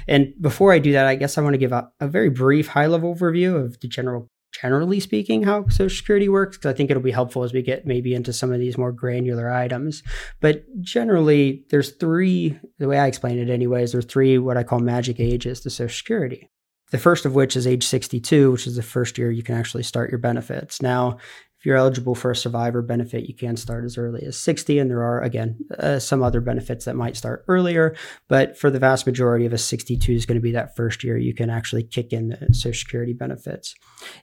And 0.07 0.33
before 0.41 0.73
I 0.73 0.79
do 0.79 0.91
that, 0.93 1.05
I 1.05 1.15
guess 1.15 1.37
I 1.37 1.41
want 1.41 1.53
to 1.53 1.59
give 1.59 1.71
a, 1.71 1.89
a 1.99 2.07
very 2.07 2.29
brief 2.29 2.67
high 2.67 2.87
level 2.87 3.13
overview 3.13 3.63
of 3.63 3.79
the 3.79 3.87
general 3.87 4.29
generally 4.61 4.99
speaking 4.99 5.43
how 5.43 5.67
social 5.67 5.95
security 5.95 6.29
works 6.29 6.57
because 6.57 6.71
i 6.71 6.75
think 6.75 6.89
it'll 6.89 7.03
be 7.03 7.11
helpful 7.11 7.43
as 7.43 7.53
we 7.53 7.61
get 7.61 7.85
maybe 7.85 8.13
into 8.13 8.33
some 8.33 8.51
of 8.51 8.59
these 8.59 8.77
more 8.77 8.91
granular 8.91 9.51
items. 9.51 10.03
But 10.39 10.63
generally 10.81 11.65
there's 11.69 11.91
three 11.91 12.59
the 12.79 12.87
way 12.87 12.97
i 12.97 13.07
explain 13.07 13.37
it 13.39 13.49
anyways 13.49 13.91
there's 13.91 14.05
three 14.05 14.37
what 14.37 14.57
i 14.57 14.63
call 14.63 14.79
magic 14.79 15.19
ages 15.19 15.61
to 15.61 15.69
social 15.69 15.95
security. 15.95 16.49
The 16.89 16.97
first 16.97 17.25
of 17.25 17.35
which 17.35 17.55
is 17.55 17.67
age 17.67 17.85
62 17.85 18.51
which 18.51 18.67
is 18.67 18.75
the 18.75 18.83
first 18.83 19.17
year 19.17 19.31
you 19.31 19.43
can 19.43 19.55
actually 19.55 19.83
start 19.83 20.09
your 20.09 20.19
benefits. 20.19 20.81
Now 20.81 21.17
if 21.59 21.65
you're 21.65 21.75
eligible 21.75 22.13
for 22.13 22.29
a 22.29 22.35
survivor 22.35 22.83
benefit, 22.83 23.27
you 23.27 23.33
can 23.33 23.57
start 23.57 23.83
as 23.83 23.97
early 23.97 24.23
as 24.23 24.37
60. 24.37 24.77
And 24.77 24.91
there 24.91 25.01
are, 25.01 25.21
again, 25.23 25.57
uh, 25.79 25.97
some 25.97 26.21
other 26.21 26.39
benefits 26.39 26.85
that 26.85 26.95
might 26.95 27.17
start 27.17 27.43
earlier. 27.47 27.95
But 28.27 28.57
for 28.57 28.69
the 28.69 28.79
vast 28.79 29.07
majority 29.07 29.45
of 29.45 29.53
us, 29.53 29.63
62 29.63 30.11
is 30.11 30.25
going 30.27 30.35
to 30.35 30.41
be 30.41 30.51
that 30.51 30.75
first 30.75 31.03
year 31.03 31.17
you 31.17 31.33
can 31.33 31.49
actually 31.49 31.83
kick 31.83 32.13
in 32.13 32.29
the 32.29 32.53
Social 32.53 32.79
Security 32.79 33.13
benefits. 33.13 33.73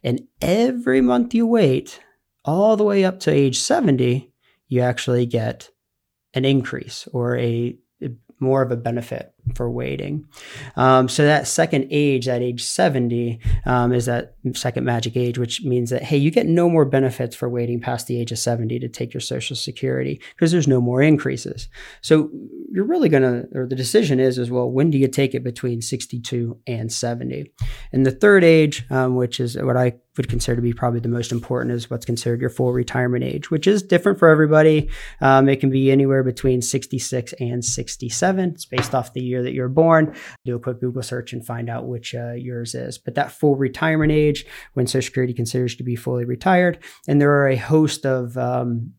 And 0.05 0.23
every 0.40 1.01
month 1.01 1.35
you 1.35 1.47
wait, 1.47 2.01
all 2.44 2.77
the 2.77 2.85
way 2.85 3.05
up 3.05 3.18
to 3.20 3.33
age 3.33 3.59
70, 3.59 4.33
you 4.68 4.81
actually 4.81 5.27
get 5.27 5.70
an 6.35 6.44
increase 6.44 7.09
or 7.12 7.37
a 7.37 7.77
more 8.38 8.62
of 8.62 8.70
a 8.70 8.77
benefit 8.77 9.34
for 9.54 9.70
waiting. 9.70 10.26
Um, 10.76 11.09
so 11.09 11.24
that 11.24 11.46
second 11.46 11.88
age, 11.90 12.26
that 12.26 12.42
age 12.42 12.62
70, 12.62 13.40
um, 13.66 13.92
is 13.92 14.07
that 14.07 14.35
second 14.54 14.85
magic 14.85 15.16
age, 15.16 15.38
which 15.38 15.62
means 15.62 15.90
that, 15.90 16.02
hey, 16.02 16.16
you 16.16 16.30
get 16.30 16.46
no 16.46 16.68
more 16.68 16.85
benefits 16.85 17.37
for 17.37 17.48
waiting 17.48 17.80
past 17.80 18.07
the 18.07 18.20
age 18.20 18.33
of 18.33 18.38
70 18.38 18.78
to 18.78 18.88
take 18.88 19.12
your 19.12 19.20
Social 19.20 19.57
Security 19.57 20.20
because 20.35 20.50
there's 20.50 20.68
no 20.68 20.80
more 20.80 21.02
increases. 21.02 21.68
So 22.00 22.30
you're 22.72 22.85
really 22.85 23.09
going 23.09 23.22
to, 23.22 23.59
or 23.59 23.66
the 23.66 23.76
decision 23.76 24.20
is, 24.20 24.38
is 24.38 24.50
well, 24.50 24.70
when 24.70 24.90
do 24.90 24.98
you 24.98 25.09
take 25.09 25.35
it 25.35 25.44
between 25.44 25.80
62 25.83 26.59
and 26.66 26.92
70? 26.92 27.52
And 27.92 28.07
the 28.07 28.11
third 28.11 28.44
age, 28.44 28.87
um, 28.90 29.16
which 29.16 29.40
is 29.40 29.57
what 29.57 29.76
I 29.76 29.94
would 30.16 30.28
consider 30.28 30.57
to 30.57 30.62
be 30.62 30.72
probably 30.72 31.00
the 31.00 31.09
most 31.09 31.33
important 31.33 31.74
is 31.74 31.90
what's 31.90 32.07
considered 32.07 32.40
your 32.40 32.50
full 32.50 32.72
retirement 32.72 33.24
age, 33.24 33.50
which 33.50 33.66
is 33.66 33.83
different 33.83 34.18
for 34.18 34.28
everybody. 34.28 34.88
Um, 35.20 35.48
it 35.48 35.61
can 35.61 35.70
be 35.70 35.90
anywhere 35.90 36.22
between 36.22 36.62
66 36.62 37.35
and 37.40 37.64
67. 37.64 38.50
It's 38.50 38.64
based 38.64 38.94
off 38.94 39.12
the 39.12 39.22
year 39.22 39.34
that 39.42 39.53
you're 39.53 39.68
born. 39.68 40.14
Do 40.44 40.57
a 40.57 40.61
quick 40.61 40.81
Google 40.81 41.03
search 41.03 41.33
and 41.33 41.44
find 41.44 41.68
out 41.68 41.87
which 41.87 42.14
uh, 42.14 42.33
yours 42.33 42.75
is. 42.75 42.99
But 42.99 43.14
that 43.14 43.33
full 43.33 43.57
retirement 43.57 44.12
age, 44.12 44.47
when 44.75 44.87
Social 44.87 45.07
Security 45.07 45.35
considers 45.35 45.73
you 45.73 45.79
to 45.79 45.85
be 45.85 45.97
fully 45.97 46.25
retired, 46.25 46.79
and 47.09 47.20
there 47.20 47.33
are 47.33 47.49
a 47.49 47.57
host 47.57 48.07
of 48.07 48.37
um, 48.38 48.92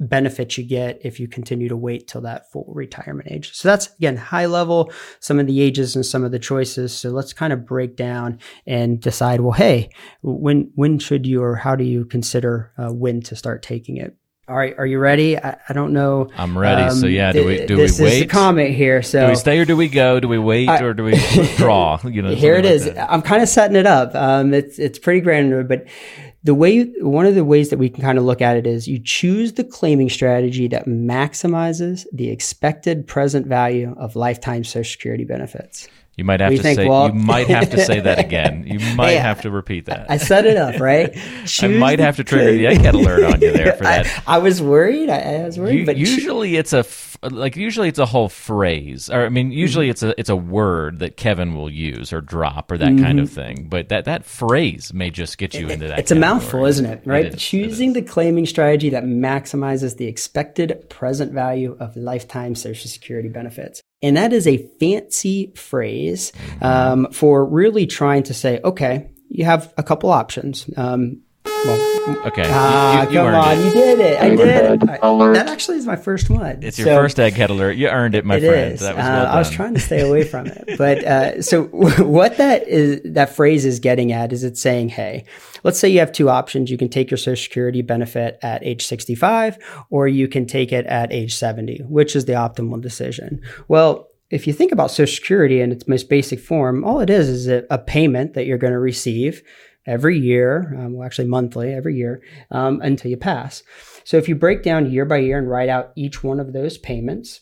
benefits 0.00 0.56
you 0.56 0.64
get 0.64 1.00
if 1.04 1.18
you 1.18 1.26
continue 1.26 1.68
to 1.68 1.76
wait 1.76 2.06
till 2.06 2.20
that 2.20 2.50
full 2.50 2.70
retirement 2.74 3.30
age. 3.30 3.52
So 3.52 3.68
that's 3.68 3.92
again 3.96 4.16
high 4.16 4.46
level, 4.46 4.92
some 5.20 5.38
of 5.38 5.46
the 5.46 5.60
ages 5.60 5.96
and 5.96 6.06
some 6.06 6.24
of 6.24 6.30
the 6.30 6.38
choices. 6.38 6.96
So 6.96 7.10
let's 7.10 7.32
kind 7.32 7.52
of 7.52 7.66
break 7.66 7.96
down 7.96 8.38
and 8.66 9.00
decide. 9.00 9.40
Well, 9.40 9.52
hey, 9.52 9.90
when 10.22 10.70
when 10.74 10.98
should 10.98 11.26
you 11.26 11.42
or 11.42 11.56
how 11.56 11.74
do 11.76 11.84
you 11.84 12.04
consider 12.04 12.72
uh, 12.78 12.92
when 12.92 13.22
to 13.22 13.36
start 13.36 13.62
taking 13.62 13.96
it? 13.96 14.16
All 14.48 14.56
right, 14.56 14.74
are 14.78 14.86
you 14.86 14.98
ready? 14.98 15.36
I, 15.36 15.58
I 15.68 15.74
don't 15.74 15.92
know. 15.92 16.30
I'm 16.34 16.56
ready. 16.56 16.82
Um, 16.82 16.96
so 16.96 17.06
yeah, 17.06 17.32
do 17.32 17.44
we 17.44 17.66
do 17.66 17.76
this 17.76 17.98
we 17.98 18.06
wait? 18.06 18.12
Is 18.14 18.18
the 18.20 18.26
comment 18.28 18.74
here. 18.74 19.02
So 19.02 19.26
do 19.26 19.28
we 19.28 19.36
stay 19.36 19.58
or 19.58 19.66
do 19.66 19.76
we 19.76 19.88
go? 19.88 20.20
Do 20.20 20.28
we 20.28 20.38
wait 20.38 20.70
I, 20.70 20.82
or 20.82 20.94
do 20.94 21.04
we 21.04 21.16
draw? 21.56 22.00
You 22.08 22.22
know, 22.22 22.34
here 22.34 22.54
it 22.54 22.64
is. 22.64 22.86
Like 22.86 22.96
I'm 22.96 23.20
kind 23.20 23.42
of 23.42 23.48
setting 23.50 23.76
it 23.76 23.86
up. 23.86 24.14
Um, 24.14 24.54
it's 24.54 24.78
it's 24.78 24.98
pretty 24.98 25.20
granular, 25.20 25.62
but 25.62 25.86
the 26.44 26.54
way 26.54 26.84
one 27.00 27.26
of 27.26 27.34
the 27.34 27.44
ways 27.44 27.68
that 27.68 27.78
we 27.78 27.90
can 27.90 28.02
kind 28.02 28.16
of 28.16 28.24
look 28.24 28.40
at 28.40 28.56
it 28.56 28.66
is 28.66 28.88
you 28.88 28.98
choose 28.98 29.52
the 29.52 29.64
claiming 29.64 30.08
strategy 30.08 30.66
that 30.68 30.86
maximizes 30.86 32.06
the 32.12 32.30
expected 32.30 33.06
present 33.06 33.46
value 33.46 33.94
of 33.98 34.16
lifetime 34.16 34.64
social 34.64 34.90
security 34.90 35.24
benefits 35.24 35.88
you 36.18 36.24
might 36.24 36.40
have 36.40 36.50
to 36.50 36.60
think, 36.60 36.76
say 36.76 36.88
well, 36.88 37.06
you 37.06 37.14
might 37.14 37.46
have 37.46 37.70
to 37.70 37.84
say 37.84 38.00
that 38.00 38.18
again. 38.18 38.64
You 38.68 38.80
might 38.96 39.12
hey, 39.12 39.16
have 39.16 39.42
to 39.42 39.50
repeat 39.50 39.86
that. 39.86 40.10
I 40.10 40.18
set 40.18 40.44
it 40.44 40.56
up, 40.56 40.80
right? 40.80 41.16
I 41.62 41.68
might 41.68 42.00
have 42.00 42.16
to 42.16 42.24
trigger 42.24 42.52
the 42.52 42.64
egghead 42.64 42.92
alert 42.92 43.22
on 43.24 43.40
you 43.40 43.52
there 43.52 43.72
for 43.74 43.84
that. 43.84 44.06
I, 44.26 44.34
I 44.34 44.38
was 44.38 44.60
worried. 44.60 45.08
I, 45.08 45.20
I, 45.20 45.44
was 45.44 45.58
worried, 45.58 45.80
you, 45.80 45.86
but 45.86 45.96
usually 45.96 46.56
it's 46.56 46.72
a 46.72 46.84
like 47.22 47.56
usually 47.56 47.88
it's 47.88 47.98
a 47.98 48.06
whole 48.06 48.28
phrase, 48.28 49.08
or 49.08 49.24
I 49.24 49.28
mean, 49.28 49.52
usually 49.52 49.86
mm-hmm. 49.86 49.90
it's 49.92 50.02
a 50.02 50.20
it's 50.20 50.28
a 50.28 50.36
word 50.36 50.98
that 50.98 51.16
Kevin 51.16 51.54
will 51.54 51.70
use 51.70 52.12
or 52.12 52.20
drop 52.20 52.70
or 52.70 52.78
that 52.78 52.90
mm-hmm. 52.90 53.04
kind 53.04 53.20
of 53.20 53.30
thing. 53.30 53.68
But 53.68 53.88
that 53.88 54.04
that 54.04 54.24
phrase 54.24 54.92
may 54.92 55.10
just 55.10 55.38
get 55.38 55.54
you 55.54 55.68
into 55.68 55.88
that. 55.88 56.00
It's 56.00 56.10
category. 56.10 56.30
a 56.30 56.34
mouthful, 56.34 56.66
isn't 56.66 56.86
it? 56.86 57.02
Right? 57.04 57.26
It 57.26 57.34
is, 57.34 57.42
Choosing 57.42 57.92
the 57.92 58.02
claiming 58.02 58.44
strategy 58.44 58.90
that 58.90 59.04
maximizes 59.04 59.96
the 59.96 60.06
expected 60.06 60.90
present 60.90 61.32
value 61.32 61.76
of 61.80 61.96
lifetime 61.96 62.54
Social 62.54 62.90
Security 62.90 63.28
benefits. 63.28 63.82
And 64.02 64.16
that 64.16 64.32
is 64.32 64.46
a 64.46 64.58
fancy 64.78 65.52
phrase 65.56 66.32
mm-hmm. 66.32 66.64
um, 66.64 67.12
for 67.12 67.44
really 67.44 67.86
trying 67.86 68.24
to 68.24 68.34
say, 68.34 68.60
okay, 68.62 69.10
you 69.28 69.44
have 69.44 69.72
a 69.76 69.82
couple 69.82 70.10
options. 70.10 70.68
Um, 70.76 71.22
well, 71.64 72.26
okay. 72.26 72.44
Ah, 72.46 73.02
you, 73.02 73.08
you, 73.08 73.12
you 73.12 73.18
come 73.18 73.34
on, 73.34 73.58
it. 73.58 73.64
you 73.64 73.70
did 73.72 74.00
it. 74.00 74.20
I 74.20 74.36
did. 74.36 74.88
I, 74.88 75.32
that 75.32 75.48
actually 75.48 75.78
is 75.78 75.86
my 75.86 75.96
first 75.96 76.30
one. 76.30 76.62
It's 76.62 76.78
your 76.78 76.86
so, 76.86 76.96
first 76.96 77.16
egghead 77.16 77.48
alert. 77.48 77.76
You 77.76 77.88
earned 77.88 78.14
it, 78.14 78.24
my 78.24 78.36
it 78.36 78.40
friend. 78.40 78.72
Is. 78.74 78.80
That 78.80 78.96
was 78.96 79.04
well 79.04 79.26
uh, 79.26 79.30
I 79.30 79.38
was 79.38 79.50
trying 79.50 79.74
to 79.74 79.80
stay 79.80 80.00
away 80.00 80.24
from 80.24 80.46
it, 80.46 80.78
but 80.78 81.04
uh, 81.04 81.42
so 81.42 81.64
what 82.04 82.36
that 82.36 82.66
is, 82.68 83.00
that 83.04 83.34
phrase 83.34 83.64
is 83.64 83.80
getting 83.80 84.12
at 84.12 84.32
is 84.32 84.44
it's 84.44 84.60
saying, 84.60 84.90
hey, 84.90 85.24
let's 85.64 85.78
say 85.78 85.88
you 85.88 85.98
have 85.98 86.12
two 86.12 86.30
options. 86.30 86.70
You 86.70 86.78
can 86.78 86.88
take 86.88 87.10
your 87.10 87.18
Social 87.18 87.42
Security 87.42 87.82
benefit 87.82 88.38
at 88.42 88.64
age 88.64 88.86
65, 88.86 89.58
or 89.90 90.08
you 90.08 90.28
can 90.28 90.46
take 90.46 90.72
it 90.72 90.86
at 90.86 91.12
age 91.12 91.34
70. 91.34 91.82
Which 91.88 92.14
is 92.14 92.24
the 92.26 92.32
optimal 92.34 92.80
decision? 92.80 93.42
Well, 93.68 94.08
if 94.30 94.46
you 94.46 94.52
think 94.52 94.72
about 94.72 94.90
Social 94.90 95.14
Security 95.14 95.60
in 95.60 95.72
its 95.72 95.88
most 95.88 96.08
basic 96.08 96.38
form, 96.38 96.84
all 96.84 97.00
it 97.00 97.10
is 97.10 97.28
is 97.28 97.48
a, 97.48 97.64
a 97.70 97.78
payment 97.78 98.34
that 98.34 98.44
you're 98.44 98.58
going 98.58 98.74
to 98.74 98.78
receive 98.78 99.42
every 99.88 100.18
year, 100.18 100.74
um, 100.78 100.92
well, 100.94 101.06
actually 101.06 101.26
monthly, 101.26 101.72
every 101.72 101.96
year, 101.96 102.22
um, 102.50 102.80
until 102.82 103.10
you 103.10 103.16
pass. 103.16 103.62
So 104.04 104.18
if 104.18 104.28
you 104.28 104.34
break 104.34 104.62
down 104.62 104.90
year 104.90 105.04
by 105.04 105.18
year 105.18 105.38
and 105.38 105.50
write 105.50 105.68
out 105.68 105.92
each 105.96 106.22
one 106.22 106.38
of 106.38 106.52
those 106.52 106.78
payments, 106.78 107.40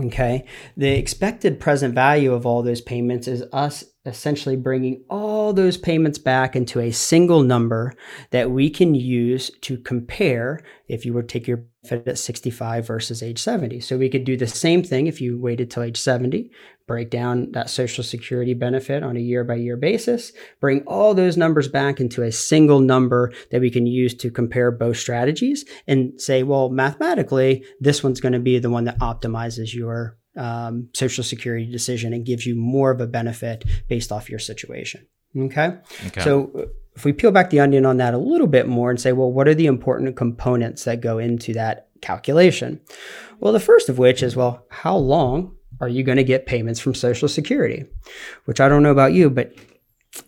okay, 0.00 0.44
the 0.76 0.98
expected 0.98 1.60
present 1.60 1.94
value 1.94 2.32
of 2.32 2.46
all 2.46 2.62
those 2.62 2.80
payments 2.80 3.28
is 3.28 3.44
us 3.52 3.84
essentially 4.04 4.56
bringing 4.56 5.04
all 5.08 5.52
those 5.52 5.76
payments 5.76 6.18
back 6.18 6.56
into 6.56 6.80
a 6.80 6.90
single 6.90 7.42
number 7.42 7.92
that 8.30 8.50
we 8.50 8.68
can 8.68 8.94
use 8.94 9.50
to 9.60 9.78
compare 9.78 10.60
if 10.88 11.06
you 11.06 11.12
were 11.12 11.22
to 11.22 11.28
take 11.28 11.46
your 11.46 11.64
benefit 11.84 12.08
at 12.08 12.18
65 12.18 12.86
versus 12.86 13.22
age 13.22 13.38
70. 13.38 13.80
So 13.80 13.98
we 13.98 14.08
could 14.08 14.24
do 14.24 14.36
the 14.36 14.46
same 14.46 14.82
thing 14.82 15.06
if 15.06 15.20
you 15.20 15.38
waited 15.38 15.70
till 15.70 15.84
age 15.84 15.96
70, 15.96 16.50
break 16.86 17.10
down 17.10 17.52
that 17.52 17.70
social 17.70 18.02
security 18.02 18.54
benefit 18.54 19.02
on 19.02 19.16
a 19.16 19.20
year 19.20 19.44
by 19.44 19.54
year 19.54 19.76
basis, 19.76 20.32
bring 20.60 20.82
all 20.86 21.14
those 21.14 21.36
numbers 21.36 21.68
back 21.68 22.00
into 22.00 22.22
a 22.22 22.32
single 22.32 22.80
number 22.80 23.32
that 23.50 23.60
we 23.60 23.70
can 23.70 23.86
use 23.86 24.14
to 24.14 24.30
compare 24.30 24.70
both 24.70 24.96
strategies 24.96 25.64
and 25.86 26.20
say, 26.20 26.42
well, 26.42 26.70
mathematically, 26.70 27.64
this 27.80 28.02
one's 28.02 28.20
going 28.20 28.32
to 28.32 28.40
be 28.40 28.58
the 28.58 28.70
one 28.70 28.84
that 28.84 28.98
optimizes 28.98 29.74
your 29.74 30.18
um, 30.36 30.88
social 30.94 31.24
security 31.24 31.70
decision 31.70 32.12
and 32.12 32.24
gives 32.24 32.46
you 32.46 32.54
more 32.54 32.90
of 32.90 33.00
a 33.00 33.06
benefit 33.06 33.64
based 33.88 34.12
off 34.12 34.30
your 34.30 34.38
situation. 34.38 35.06
Okay? 35.36 35.76
okay. 36.06 36.20
So 36.20 36.70
if 36.94 37.04
we 37.04 37.12
peel 37.12 37.30
back 37.30 37.50
the 37.50 37.60
onion 37.60 37.86
on 37.86 37.96
that 37.98 38.14
a 38.14 38.18
little 38.18 38.46
bit 38.46 38.68
more 38.68 38.90
and 38.90 39.00
say, 39.00 39.12
well, 39.12 39.30
what 39.30 39.48
are 39.48 39.54
the 39.54 39.66
important 39.66 40.16
components 40.16 40.84
that 40.84 41.00
go 41.00 41.18
into 41.18 41.54
that 41.54 41.88
calculation? 42.00 42.80
Well, 43.40 43.52
the 43.52 43.60
first 43.60 43.88
of 43.88 43.98
which 43.98 44.22
is, 44.22 44.36
well, 44.36 44.66
how 44.68 44.96
long 44.96 45.56
are 45.80 45.88
you 45.88 46.02
going 46.02 46.18
to 46.18 46.24
get 46.24 46.46
payments 46.46 46.80
from 46.80 46.94
Social 46.94 47.28
Security? 47.28 47.86
Which 48.44 48.60
I 48.60 48.68
don't 48.68 48.82
know 48.82 48.90
about 48.90 49.14
you, 49.14 49.30
but 49.30 49.54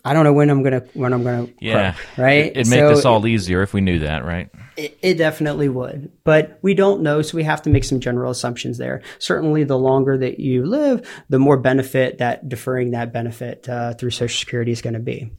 I 0.05 0.15
don't 0.15 0.25
know 0.25 0.33
when 0.33 0.49
I'm 0.49 0.63
gonna 0.63 0.83
when 0.95 1.13
I'm 1.13 1.23
gonna 1.23 1.49
yeah 1.61 1.95
right. 2.17 2.47
It'd 2.47 2.69
make 2.69 2.81
so 2.81 2.89
this 2.89 3.05
all 3.05 3.27
easier 3.27 3.63
if 3.63 3.75
we 3.75 3.81
knew 3.83 4.01
that, 4.01 4.25
right? 4.25 4.49
It, 4.77 4.99
it, 5.03 5.15
definitely 5.15 5.69
would, 5.69 6.11
but 6.25 6.59
we 6.63 6.75
don't 6.75 7.03
know, 7.03 7.23
so 7.23 7.37
we 7.37 7.45
have 7.45 7.63
to 7.63 7.71
make 7.71 7.85
some 7.85 8.01
general 8.01 8.33
assumptions 8.33 8.77
there. 8.77 9.03
Certainly, 9.21 9.65
the 9.65 9.79
longer 9.79 10.19
that 10.19 10.41
you 10.41 10.67
live, 10.67 11.09
the 11.29 11.39
more 11.39 11.57
benefit 11.57 12.19
that 12.19 12.49
deferring 12.49 12.91
that 12.91 13.13
benefit 13.13 13.69
uh, 13.69 13.95
through 13.95 14.11
Social 14.11 14.37
Security 14.37 14.73
is 14.73 14.83
going 14.83 14.95
to 14.95 15.01
be. 15.01 15.31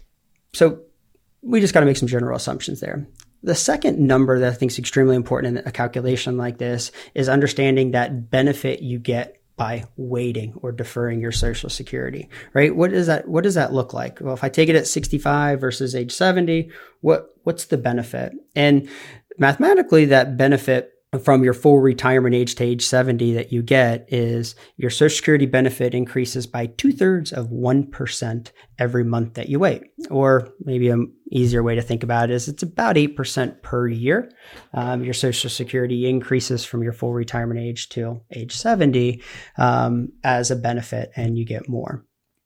So 0.53 0.84
we 1.41 1.60
just 1.60 1.73
got 1.73 1.81
to 1.81 1.86
make 1.86 1.97
some 1.97 2.08
general 2.08 2.38
assumptions 2.38 2.79
there. 2.79 3.05
The 3.43 3.55
second 3.55 3.99
number 3.99 4.39
that 4.39 4.53
I 4.53 4.55
think 4.55 4.71
is 4.71 4.79
extremely 4.79 5.15
important 5.15 5.58
in 5.58 5.67
a 5.67 5.71
calculation 5.71 6.38
like 6.38 6.58
this 6.58 6.91
is 7.13 7.27
understanding 7.27 7.91
that 7.91 8.31
benefit 8.31 8.81
you 8.81 8.99
get 8.99 9.41
by 9.58 9.86
waiting 9.96 10.54
or 10.62 10.72
deferring 10.72 11.22
your 11.22 11.32
social 11.32 11.70
security, 11.70 12.30
right? 12.54 12.76
What 12.76 12.91
does 12.91 13.08
that, 13.08 13.28
what 13.28 13.44
does 13.44 13.56
that 13.56 13.74
look 13.74 13.94
like? 13.94 14.20
Well, 14.20 14.34
if 14.34 14.44
I 14.44 14.50
take 14.50 14.70
it 14.70 14.76
at 14.76 14.88
65 14.88 15.62
versus 15.62 15.96
age 15.96 16.12
70, 16.12 16.70
what, 17.02 17.30
what's 17.44 17.65
the 17.65 17.78
benefit? 17.78 18.34
And 18.56 18.89
mathematically 19.38 20.06
that 20.06 20.38
benefit 20.38 20.94
from 21.19 21.43
your 21.43 21.54
full 21.54 21.80
retirement 21.80 22.36
age 22.36 22.56
to 22.56 22.63
age 22.63 22.86
70 22.86 23.34
that 23.34 23.51
you 23.51 23.62
get 23.62 24.06
is 24.12 24.56
your 24.78 24.89
social 24.89 25.15
security 25.15 25.45
benefit 25.45 25.93
increases 25.93 26.47
by 26.47 26.65
two 26.65 26.91
thirds 26.91 27.32
of 27.32 27.47
1% 27.47 28.51
every 28.80 29.04
month 29.04 29.36
that 29.36 29.49
you 29.49 29.60
wait. 29.60 29.84
Or 30.10 30.49
maybe 30.60 30.89
an 30.89 31.13
easier 31.32 31.63
way 31.63 31.75
to 31.75 31.82
think 31.82 32.04
about 32.04 32.30
it 32.30 32.34
is 32.34 32.47
it's 32.47 32.63
about 32.63 32.95
8% 32.95 33.62
per 33.62 33.88
year. 33.88 34.32
Um, 34.73 35.04
your 35.04 35.13
social 35.13 35.49
security 35.49 36.10
increases 36.10 36.65
from 36.65 36.84
your 36.84 36.93
full 36.93 37.13
retirement 37.13 37.60
age 37.60 37.89
to 37.89 38.21
age 38.32 38.56
70 38.56 39.21
um, 39.58 40.10
as 40.23 40.51
a 40.51 40.56
benefit 40.56 41.12
and 41.15 41.38
you 41.38 41.45
get 41.45 41.69
more. 41.69 42.06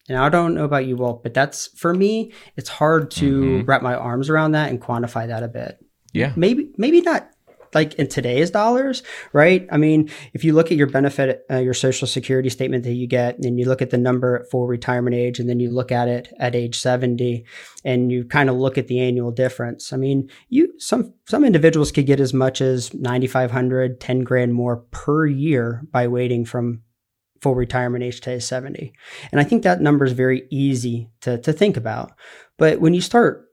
And 0.10 0.18
I 0.18 0.30
don't 0.30 0.56
know 0.56 0.66
about 0.66 0.88
you, 0.88 0.98
Walt, 0.98 1.22
but 1.22 1.36
that's 1.36 1.68
for 1.78 1.94
me, 1.94 2.34
it's 2.58 2.70
hard 2.70 3.12
to 3.12 3.42
mm-hmm. 3.42 3.66
wrap 3.66 3.84
my 3.84 3.94
arms 3.94 4.30
around 4.30 4.54
that 4.54 4.70
and 4.70 4.82
quantify 4.82 5.28
that 5.28 5.44
a 5.44 5.48
bit. 5.48 5.78
Yeah. 6.14 6.34
Maybe, 6.36 6.72
maybe 6.78 7.02
not 7.02 7.30
like 7.74 7.94
in 7.96 8.08
today's 8.08 8.52
dollars, 8.52 9.04
right? 9.34 9.68
I 9.72 9.78
mean, 9.78 10.10
if 10.34 10.44
you 10.44 10.54
look 10.54 10.72
at 10.72 10.78
your 10.78 10.88
benefit, 10.88 11.46
uh, 11.50 11.58
your 11.58 11.74
social 11.74 12.08
security 12.08 12.50
statement 12.50 12.84
that 12.84 12.94
you 12.94 13.08
get, 13.08 13.38
and 13.40 13.60
you 13.60 13.66
look 13.66 13.82
at 13.82 13.90
the 13.90 13.98
number 13.98 14.46
for 14.52 14.68
retirement 14.68 15.16
age, 15.16 15.40
and 15.40 15.50
then 15.50 15.60
you 15.60 15.70
look 15.70 15.92
at 15.92 16.08
it 16.08 16.34
at 16.40 16.56
age 16.56 16.80
70, 16.80 17.46
and 17.84 18.12
you 18.12 18.26
kind 18.26 18.50
of 18.50 18.56
look 18.56 18.78
at 18.78 18.88
the 18.88 19.00
annual 19.00 19.32
difference. 19.32 19.94
I 19.94 19.98
mean, 19.98 20.30
you 20.50 20.74
some 20.80 21.14
some 21.28 21.46
individuals 21.46 21.92
could 21.92 22.06
get 22.06 22.20
as 22.20 22.34
much 22.34 22.62
as 22.62 22.94
9,500, 22.94 24.00
10 24.00 24.20
grand 24.22 24.54
more 24.54 24.78
per 24.92 25.26
year 25.26 25.84
by 25.92 26.08
waiting 26.08 26.46
from 26.46 26.82
full 27.42 27.56
retirement 27.56 28.04
age 28.04 28.22
to 28.22 28.40
70. 28.40 28.94
And 29.32 29.40
I 29.40 29.44
think 29.44 29.64
that 29.64 29.82
number 29.82 30.06
is 30.06 30.12
very 30.12 30.48
easy 30.50 31.10
to, 31.22 31.38
to 31.40 31.54
think 31.54 31.78
about. 31.78 32.12
But 32.58 32.82
when 32.82 32.94
you 32.94 33.02
start 33.02 33.49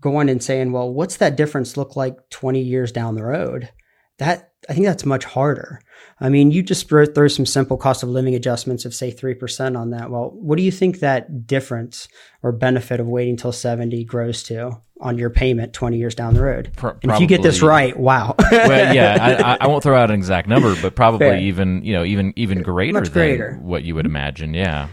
going 0.00 0.28
and 0.28 0.42
saying, 0.42 0.72
well, 0.72 0.92
what's 0.92 1.16
that 1.16 1.36
difference 1.36 1.76
look 1.76 1.96
like 1.96 2.30
20 2.30 2.60
years 2.60 2.92
down 2.92 3.14
the 3.14 3.24
road? 3.24 3.70
that 4.18 4.52
I 4.68 4.72
think 4.72 4.86
that's 4.86 5.04
much 5.04 5.24
harder. 5.24 5.80
I 6.20 6.28
mean, 6.28 6.50
you 6.50 6.62
just 6.62 6.88
throw, 6.88 7.06
throw 7.06 7.28
some 7.28 7.46
simple 7.46 7.76
cost 7.76 8.02
of 8.02 8.08
living 8.08 8.34
adjustments 8.34 8.84
of 8.84 8.94
say 8.94 9.12
3% 9.12 9.78
on 9.78 9.90
that. 9.90 10.10
Well, 10.10 10.30
what 10.34 10.56
do 10.56 10.62
you 10.62 10.72
think 10.72 11.00
that 11.00 11.46
difference 11.46 12.08
or 12.42 12.52
benefit 12.52 12.98
of 12.98 13.06
waiting 13.06 13.36
till 13.36 13.52
70 13.52 14.04
grows 14.04 14.42
to 14.44 14.80
on 15.00 15.18
your 15.18 15.28
payment 15.28 15.74
20 15.74 15.98
years 15.98 16.14
down 16.14 16.34
the 16.34 16.42
road? 16.42 16.72
Pro- 16.74 16.96
if 17.02 17.20
you 17.20 17.26
get 17.26 17.42
this 17.42 17.62
right, 17.62 17.96
wow. 17.96 18.34
well, 18.50 18.94
yeah, 18.94 19.56
I, 19.60 19.64
I, 19.64 19.66
won't 19.68 19.82
throw 19.82 19.96
out 19.96 20.10
an 20.10 20.16
exact 20.16 20.48
number, 20.48 20.74
but 20.80 20.96
probably 20.96 21.28
Fair. 21.28 21.38
even, 21.38 21.84
you 21.84 21.92
know, 21.92 22.04
even, 22.04 22.32
even 22.36 22.62
greater, 22.62 23.00
Much 23.00 23.12
greater 23.12 23.52
than 23.52 23.64
what 23.64 23.84
you 23.84 23.94
would 23.94 24.06
imagine. 24.06 24.54
Yeah. 24.54 24.88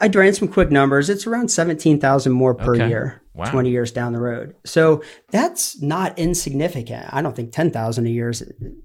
I 0.00 0.08
ran 0.08 0.34
some 0.34 0.48
quick 0.48 0.70
numbers. 0.70 1.08
It's 1.08 1.26
around 1.26 1.50
17,000 1.50 2.32
more 2.32 2.54
per 2.54 2.74
okay. 2.74 2.88
year, 2.88 3.22
wow. 3.34 3.50
20 3.50 3.70
years 3.70 3.92
down 3.92 4.12
the 4.12 4.20
road. 4.20 4.54
So 4.64 5.02
that's 5.30 5.80
not 5.80 6.18
insignificant. 6.18 7.06
I 7.12 7.22
don't 7.22 7.36
think 7.36 7.52
10,000 7.52 8.06
a 8.06 8.10
year 8.10 8.30
is 8.30 8.42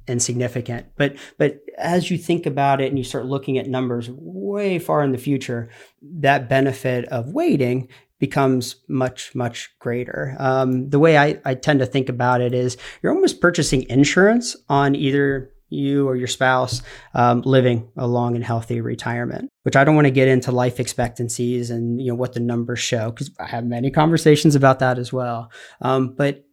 insignificant, 0.07 0.87
but, 0.97 1.15
but 1.37 1.59
as 1.77 2.11
you 2.11 2.17
think 2.17 2.45
about 2.45 2.81
it 2.81 2.89
and 2.89 2.97
you 2.97 3.03
start 3.03 3.25
looking 3.25 3.57
at 3.57 3.67
numbers 3.67 4.09
way 4.11 4.79
far 4.79 5.03
in 5.03 5.11
the 5.11 5.17
future, 5.17 5.69
that 6.01 6.49
benefit 6.49 7.05
of 7.05 7.33
waiting 7.33 7.87
becomes 8.19 8.75
much, 8.87 9.33
much 9.33 9.71
greater. 9.79 10.35
Um, 10.37 10.89
the 10.91 10.99
way 10.99 11.17
I, 11.17 11.39
I 11.43 11.55
tend 11.55 11.79
to 11.79 11.87
think 11.87 12.07
about 12.07 12.39
it 12.39 12.53
is 12.53 12.77
you're 13.01 13.13
almost 13.13 13.41
purchasing 13.41 13.89
insurance 13.89 14.55
on 14.69 14.95
either 14.95 15.51
you 15.71 16.07
or 16.07 16.15
your 16.15 16.27
spouse 16.27 16.81
um, 17.13 17.41
living 17.41 17.89
a 17.97 18.07
long 18.07 18.35
and 18.35 18.43
healthy 18.43 18.81
retirement 18.81 19.49
which 19.63 19.75
i 19.75 19.83
don't 19.83 19.95
want 19.95 20.05
to 20.05 20.11
get 20.11 20.27
into 20.27 20.51
life 20.51 20.79
expectancies 20.79 21.69
and 21.69 22.01
you 22.01 22.07
know 22.07 22.15
what 22.15 22.33
the 22.33 22.39
numbers 22.39 22.79
show 22.79 23.09
because 23.09 23.31
i 23.39 23.45
have 23.45 23.65
many 23.65 23.89
conversations 23.89 24.55
about 24.55 24.79
that 24.79 24.99
as 24.99 25.11
well. 25.13 25.51
Um, 25.81 26.13
but 26.15 26.43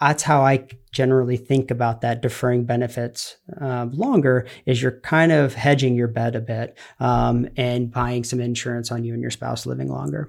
that's 0.00 0.22
how 0.22 0.42
i 0.42 0.66
generally 0.92 1.36
think 1.36 1.70
about 1.70 2.00
that 2.00 2.22
deferring 2.22 2.64
benefits 2.64 3.36
uh, 3.60 3.86
longer 3.92 4.46
is 4.64 4.80
you're 4.80 5.00
kind 5.00 5.32
of 5.32 5.54
hedging 5.54 5.94
your 5.94 6.08
bet 6.08 6.34
a 6.34 6.40
bit 6.40 6.78
um, 7.00 7.48
and 7.56 7.90
buying 7.90 8.24
some 8.24 8.40
insurance 8.40 8.90
on 8.90 9.04
you 9.04 9.12
and 9.12 9.20
your 9.22 9.30
spouse 9.30 9.66
living 9.66 9.88
longer 9.88 10.26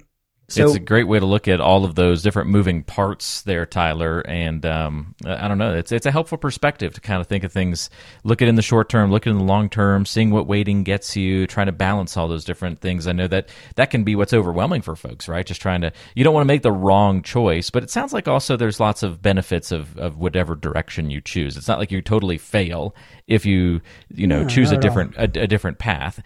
so, 0.52 0.66
it's 0.66 0.74
a 0.74 0.80
great 0.80 1.06
way 1.08 1.18
to 1.18 1.26
look 1.26 1.48
at 1.48 1.60
all 1.60 1.84
of 1.84 1.94
those 1.94 2.22
different 2.22 2.50
moving 2.50 2.82
parts 2.82 3.42
there, 3.42 3.66
Tyler. 3.66 4.20
And 4.20 4.64
um, 4.66 5.14
I 5.24 5.48
don't 5.48 5.58
know, 5.58 5.74
it's 5.74 5.92
it's 5.92 6.06
a 6.06 6.10
helpful 6.10 6.38
perspective 6.38 6.94
to 6.94 7.00
kind 7.00 7.20
of 7.20 7.26
think 7.26 7.44
of 7.44 7.52
things, 7.52 7.90
look 8.24 8.42
at 8.42 8.48
in 8.48 8.54
the 8.56 8.62
short 8.62 8.88
term, 8.88 9.10
look 9.10 9.26
at 9.26 9.30
in 9.30 9.38
the 9.38 9.44
long 9.44 9.68
term, 9.68 10.06
seeing 10.06 10.30
what 10.30 10.46
waiting 10.46 10.82
gets 10.82 11.16
you, 11.16 11.46
trying 11.46 11.66
to 11.66 11.72
balance 11.72 12.16
all 12.16 12.28
those 12.28 12.44
different 12.44 12.80
things. 12.80 13.06
I 13.06 13.12
know 13.12 13.28
that 13.28 13.48
that 13.76 13.90
can 13.90 14.04
be 14.04 14.16
what's 14.16 14.32
overwhelming 14.32 14.82
for 14.82 14.96
folks, 14.96 15.28
right? 15.28 15.46
Just 15.46 15.62
trying 15.62 15.82
to, 15.82 15.92
you 16.14 16.24
don't 16.24 16.34
want 16.34 16.42
to 16.42 16.52
make 16.52 16.62
the 16.62 16.72
wrong 16.72 17.22
choice, 17.22 17.70
but 17.70 17.82
it 17.82 17.90
sounds 17.90 18.12
like 18.12 18.28
also 18.28 18.56
there's 18.56 18.80
lots 18.80 19.02
of 19.02 19.22
benefits 19.22 19.72
of, 19.72 19.96
of 19.98 20.18
whatever 20.18 20.54
direction 20.54 21.10
you 21.10 21.20
choose. 21.20 21.56
It's 21.56 21.68
not 21.68 21.78
like 21.78 21.90
you 21.90 22.02
totally 22.02 22.38
fail 22.38 22.94
if 23.26 23.46
you, 23.46 23.80
you 24.12 24.26
know, 24.26 24.44
choose 24.46 24.72
a 24.72 24.76
different 24.76 25.14
a, 25.16 25.24
a 25.24 25.46
different 25.46 25.78
path 25.78 26.20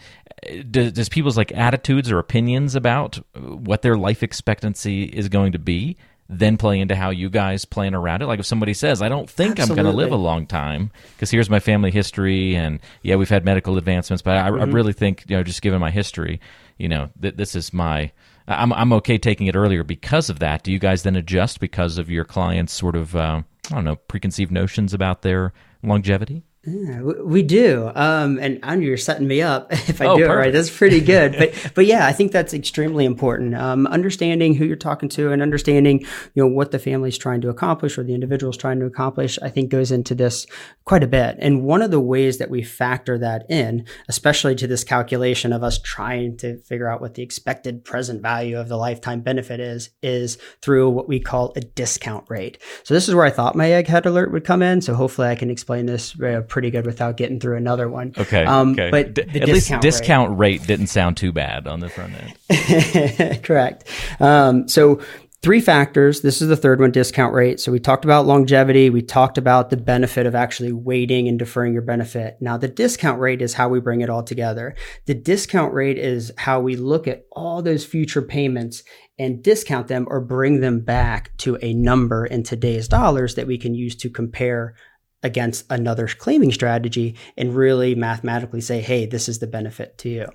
does, 0.70 0.92
does 0.92 1.08
people's 1.08 1.36
like 1.36 1.52
attitudes 1.52 2.10
or 2.10 2.18
opinions 2.18 2.74
about 2.74 3.16
what 3.34 3.82
their 3.82 3.96
life 3.96 4.22
expectancy 4.22 5.04
is 5.04 5.28
going 5.28 5.52
to 5.52 5.58
be 5.58 5.96
then 6.28 6.56
play 6.56 6.80
into 6.80 6.96
how 6.96 7.10
you 7.10 7.28
guys 7.28 7.64
plan 7.64 7.94
around 7.94 8.22
it. 8.22 8.26
Like 8.26 8.40
if 8.40 8.46
somebody 8.46 8.74
says, 8.74 9.02
"I 9.02 9.08
don't 9.08 9.28
think 9.28 9.58
Absolutely. 9.58 9.80
I'm 9.80 9.84
going 9.84 9.94
to 9.94 10.02
live 10.02 10.12
a 10.12 10.16
long 10.16 10.46
time 10.46 10.90
because 11.14 11.30
here's 11.30 11.50
my 11.50 11.60
family 11.60 11.90
history, 11.90 12.56
and 12.56 12.80
yeah, 13.02 13.16
we've 13.16 13.28
had 13.28 13.44
medical 13.44 13.76
advancements, 13.76 14.22
but 14.22 14.36
I, 14.36 14.50
mm-hmm. 14.50 14.62
I 14.62 14.64
really 14.64 14.92
think 14.92 15.24
you 15.28 15.36
know, 15.36 15.42
just 15.42 15.62
given 15.62 15.80
my 15.80 15.90
history, 15.90 16.40
you 16.78 16.88
know, 16.88 17.10
th- 17.20 17.36
this 17.36 17.54
is 17.54 17.72
my." 17.72 18.12
I'm 18.46 18.74
I'm 18.74 18.92
okay 18.94 19.16
taking 19.16 19.46
it 19.46 19.56
earlier 19.56 19.84
because 19.84 20.28
of 20.28 20.38
that. 20.40 20.62
Do 20.62 20.70
you 20.70 20.78
guys 20.78 21.02
then 21.02 21.16
adjust 21.16 21.60
because 21.60 21.96
of 21.96 22.10
your 22.10 22.26
clients' 22.26 22.74
sort 22.74 22.94
of 22.94 23.16
uh, 23.16 23.40
I 23.70 23.74
don't 23.74 23.84
know 23.84 23.96
preconceived 23.96 24.52
notions 24.52 24.92
about 24.92 25.22
their 25.22 25.54
longevity? 25.82 26.42
Yeah, 26.66 27.02
we 27.02 27.42
do. 27.42 27.90
Um, 27.94 28.38
and 28.38 28.58
Andrew, 28.64 28.88
you're 28.88 28.96
setting 28.96 29.26
me 29.26 29.42
up 29.42 29.70
if 29.88 30.00
I 30.00 30.06
oh, 30.06 30.16
do 30.16 30.22
perfect. 30.22 30.32
it 30.32 30.38
right. 30.38 30.52
That's 30.52 30.74
pretty 30.74 31.00
good. 31.00 31.32
but, 31.38 31.72
but 31.74 31.86
yeah, 31.86 32.06
I 32.06 32.12
think 32.12 32.32
that's 32.32 32.54
extremely 32.54 33.04
important. 33.04 33.54
Um, 33.54 33.86
understanding 33.86 34.54
who 34.54 34.64
you're 34.64 34.76
talking 34.76 35.08
to 35.10 35.32
and 35.32 35.42
understanding, 35.42 36.00
you 36.34 36.42
know, 36.42 36.46
what 36.46 36.70
the 36.70 36.78
family's 36.78 37.18
trying 37.18 37.42
to 37.42 37.50
accomplish 37.50 37.98
or 37.98 38.02
the 38.02 38.14
individual's 38.14 38.56
trying 38.56 38.80
to 38.80 38.86
accomplish, 38.86 39.38
I 39.42 39.50
think 39.50 39.70
goes 39.70 39.90
into 39.90 40.14
this 40.14 40.46
quite 40.84 41.02
a 41.02 41.06
bit. 41.06 41.36
And 41.38 41.64
one 41.64 41.82
of 41.82 41.90
the 41.90 42.00
ways 42.00 42.38
that 42.38 42.50
we 42.50 42.62
factor 42.62 43.18
that 43.18 43.44
in, 43.50 43.86
especially 44.08 44.54
to 44.56 44.66
this 44.66 44.84
calculation 44.84 45.52
of 45.52 45.62
us 45.62 45.78
trying 45.78 46.38
to 46.38 46.58
figure 46.62 46.88
out 46.88 47.00
what 47.00 47.14
the 47.14 47.22
expected 47.22 47.84
present 47.84 48.22
value 48.22 48.58
of 48.58 48.68
the 48.68 48.76
lifetime 48.76 49.20
benefit 49.20 49.60
is, 49.60 49.90
is 50.02 50.38
through 50.62 50.88
what 50.88 51.08
we 51.08 51.20
call 51.20 51.52
a 51.56 51.60
discount 51.60 52.24
rate. 52.28 52.58
So 52.84 52.94
this 52.94 53.08
is 53.08 53.14
where 53.14 53.26
I 53.26 53.30
thought 53.30 53.54
my 53.54 53.68
egghead 53.68 54.06
alert 54.06 54.32
would 54.32 54.44
come 54.44 54.62
in. 54.62 54.80
So 54.80 54.94
hopefully 54.94 55.28
I 55.28 55.34
can 55.34 55.50
explain 55.50 55.86
this 55.86 56.18
uh, 56.20 56.42
pretty 56.54 56.70
good 56.70 56.86
without 56.86 57.16
getting 57.16 57.40
through 57.40 57.56
another 57.56 57.88
one. 57.88 58.12
Okay. 58.16 58.44
Um, 58.44 58.74
okay. 58.74 58.88
But 58.88 59.14
D- 59.14 59.40
at 59.40 59.48
least 59.48 59.72
discount 59.80 60.38
rate. 60.38 60.60
rate. 60.60 60.66
didn't 60.68 60.86
sound 60.86 61.16
too 61.16 61.32
bad 61.32 61.66
on 61.66 61.80
the 61.80 61.88
front 61.88 62.14
end. 62.48 63.42
Correct. 63.42 63.88
Um, 64.20 64.68
so 64.68 65.00
three 65.42 65.60
factors. 65.60 66.20
This 66.20 66.40
is 66.40 66.46
the 66.46 66.56
third 66.56 66.78
one, 66.78 66.92
discount 66.92 67.34
rate. 67.34 67.58
So 67.58 67.72
we 67.72 67.80
talked 67.80 68.04
about 68.04 68.26
longevity. 68.26 68.88
We 68.88 69.02
talked 69.02 69.36
about 69.36 69.70
the 69.70 69.76
benefit 69.76 70.26
of 70.26 70.36
actually 70.36 70.70
waiting 70.70 71.26
and 71.26 71.40
deferring 71.40 71.72
your 71.72 71.82
benefit. 71.82 72.36
Now 72.40 72.56
the 72.56 72.68
discount 72.68 73.18
rate 73.18 73.42
is 73.42 73.54
how 73.54 73.68
we 73.68 73.80
bring 73.80 74.00
it 74.00 74.08
all 74.08 74.22
together. 74.22 74.76
The 75.06 75.14
discount 75.14 75.74
rate 75.74 75.98
is 75.98 76.30
how 76.38 76.60
we 76.60 76.76
look 76.76 77.08
at 77.08 77.26
all 77.32 77.62
those 77.62 77.84
future 77.84 78.22
payments 78.22 78.84
and 79.18 79.42
discount 79.42 79.88
them 79.88 80.06
or 80.08 80.20
bring 80.20 80.60
them 80.60 80.78
back 80.84 81.36
to 81.38 81.58
a 81.62 81.74
number 81.74 82.24
in 82.24 82.44
today's 82.44 82.86
dollars 82.86 83.34
that 83.34 83.48
we 83.48 83.58
can 83.58 83.74
use 83.74 83.96
to 83.96 84.08
compare 84.08 84.76
against 85.24 85.64
another 85.70 86.06
claiming 86.06 86.52
strategy 86.52 87.16
and 87.36 87.56
really 87.56 87.94
mathematically 87.94 88.60
say, 88.60 88.80
hey, 88.80 89.06
this 89.06 89.28
is 89.28 89.40
the 89.40 89.46
benefit 89.46 89.98
to 89.98 90.08
you. 90.08 90.26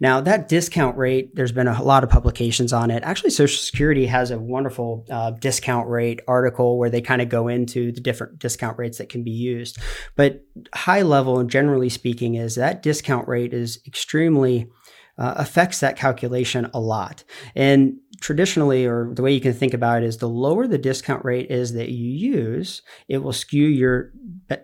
Now, 0.00 0.20
that 0.22 0.48
discount 0.48 0.96
rate, 0.96 1.34
there's 1.34 1.52
been 1.52 1.68
a 1.68 1.82
lot 1.82 2.04
of 2.04 2.10
publications 2.10 2.72
on 2.72 2.90
it. 2.90 3.02
Actually, 3.02 3.30
Social 3.30 3.60
Security 3.60 4.06
has 4.06 4.30
a 4.30 4.38
wonderful 4.38 5.04
uh, 5.10 5.32
discount 5.32 5.88
rate 5.88 6.20
article 6.26 6.78
where 6.78 6.88
they 6.88 7.02
kind 7.02 7.20
of 7.20 7.28
go 7.28 7.48
into 7.48 7.92
the 7.92 8.00
different 8.00 8.38
discount 8.38 8.78
rates 8.78 8.98
that 8.98 9.08
can 9.08 9.24
be 9.24 9.32
used. 9.32 9.78
But 10.16 10.44
high 10.74 11.02
level 11.02 11.38
and 11.38 11.50
generally 11.50 11.88
speaking, 11.88 12.36
is 12.36 12.54
that 12.54 12.82
discount 12.82 13.28
rate 13.28 13.52
is 13.52 13.80
extremely 13.86 14.70
uh, 15.18 15.34
affects 15.36 15.80
that 15.80 15.96
calculation 15.96 16.70
a 16.72 16.80
lot. 16.80 17.24
And 17.56 17.98
traditionally, 18.20 18.86
or 18.86 19.12
the 19.14 19.22
way 19.22 19.32
you 19.32 19.40
can 19.40 19.52
think 19.52 19.74
about 19.74 20.02
it 20.02 20.06
is 20.06 20.18
the 20.18 20.28
lower 20.28 20.66
the 20.66 20.78
discount 20.78 21.24
rate 21.24 21.50
is 21.50 21.72
that 21.74 21.90
you 21.90 22.10
use, 22.10 22.82
it 23.08 23.18
will 23.18 23.32
skew 23.32 23.66
your 23.66 24.12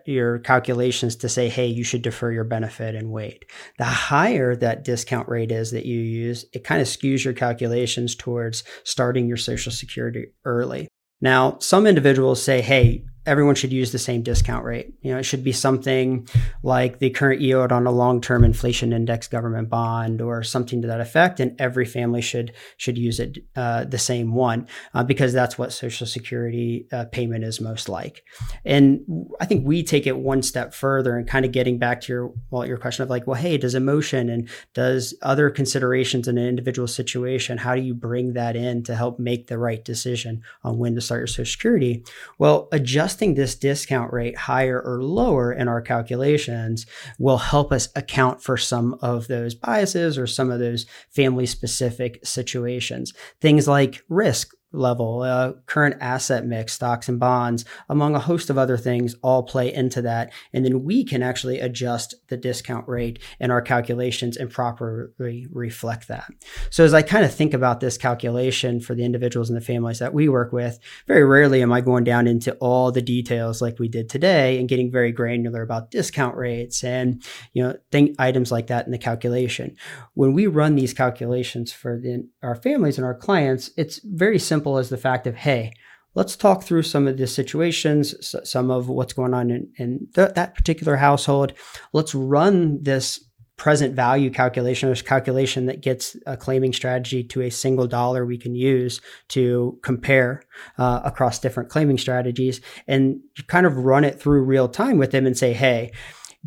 your 0.05 0.39
calculations 0.39 1.15
to 1.17 1.29
say, 1.29 1.47
hey, 1.47 1.67
you 1.67 1.83
should 1.83 2.01
defer 2.01 2.31
your 2.31 2.43
benefit 2.43 2.95
and 2.95 3.11
wait. 3.11 3.45
The 3.77 3.83
higher 3.83 4.55
that 4.55 4.83
discount 4.83 5.29
rate 5.29 5.51
is 5.51 5.71
that 5.71 5.85
you 5.85 5.99
use, 5.99 6.45
it 6.53 6.63
kind 6.63 6.81
of 6.81 6.87
skews 6.87 7.23
your 7.23 7.33
calculations 7.33 8.15
towards 8.15 8.63
starting 8.83 9.27
your 9.27 9.37
Social 9.37 9.71
Security 9.71 10.27
early. 10.43 10.87
Now, 11.21 11.57
some 11.59 11.87
individuals 11.87 12.41
say, 12.41 12.61
hey, 12.61 13.05
everyone 13.25 13.55
should 13.55 13.73
use 13.73 13.91
the 13.91 13.99
same 13.99 14.21
discount 14.21 14.63
rate. 14.63 14.93
You 15.01 15.11
know, 15.11 15.19
it 15.19 15.23
should 15.23 15.43
be 15.43 15.51
something 15.51 16.27
like 16.63 16.99
the 16.99 17.09
current 17.09 17.41
yield 17.41 17.71
on 17.71 17.87
a 17.87 17.91
long-term 17.91 18.43
inflation 18.43 18.93
index 18.93 19.27
government 19.27 19.69
bond 19.69 20.21
or 20.21 20.43
something 20.43 20.81
to 20.81 20.87
that 20.87 21.01
effect, 21.01 21.39
and 21.39 21.59
every 21.59 21.85
family 21.85 22.21
should 22.21 22.53
should 22.77 22.97
use 22.97 23.19
it 23.19 23.39
uh, 23.55 23.85
the 23.85 23.97
same 23.97 24.33
one 24.33 24.67
uh, 24.93 25.03
because 25.03 25.33
that's 25.33 25.57
what 25.57 25.73
Social 25.73 26.07
Security 26.07 26.87
uh, 26.91 27.05
payment 27.05 27.43
is 27.43 27.59
most 27.59 27.89
like. 27.89 28.23
And 28.63 29.01
I 29.39 29.45
think 29.45 29.65
we 29.65 29.83
take 29.83 30.07
it 30.07 30.17
one 30.17 30.41
step 30.41 30.73
further 30.73 31.17
and 31.17 31.27
kind 31.27 31.45
of 31.45 31.51
getting 31.51 31.77
back 31.79 32.01
to 32.01 32.13
your 32.13 32.33
well 32.51 32.65
your 32.65 32.77
question 32.77 33.03
of 33.03 33.09
like, 33.09 33.27
well, 33.27 33.39
hey, 33.39 33.57
does 33.57 33.75
emotion 33.75 34.29
and 34.29 34.49
does 34.73 35.13
other 35.21 35.49
considerations 35.49 36.27
in 36.27 36.37
an 36.37 36.47
individual 36.47 36.87
situation, 36.87 37.57
how 37.57 37.75
do 37.75 37.81
you 37.81 37.93
bring 37.93 38.33
that 38.33 38.55
in 38.55 38.83
to 38.83 38.95
help 38.95 39.19
make 39.19 39.47
the 39.47 39.57
right 39.57 39.83
decision 39.83 40.41
on 40.63 40.77
when 40.77 40.95
to 40.95 41.01
start 41.01 41.21
your 41.21 41.27
Social 41.27 41.45
Security? 41.45 42.03
Well, 42.37 42.67
adjust 42.71 43.14
adjusting 43.15 43.35
this 43.35 43.55
discount 43.55 44.11
rate 44.11 44.35
higher 44.35 44.81
or 44.81 45.01
lower 45.01 45.53
in 45.53 45.69
our 45.69 45.81
calculations 45.81 46.85
will 47.17 47.37
help 47.37 47.71
us 47.71 47.87
account 47.95 48.43
for 48.43 48.57
some 48.57 48.93
of 49.01 49.27
those 49.27 49.55
biases 49.55 50.17
or 50.17 50.27
some 50.27 50.51
of 50.51 50.59
those 50.59 50.85
family 51.11 51.45
specific 51.45 52.19
situations. 52.25 53.13
Things 53.39 53.69
like 53.69 54.03
risk 54.09 54.53
level, 54.75 55.21
uh, 55.21 55.53
current 55.65 55.95
asset 56.01 56.45
mix, 56.45 56.73
stocks 56.73 57.09
and 57.09 57.19
bonds, 57.19 57.65
among 57.89 58.15
a 58.15 58.19
host 58.19 58.49
of 58.49 58.57
other 58.57 58.77
things, 58.77 59.15
all 59.21 59.43
play 59.43 59.73
into 59.73 60.01
that. 60.03 60.31
And 60.53 60.65
then 60.65 60.83
we 60.83 61.03
can 61.03 61.23
actually 61.23 61.59
adjust 61.59 62.15
the 62.27 62.37
discount 62.37 62.87
rate 62.87 63.19
in 63.39 63.51
our 63.51 63.61
calculations 63.61 64.37
and 64.37 64.49
properly 64.49 65.47
reflect 65.51 66.07
that. 66.07 66.29
So 66.69 66.83
as 66.83 66.93
I 66.93 67.01
kind 67.01 67.25
of 67.25 67.33
think 67.33 67.53
about 67.53 67.79
this 67.79 67.97
calculation 67.97 68.79
for 68.79 68.95
the 68.95 69.05
individuals 69.05 69.49
and 69.49 69.57
the 69.57 69.65
families 69.65 69.99
that 69.99 70.13
we 70.13 70.29
work 70.29 70.51
with, 70.51 70.79
very 71.07 71.23
rarely 71.23 71.61
am 71.61 71.71
I 71.71 71.81
going 71.81 72.03
down 72.03 72.27
into 72.27 72.53
all 72.55 72.91
the 72.91 73.01
details 73.01 73.61
like 73.61 73.79
we 73.79 73.87
did 73.87 74.09
today 74.09 74.59
and 74.59 74.69
getting 74.69 74.91
very 74.91 75.11
granular 75.11 75.61
about 75.61 75.91
discount 75.91 76.35
rates 76.35 76.83
and 76.83 77.23
you 77.53 77.63
know 77.63 77.75
think 77.91 78.15
items 78.19 78.51
like 78.51 78.67
that 78.67 78.85
in 78.85 78.91
the 78.91 78.97
calculation. 78.97 79.75
When 80.13 80.33
we 80.33 80.47
run 80.47 80.75
these 80.75 80.93
calculations 80.93 81.71
for 81.71 81.99
the, 81.99 82.27
our 82.41 82.55
families 82.55 82.97
and 82.97 83.05
our 83.05 83.15
clients, 83.15 83.71
it's 83.77 83.99
very 84.03 84.39
simple 84.39 84.64
simple 84.65 84.79
as 84.79 84.89
the 84.89 84.97
fact 84.97 85.27
of, 85.27 85.35
hey, 85.35 85.71
let's 86.15 86.35
talk 86.35 86.63
through 86.63 86.81
some 86.81 87.07
of 87.07 87.17
the 87.17 87.27
situations, 87.27 88.15
some 88.43 88.71
of 88.71 88.89
what's 88.89 89.13
going 89.13 89.33
on 89.33 89.51
in, 89.51 89.71
in 89.77 90.07
th- 90.15 90.33
that 90.33 90.55
particular 90.55 90.95
household. 90.95 91.53
Let's 91.93 92.15
run 92.15 92.81
this 92.81 93.23
present 93.57 93.95
value 93.95 94.31
calculation, 94.31 94.89
this 94.89 95.03
calculation 95.03 95.67
that 95.67 95.81
gets 95.81 96.17
a 96.25 96.35
claiming 96.35 96.73
strategy 96.73 97.23
to 97.23 97.41
a 97.41 97.51
single 97.51 97.87
dollar 97.87 98.25
we 98.25 98.39
can 98.39 98.55
use 98.55 99.01
to 99.27 99.77
compare 99.83 100.41
uh, 100.79 101.01
across 101.05 101.39
different 101.39 101.69
claiming 101.69 101.99
strategies. 101.99 102.59
And 102.87 103.19
kind 103.47 103.67
of 103.67 103.77
run 103.77 104.03
it 104.03 104.19
through 104.19 104.45
real 104.45 104.67
time 104.67 104.97
with 104.97 105.11
them 105.11 105.27
and 105.27 105.37
say, 105.37 105.53
hey, 105.53 105.91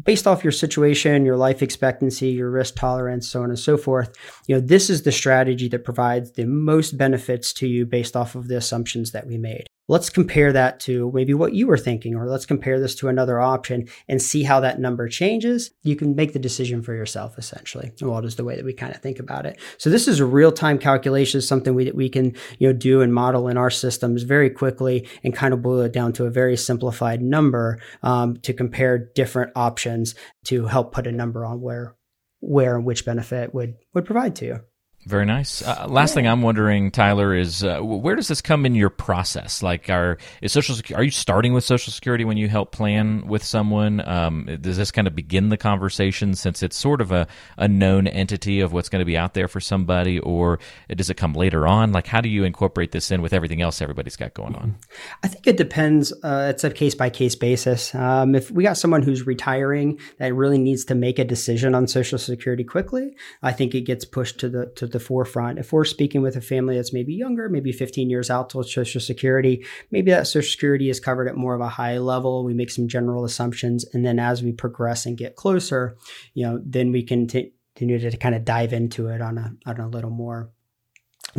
based 0.04 0.26
off 0.26 0.44
your 0.44 0.52
situation, 0.52 1.24
your 1.24 1.36
life 1.36 1.62
expectancy, 1.62 2.28
your 2.28 2.50
risk 2.50 2.76
tolerance, 2.76 3.28
so 3.28 3.42
on 3.42 3.50
and 3.50 3.58
so 3.58 3.76
forth, 3.76 4.14
you 4.46 4.54
know, 4.54 4.60
this 4.60 4.90
is 4.90 5.02
the 5.02 5.12
strategy 5.12 5.68
that 5.68 5.84
provides 5.84 6.32
the 6.32 6.44
most 6.44 6.96
benefits 6.96 7.52
to 7.54 7.66
you 7.66 7.86
based 7.86 8.16
off 8.16 8.34
of 8.34 8.48
the 8.48 8.56
assumptions 8.56 9.12
that 9.12 9.26
we 9.26 9.38
made 9.38 9.66
let's 9.88 10.10
compare 10.10 10.52
that 10.52 10.78
to 10.80 11.10
maybe 11.12 11.34
what 11.34 11.54
you 11.54 11.66
were 11.66 11.78
thinking, 11.78 12.14
or 12.14 12.28
let's 12.28 12.46
compare 12.46 12.78
this 12.78 12.94
to 12.96 13.08
another 13.08 13.40
option 13.40 13.88
and 14.06 14.22
see 14.22 14.42
how 14.42 14.60
that 14.60 14.78
number 14.78 15.08
changes. 15.08 15.70
You 15.82 15.96
can 15.96 16.14
make 16.14 16.32
the 16.34 16.38
decision 16.38 16.82
for 16.82 16.94
yourself, 16.94 17.38
essentially. 17.38 17.92
Well, 18.00 18.24
is 18.24 18.36
the 18.36 18.44
way 18.44 18.56
that 18.56 18.64
we 18.64 18.74
kind 18.74 18.94
of 18.94 19.00
think 19.00 19.18
about 19.18 19.46
it. 19.46 19.58
So 19.78 19.90
this 19.90 20.06
is 20.06 20.20
a 20.20 20.26
real 20.26 20.52
time 20.52 20.78
calculation, 20.78 21.40
something 21.40 21.74
we, 21.74 21.84
that 21.84 21.94
we 21.94 22.08
can 22.08 22.36
you 22.58 22.68
know 22.68 22.72
do 22.72 23.00
and 23.00 23.12
model 23.12 23.48
in 23.48 23.56
our 23.56 23.70
systems 23.70 24.22
very 24.22 24.50
quickly 24.50 25.08
and 25.24 25.34
kind 25.34 25.54
of 25.54 25.62
boil 25.62 25.80
it 25.80 25.92
down 25.92 26.12
to 26.14 26.26
a 26.26 26.30
very 26.30 26.56
simplified 26.56 27.22
number 27.22 27.80
um, 28.02 28.36
to 28.38 28.52
compare 28.52 28.98
different 29.14 29.52
options 29.56 30.14
to 30.44 30.66
help 30.66 30.92
put 30.92 31.06
a 31.06 31.12
number 31.12 31.44
on 31.44 31.60
where 31.60 31.94
where 32.40 32.76
and 32.76 32.84
which 32.84 33.04
benefit 33.04 33.54
would 33.54 33.74
would 33.94 34.04
provide 34.04 34.36
to 34.36 34.44
you. 34.44 34.60
Very 35.08 35.24
nice. 35.24 35.62
Uh, 35.62 35.86
last 35.88 36.10
yeah. 36.10 36.14
thing 36.16 36.26
I'm 36.26 36.42
wondering, 36.42 36.90
Tyler, 36.90 37.34
is 37.34 37.64
uh, 37.64 37.80
where 37.80 38.14
does 38.14 38.28
this 38.28 38.42
come 38.42 38.66
in 38.66 38.74
your 38.74 38.90
process? 38.90 39.62
Like, 39.62 39.88
are 39.88 40.18
is 40.42 40.52
social 40.52 40.76
are 40.94 41.02
you 41.02 41.10
starting 41.10 41.54
with 41.54 41.64
Social 41.64 41.94
Security 41.94 42.26
when 42.26 42.36
you 42.36 42.46
help 42.46 42.72
plan 42.72 43.26
with 43.26 43.42
someone? 43.42 44.06
Um, 44.06 44.58
does 44.60 44.76
this 44.76 44.90
kind 44.90 45.08
of 45.08 45.14
begin 45.14 45.48
the 45.48 45.56
conversation 45.56 46.34
since 46.34 46.62
it's 46.62 46.76
sort 46.76 47.00
of 47.00 47.10
a, 47.10 47.26
a 47.56 47.66
known 47.66 48.06
entity 48.06 48.60
of 48.60 48.74
what's 48.74 48.90
going 48.90 48.98
to 48.98 49.06
be 49.06 49.16
out 49.16 49.32
there 49.32 49.48
for 49.48 49.60
somebody, 49.60 50.18
or 50.18 50.58
does 50.94 51.08
it 51.08 51.14
come 51.14 51.32
later 51.32 51.66
on? 51.66 51.90
Like, 51.92 52.06
how 52.06 52.20
do 52.20 52.28
you 52.28 52.44
incorporate 52.44 52.92
this 52.92 53.10
in 53.10 53.22
with 53.22 53.32
everything 53.32 53.62
else 53.62 53.80
everybody's 53.80 54.16
got 54.16 54.34
going 54.34 54.56
on? 54.56 54.76
I 55.22 55.28
think 55.28 55.46
it 55.46 55.56
depends. 55.56 56.12
Uh, 56.22 56.48
it's 56.50 56.64
a 56.64 56.70
case 56.70 56.94
by 56.94 57.08
case 57.08 57.34
basis. 57.34 57.94
Um, 57.94 58.34
if 58.34 58.50
we 58.50 58.62
got 58.62 58.76
someone 58.76 59.00
who's 59.00 59.26
retiring 59.26 59.98
that 60.18 60.34
really 60.34 60.58
needs 60.58 60.84
to 60.84 60.94
make 60.94 61.18
a 61.18 61.24
decision 61.24 61.74
on 61.74 61.86
Social 61.86 62.18
Security 62.18 62.62
quickly, 62.62 63.16
I 63.42 63.52
think 63.52 63.74
it 63.74 63.86
gets 63.86 64.04
pushed 64.04 64.38
to 64.40 64.50
the 64.50 64.66
to 64.76 64.86
the 64.86 64.97
forefront. 65.00 65.58
If 65.58 65.72
we're 65.72 65.84
speaking 65.84 66.22
with 66.22 66.36
a 66.36 66.40
family 66.40 66.76
that's 66.76 66.92
maybe 66.92 67.14
younger, 67.14 67.48
maybe 67.48 67.72
15 67.72 68.10
years 68.10 68.30
out 68.30 68.50
to 68.50 68.62
Social 68.62 69.00
Security, 69.00 69.64
maybe 69.90 70.10
that 70.10 70.26
Social 70.26 70.50
Security 70.50 70.90
is 70.90 71.00
covered 71.00 71.28
at 71.28 71.36
more 71.36 71.54
of 71.54 71.60
a 71.60 71.68
high 71.68 71.98
level. 71.98 72.44
We 72.44 72.54
make 72.54 72.70
some 72.70 72.88
general 72.88 73.24
assumptions, 73.24 73.84
and 73.92 74.04
then 74.04 74.18
as 74.18 74.42
we 74.42 74.52
progress 74.52 75.06
and 75.06 75.16
get 75.16 75.36
closer, 75.36 75.96
you 76.34 76.46
know, 76.46 76.60
then 76.64 76.92
we 76.92 77.02
can 77.02 77.26
continue 77.26 78.10
to 78.10 78.16
kind 78.16 78.34
of 78.34 78.44
dive 78.44 78.72
into 78.72 79.08
it 79.08 79.20
on 79.20 79.38
a 79.38 79.52
on 79.66 79.80
a 79.80 79.88
little 79.88 80.10
more 80.10 80.50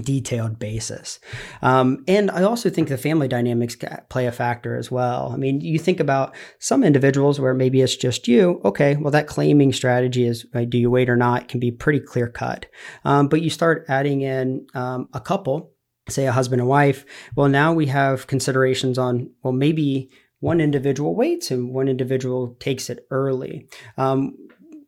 detailed 0.02 0.60
basis. 0.60 1.20
Um, 1.62 2.04
and 2.08 2.32
I 2.32 2.44
also 2.44 2.70
think 2.70 2.90
the 2.90 2.98
family 2.98 3.28
dynamics 3.28 3.76
play 4.10 4.28
a 4.28 4.32
factor 4.32 4.76
as 4.76 4.92
well. 4.92 5.32
I 5.34 5.38
mean, 5.38 5.62
you 5.62 5.80
think 5.80 6.00
about 6.00 6.36
some 6.60 6.84
individuals 6.84 7.40
where 7.40 7.54
maybe 7.54 7.82
it's 7.82 7.96
just 7.96 8.28
you. 8.28 8.62
Okay, 8.64 8.96
well, 8.96 9.12
that 9.12 9.28
claiming 9.28 9.74
strategy 9.74 10.26
is 10.26 10.46
right, 10.54 10.70
do 10.70 10.78
you 10.78 10.90
wait 10.90 11.10
or 11.10 11.18
not 11.18 11.48
can 11.48 11.60
be 11.60 11.72
pretty 11.72 12.00
clear 12.00 12.28
cut. 12.28 12.66
Um, 13.06 13.28
but 13.28 13.42
you 13.42 13.50
start 13.50 13.86
adding 13.88 14.22
in 14.22 14.68
um, 14.74 15.10
a 15.14 15.20
couple, 15.20 15.74
say 16.08 16.26
a 16.26 16.32
husband 16.32 16.62
and 16.62 16.70
wife. 16.70 17.06
Well, 17.36 17.50
now 17.50 17.74
we 17.74 17.88
have 17.88 18.28
considerations 18.28 18.98
on, 18.98 19.32
well, 19.44 19.54
maybe 19.54 20.10
one 20.40 20.62
individual 20.62 21.16
waits 21.16 21.52
and 21.52 21.74
one 21.74 21.88
individual 21.88 22.56
takes 22.60 22.90
it 22.90 23.06
early. 23.12 23.68
Um, 23.98 24.36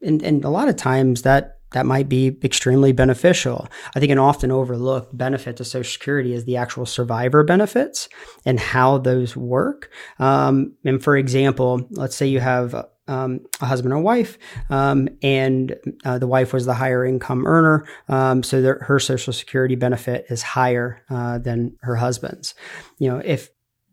and, 0.02 0.24
and 0.24 0.44
a 0.46 0.50
lot 0.50 0.70
of 0.70 0.78
times 0.78 1.22
that 1.24 1.58
that 1.72 1.86
might 1.86 2.10
be 2.10 2.38
extremely 2.44 2.92
beneficial. 2.92 3.68
I 3.96 4.00
think 4.00 4.12
an 4.12 4.20
often 4.20 4.52
overlooked 4.52 5.18
benefit 5.18 5.58
to 5.58 5.66
Social 5.66 5.92
Security 5.92 6.34
is 6.34 6.46
the 6.46 6.58
actual 6.58 6.86
survivor 6.86 7.44
benefits 7.44 8.10
and 8.46 8.60
how 8.60 8.98
those 8.98 9.36
work. 9.36 9.90
Um, 10.20 10.74
and 10.86 11.04
for 11.04 11.18
example, 11.18 11.88
let's 11.92 12.16
say 12.16 12.28
you 12.28 12.40
have 12.40 12.86
um, 13.08 13.42
a 13.60 13.66
husband 13.66 13.94
or 13.94 14.00
wife, 14.00 14.38
um, 14.70 15.10
and 15.22 15.76
uh, 16.06 16.18
the 16.18 16.28
wife 16.28 16.54
was 16.54 16.66
the 16.66 16.74
higher 16.74 17.04
income 17.04 17.46
earner, 17.46 17.86
um, 18.08 18.44
so 18.44 18.62
her 18.80 19.00
Social 19.00 19.34
Security 19.34 19.76
benefit 19.76 20.26
is 20.30 20.42
higher 20.42 21.04
uh, 21.10 21.38
than 21.38 21.76
her 21.82 21.96
husband's. 21.96 22.56
You 23.00 23.10
know, 23.10 23.22
if 23.24 23.50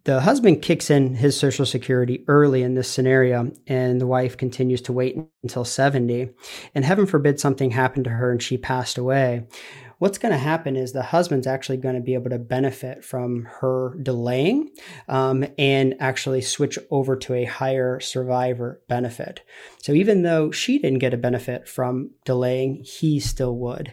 the 0.09 0.23
husband 0.23 0.63
kicks 0.63 0.89
in 0.89 1.15
his 1.17 1.39
social 1.39 1.67
security 1.67 2.25
early 2.29 2.63
in 2.63 2.73
this 2.73 2.91
scenario 2.91 3.53
and 3.67 4.01
the 4.01 4.07
wife 4.07 4.39
continues 4.39 4.81
to 4.81 4.91
wait 4.91 5.19
until 5.43 5.67
70 5.67 6.31
and 6.75 6.83
heaven 6.83 7.05
forbid 7.05 7.39
something 7.39 7.73
happened 7.73 8.05
to 8.05 8.11
her 8.13 8.33
and 8.33 8.43
she 8.43 8.57
passed 8.57 8.97
away. 8.97 9.47
What's 9.99 10.17
going 10.17 10.33
to 10.33 10.39
happen 10.39 10.77
is 10.77 10.93
the 10.93 11.03
husband's 11.03 11.47
actually 11.47 11.77
going 11.77 11.97
to 11.97 12.01
be 12.01 12.15
able 12.15 12.31
to 12.31 12.39
benefit 12.39 13.05
from 13.05 13.49
her 13.61 13.99
delaying 14.03 14.71
um, 15.09 15.45
and 15.59 15.95
actually 16.01 16.41
switch 16.41 16.79
over 16.91 17.15
to 17.15 17.35
a 17.35 17.45
higher 17.45 18.01
survivor 18.01 18.81
benefit. 18.89 19.43
So 19.83 19.93
even 19.93 20.23
though 20.23 20.51
she 20.51 20.79
didn't 20.79 21.01
get 21.01 21.13
a 21.13 21.19
benefit 21.19 21.69
from 21.69 22.13
delaying 22.25 22.83
he 22.83 23.21
still 23.21 23.55
would. 23.57 23.93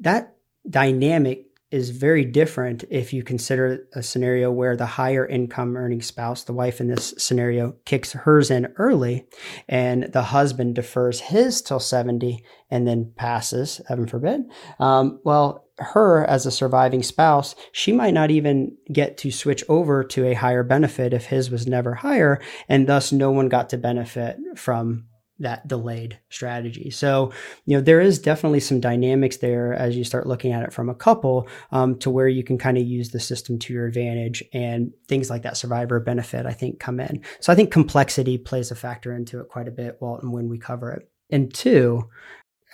That 0.00 0.34
dynamic 0.68 1.51
is 1.72 1.90
very 1.90 2.24
different 2.24 2.84
if 2.90 3.12
you 3.12 3.22
consider 3.22 3.88
a 3.94 4.02
scenario 4.02 4.52
where 4.52 4.76
the 4.76 4.86
higher 4.86 5.26
income 5.26 5.76
earning 5.76 6.02
spouse, 6.02 6.44
the 6.44 6.52
wife 6.52 6.80
in 6.80 6.88
this 6.88 7.14
scenario, 7.16 7.74
kicks 7.86 8.12
hers 8.12 8.50
in 8.50 8.66
early 8.76 9.26
and 9.68 10.04
the 10.12 10.22
husband 10.22 10.74
defers 10.74 11.20
his 11.20 11.62
till 11.62 11.80
70 11.80 12.44
and 12.70 12.86
then 12.86 13.12
passes, 13.16 13.80
heaven 13.88 14.06
forbid. 14.06 14.42
Um, 14.78 15.20
well, 15.24 15.66
her 15.78 16.24
as 16.26 16.44
a 16.44 16.50
surviving 16.50 17.02
spouse, 17.02 17.54
she 17.72 17.92
might 17.92 18.14
not 18.14 18.30
even 18.30 18.76
get 18.92 19.16
to 19.18 19.30
switch 19.30 19.64
over 19.68 20.04
to 20.04 20.26
a 20.26 20.34
higher 20.34 20.62
benefit 20.62 21.14
if 21.14 21.26
his 21.26 21.50
was 21.50 21.66
never 21.66 21.94
higher, 21.94 22.40
and 22.68 22.86
thus 22.86 23.12
no 23.12 23.30
one 23.30 23.48
got 23.48 23.70
to 23.70 23.78
benefit 23.78 24.36
from 24.54 25.06
that 25.38 25.66
delayed 25.66 26.18
strategy. 26.28 26.90
So, 26.90 27.32
you 27.66 27.76
know, 27.76 27.82
there 27.82 28.00
is 28.00 28.18
definitely 28.18 28.60
some 28.60 28.80
dynamics 28.80 29.38
there 29.38 29.74
as 29.74 29.96
you 29.96 30.04
start 30.04 30.26
looking 30.26 30.52
at 30.52 30.62
it 30.62 30.72
from 30.72 30.88
a 30.88 30.94
couple 30.94 31.48
um, 31.70 31.98
to 31.98 32.10
where 32.10 32.28
you 32.28 32.44
can 32.44 32.58
kind 32.58 32.78
of 32.78 32.86
use 32.86 33.10
the 33.10 33.20
system 33.20 33.58
to 33.60 33.72
your 33.72 33.86
advantage 33.86 34.42
and 34.52 34.92
things 35.08 35.30
like 35.30 35.42
that 35.42 35.56
survivor 35.56 35.98
benefit, 36.00 36.46
I 36.46 36.52
think, 36.52 36.78
come 36.78 37.00
in. 37.00 37.22
So 37.40 37.52
I 37.52 37.56
think 37.56 37.72
complexity 37.72 38.38
plays 38.38 38.70
a 38.70 38.76
factor 38.76 39.14
into 39.14 39.40
it 39.40 39.48
quite 39.48 39.68
a 39.68 39.72
bit, 39.72 39.98
Walton, 40.00 40.32
when 40.32 40.48
we 40.48 40.58
cover 40.58 40.92
it. 40.92 41.08
And 41.30 41.52
two, 41.52 42.08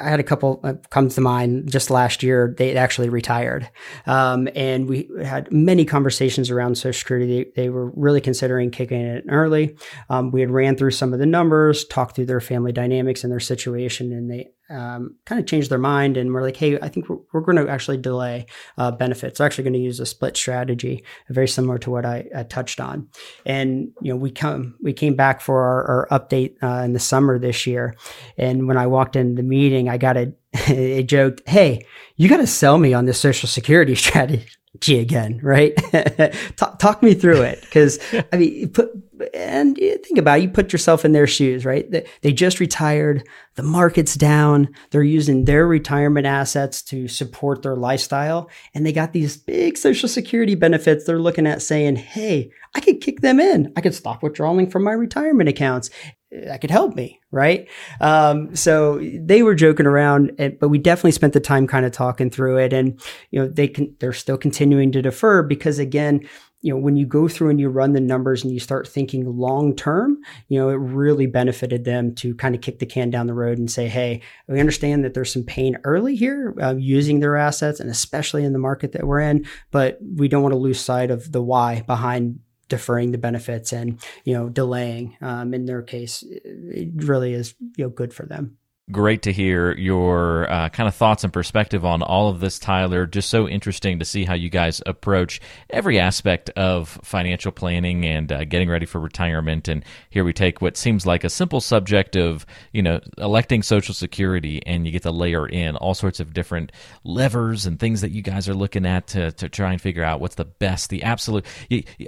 I 0.01 0.09
had 0.09 0.21
a 0.21 0.25
couple 0.25 0.61
uh, 0.63 0.75
come 0.91 1.09
to 1.09 1.21
mind 1.21 1.71
just 1.71 1.91
last 1.91 2.23
year. 2.23 2.55
They 2.57 2.77
actually 2.77 3.09
retired, 3.09 3.69
um, 4.07 4.49
and 4.55 4.89
we 4.89 5.09
had 5.25 5.51
many 5.53 5.85
conversations 5.85 6.51
around 6.51 6.77
Social 6.77 6.99
Security. 6.99 7.27
They, 7.27 7.63
they 7.63 7.69
were 7.69 7.91
really 7.91 8.21
considering 8.21 8.71
kicking 8.71 9.01
it 9.01 9.25
early. 9.29 9.77
Um, 10.09 10.31
we 10.31 10.41
had 10.41 10.51
ran 10.51 10.77
through 10.77 10.93
some 10.93 11.13
of 11.13 11.19
the 11.19 11.27
numbers, 11.27 11.85
talked 11.85 12.17
through 12.17 12.27
their 12.27 12.41
family 12.41 12.73
dynamics 12.73 13.25
and 13.25 13.33
their 13.33 13.41
situation, 13.41 14.13
and 14.13 14.31
they 14.31 14.49
um, 14.71 15.17
kind 15.25 15.41
of 15.41 15.47
changed 15.47 15.71
their 15.71 15.79
mind 15.79 16.17
and 16.17 16.33
we're 16.33 16.43
like, 16.43 16.57
hey, 16.57 16.79
I 16.81 16.89
think 16.89 17.09
we're, 17.09 17.19
we're 17.33 17.41
going 17.41 17.57
to 17.57 17.71
actually 17.71 17.97
delay 17.97 18.47
uh, 18.77 18.91
benefits. 18.91 19.41
We're 19.41 19.47
actually 19.47 19.65
going 19.65 19.75
to 19.75 19.79
use 19.81 20.01
a 20.01 20.07
split 20.07 20.37
strategy, 20.37 21.05
very 21.29 21.49
similar 21.49 21.79
to 21.79 21.91
what 21.91 22.05
I, 22.05 22.29
I, 22.35 22.43
touched 22.43 22.81
on. 22.81 23.09
And 23.47 23.91
you 24.03 24.13
know, 24.13 24.17
we 24.17 24.31
come 24.31 24.77
we 24.83 24.93
came 24.93 25.15
back 25.15 25.41
for 25.41 25.63
our, 25.63 26.09
our 26.11 26.21
update 26.21 26.57
uh, 26.63 26.83
in 26.85 26.93
the 26.93 26.99
summer 26.99 27.39
this 27.39 27.67
year, 27.67 27.95
and 28.37 28.67
when 28.69 28.77
I 28.77 28.87
walked 28.87 29.17
in 29.17 29.35
the 29.35 29.43
meeting, 29.43 29.89
I 29.89 29.99
got 29.99 30.17
a, 30.17 30.33
a 30.69 31.03
joke, 31.03 31.41
hey, 31.47 31.87
you 32.17 32.29
got 32.29 32.39
to 32.39 32.47
sell 32.47 32.79
me 32.79 32.93
on 32.95 33.07
this 33.07 33.21
Social 33.21 33.49
Security 33.49 33.95
strategy 33.97 34.99
again, 34.99 35.41
right? 35.43 35.75
talk, 36.57 36.79
talk, 36.79 37.03
me 37.03 37.15
through 37.15 37.43
it. 37.43 37.65
Cause 37.71 37.99
I 38.33 38.37
mean, 38.37 38.69
put, 38.71 38.91
and 39.35 39.77
think 39.77 40.19
about 40.19 40.39
it, 40.39 40.43
you 40.43 40.49
put 40.49 40.73
yourself 40.73 41.05
in 41.05 41.13
their 41.13 41.27
shoes, 41.27 41.65
right? 41.65 41.91
They, 42.23 42.33
just 42.33 42.61
retired. 42.61 43.27
The 43.57 43.63
market's 43.63 44.15
down. 44.15 44.69
They're 44.91 45.03
using 45.03 45.45
their 45.45 45.67
retirement 45.67 46.27
assets 46.27 46.83
to 46.83 47.09
support 47.09 47.63
their 47.63 47.75
lifestyle. 47.75 48.49
And 48.75 48.87
they 48.87 48.93
got 48.93 49.13
these 49.13 49.37
big 49.37 49.77
social 49.77 50.09
security 50.09 50.55
benefits. 50.55 51.05
They're 51.05 51.19
looking 51.19 51.47
at 51.47 51.63
saying, 51.63 51.97
Hey, 51.97 52.51
I 52.75 52.81
could 52.81 53.01
kick 53.01 53.21
them 53.21 53.41
in. 53.41 53.73
I 53.77 53.81
could 53.81 53.95
stop 53.95 54.23
withdrawing 54.23 54.71
from 54.71 54.85
my 54.85 54.93
retirement 54.93 55.49
accounts 55.49 55.91
that 56.31 56.61
could 56.61 56.71
help 56.71 56.95
me, 56.95 57.21
right? 57.31 57.69
Um, 58.01 58.55
so 58.55 58.99
they 58.99 59.43
were 59.43 59.55
joking 59.55 59.87
around, 59.87 60.33
but 60.61 60.69
we 60.69 60.79
definitely 60.79 61.13
spent 61.13 61.33
the 61.33 61.41
time 61.41 61.67
kind 61.67 61.87
of 61.87 61.93
talking 61.93 62.31
through 62.31 62.59
it. 62.59 62.73
And 62.73 63.01
you 63.31 63.41
know, 63.41 63.49
they 63.49 63.69
can 63.69 63.95
they're 63.99 64.13
still 64.13 64.37
continuing 64.37 64.93
to 64.93 65.03
defer 65.03 65.43
because 65.43 65.79
again, 65.79 66.29
you 66.61 66.73
know, 66.73 66.79
when 66.79 66.97
you 66.97 67.07
go 67.07 67.29
through 67.29 67.51
and 67.51 67.61
you 67.61 67.69
run 67.69 67.93
the 67.93 68.01
numbers 68.01 68.43
and 68.43 68.53
you 68.53 68.59
start 68.59 68.89
thinking 68.89 69.25
long 69.39 69.77
term, 69.77 70.19
you 70.49 70.59
know, 70.59 70.69
it 70.71 70.75
really 70.75 71.27
benefited 71.27 71.85
them 71.85 72.15
to 72.17 72.35
kind 72.35 72.55
of 72.55 72.61
kick 72.61 72.81
the 72.81 72.87
can 72.87 73.11
down 73.11 73.29
the 73.29 73.35
road 73.35 73.59
and 73.59 73.71
say, 73.71 73.87
hey, 73.87 74.21
we 74.49 74.59
understand 74.59 75.05
that 75.05 75.15
there's 75.15 75.33
some 75.33 75.45
pain 75.45 75.79
early 75.85 76.17
here 76.17 76.55
uh, 76.61 76.75
using 76.77 77.21
their 77.21 77.37
assets 77.37 77.79
and 77.79 77.89
especially 77.91 78.45
in 78.45 78.53
the 78.53 78.59
market 78.59 78.93
that 78.93 79.07
we're 79.07 79.21
in, 79.21 79.47
but 79.71 79.99
we 80.17 80.27
don't 80.27 80.43
want 80.43 80.53
to 80.53 80.59
lose 80.59 80.81
sight 80.81 81.11
of 81.11 81.31
the 81.31 81.43
why 81.43 81.83
behind 81.83 82.41
deferring 82.69 83.13
the 83.13 83.19
benefits 83.19 83.73
and 83.73 83.99
you 84.25 84.35
know 84.35 84.49
delaying 84.51 85.17
um, 85.21 85.55
in 85.55 85.65
their 85.65 85.81
case. 85.81 86.25
It 86.27 86.91
really 86.97 87.33
is 87.33 87.55
you 87.77 87.85
know 87.85 87.91
good 87.91 88.13
for 88.13 88.27
them 88.27 88.59
great 88.91 89.23
to 89.23 89.33
hear 89.33 89.77
your 89.77 90.51
uh, 90.51 90.69
kind 90.71 90.89
of 90.89 90.95
thoughts 90.95 91.25
and 91.25 91.33
perspective 91.33 91.85
on 91.85 92.03
all 92.03 92.29
of 92.29 92.41
this, 92.41 92.59
Tyler. 92.59 93.07
Just 93.07 93.29
so 93.31 93.49
interesting 93.49 93.99
to 93.99 94.05
see 94.05 94.25
how 94.25 94.35
you 94.35 94.49
guys 94.49 94.81
approach 94.87 95.41
every 95.71 95.99
aspect 96.01 96.51
of 96.51 96.99
financial 97.03 97.53
planning 97.53 98.05
and 98.05 98.33
uh, 98.33 98.45
getting 98.45 98.69
ready 98.71 98.87
for 98.87 99.01
retirement. 99.01 99.69
And 99.69 99.85
here 100.11 100.25
we 100.25 100.33
take 100.33 100.63
what 100.63 100.77
seems 100.77 101.07
like 101.07 101.25
a 101.25 101.31
simple 101.31 101.61
subject 101.61 102.17
of, 102.17 102.47
you 102.73 102.83
know, 102.83 103.01
electing 103.19 103.63
Social 103.63 103.95
Security, 103.95 104.63
and 104.67 104.87
you 104.87 104.93
get 104.93 105.03
to 105.03 105.11
layer 105.11 105.47
in 105.47 105.77
all 105.77 105.95
sorts 105.95 106.21
of 106.21 106.33
different 106.33 106.73
levers 107.05 107.67
and 107.67 107.79
things 107.79 108.01
that 108.01 108.11
you 108.11 108.23
guys 108.23 108.49
are 108.49 108.55
looking 108.55 108.87
at 108.87 109.07
to, 109.09 109.33
to 109.33 109.49
try 109.49 109.73
and 109.73 109.81
figure 109.81 110.05
out 110.05 110.21
what's 110.21 110.37
the 110.37 110.45
best, 110.45 110.91
the 110.91 111.03
absolute. 111.03 111.45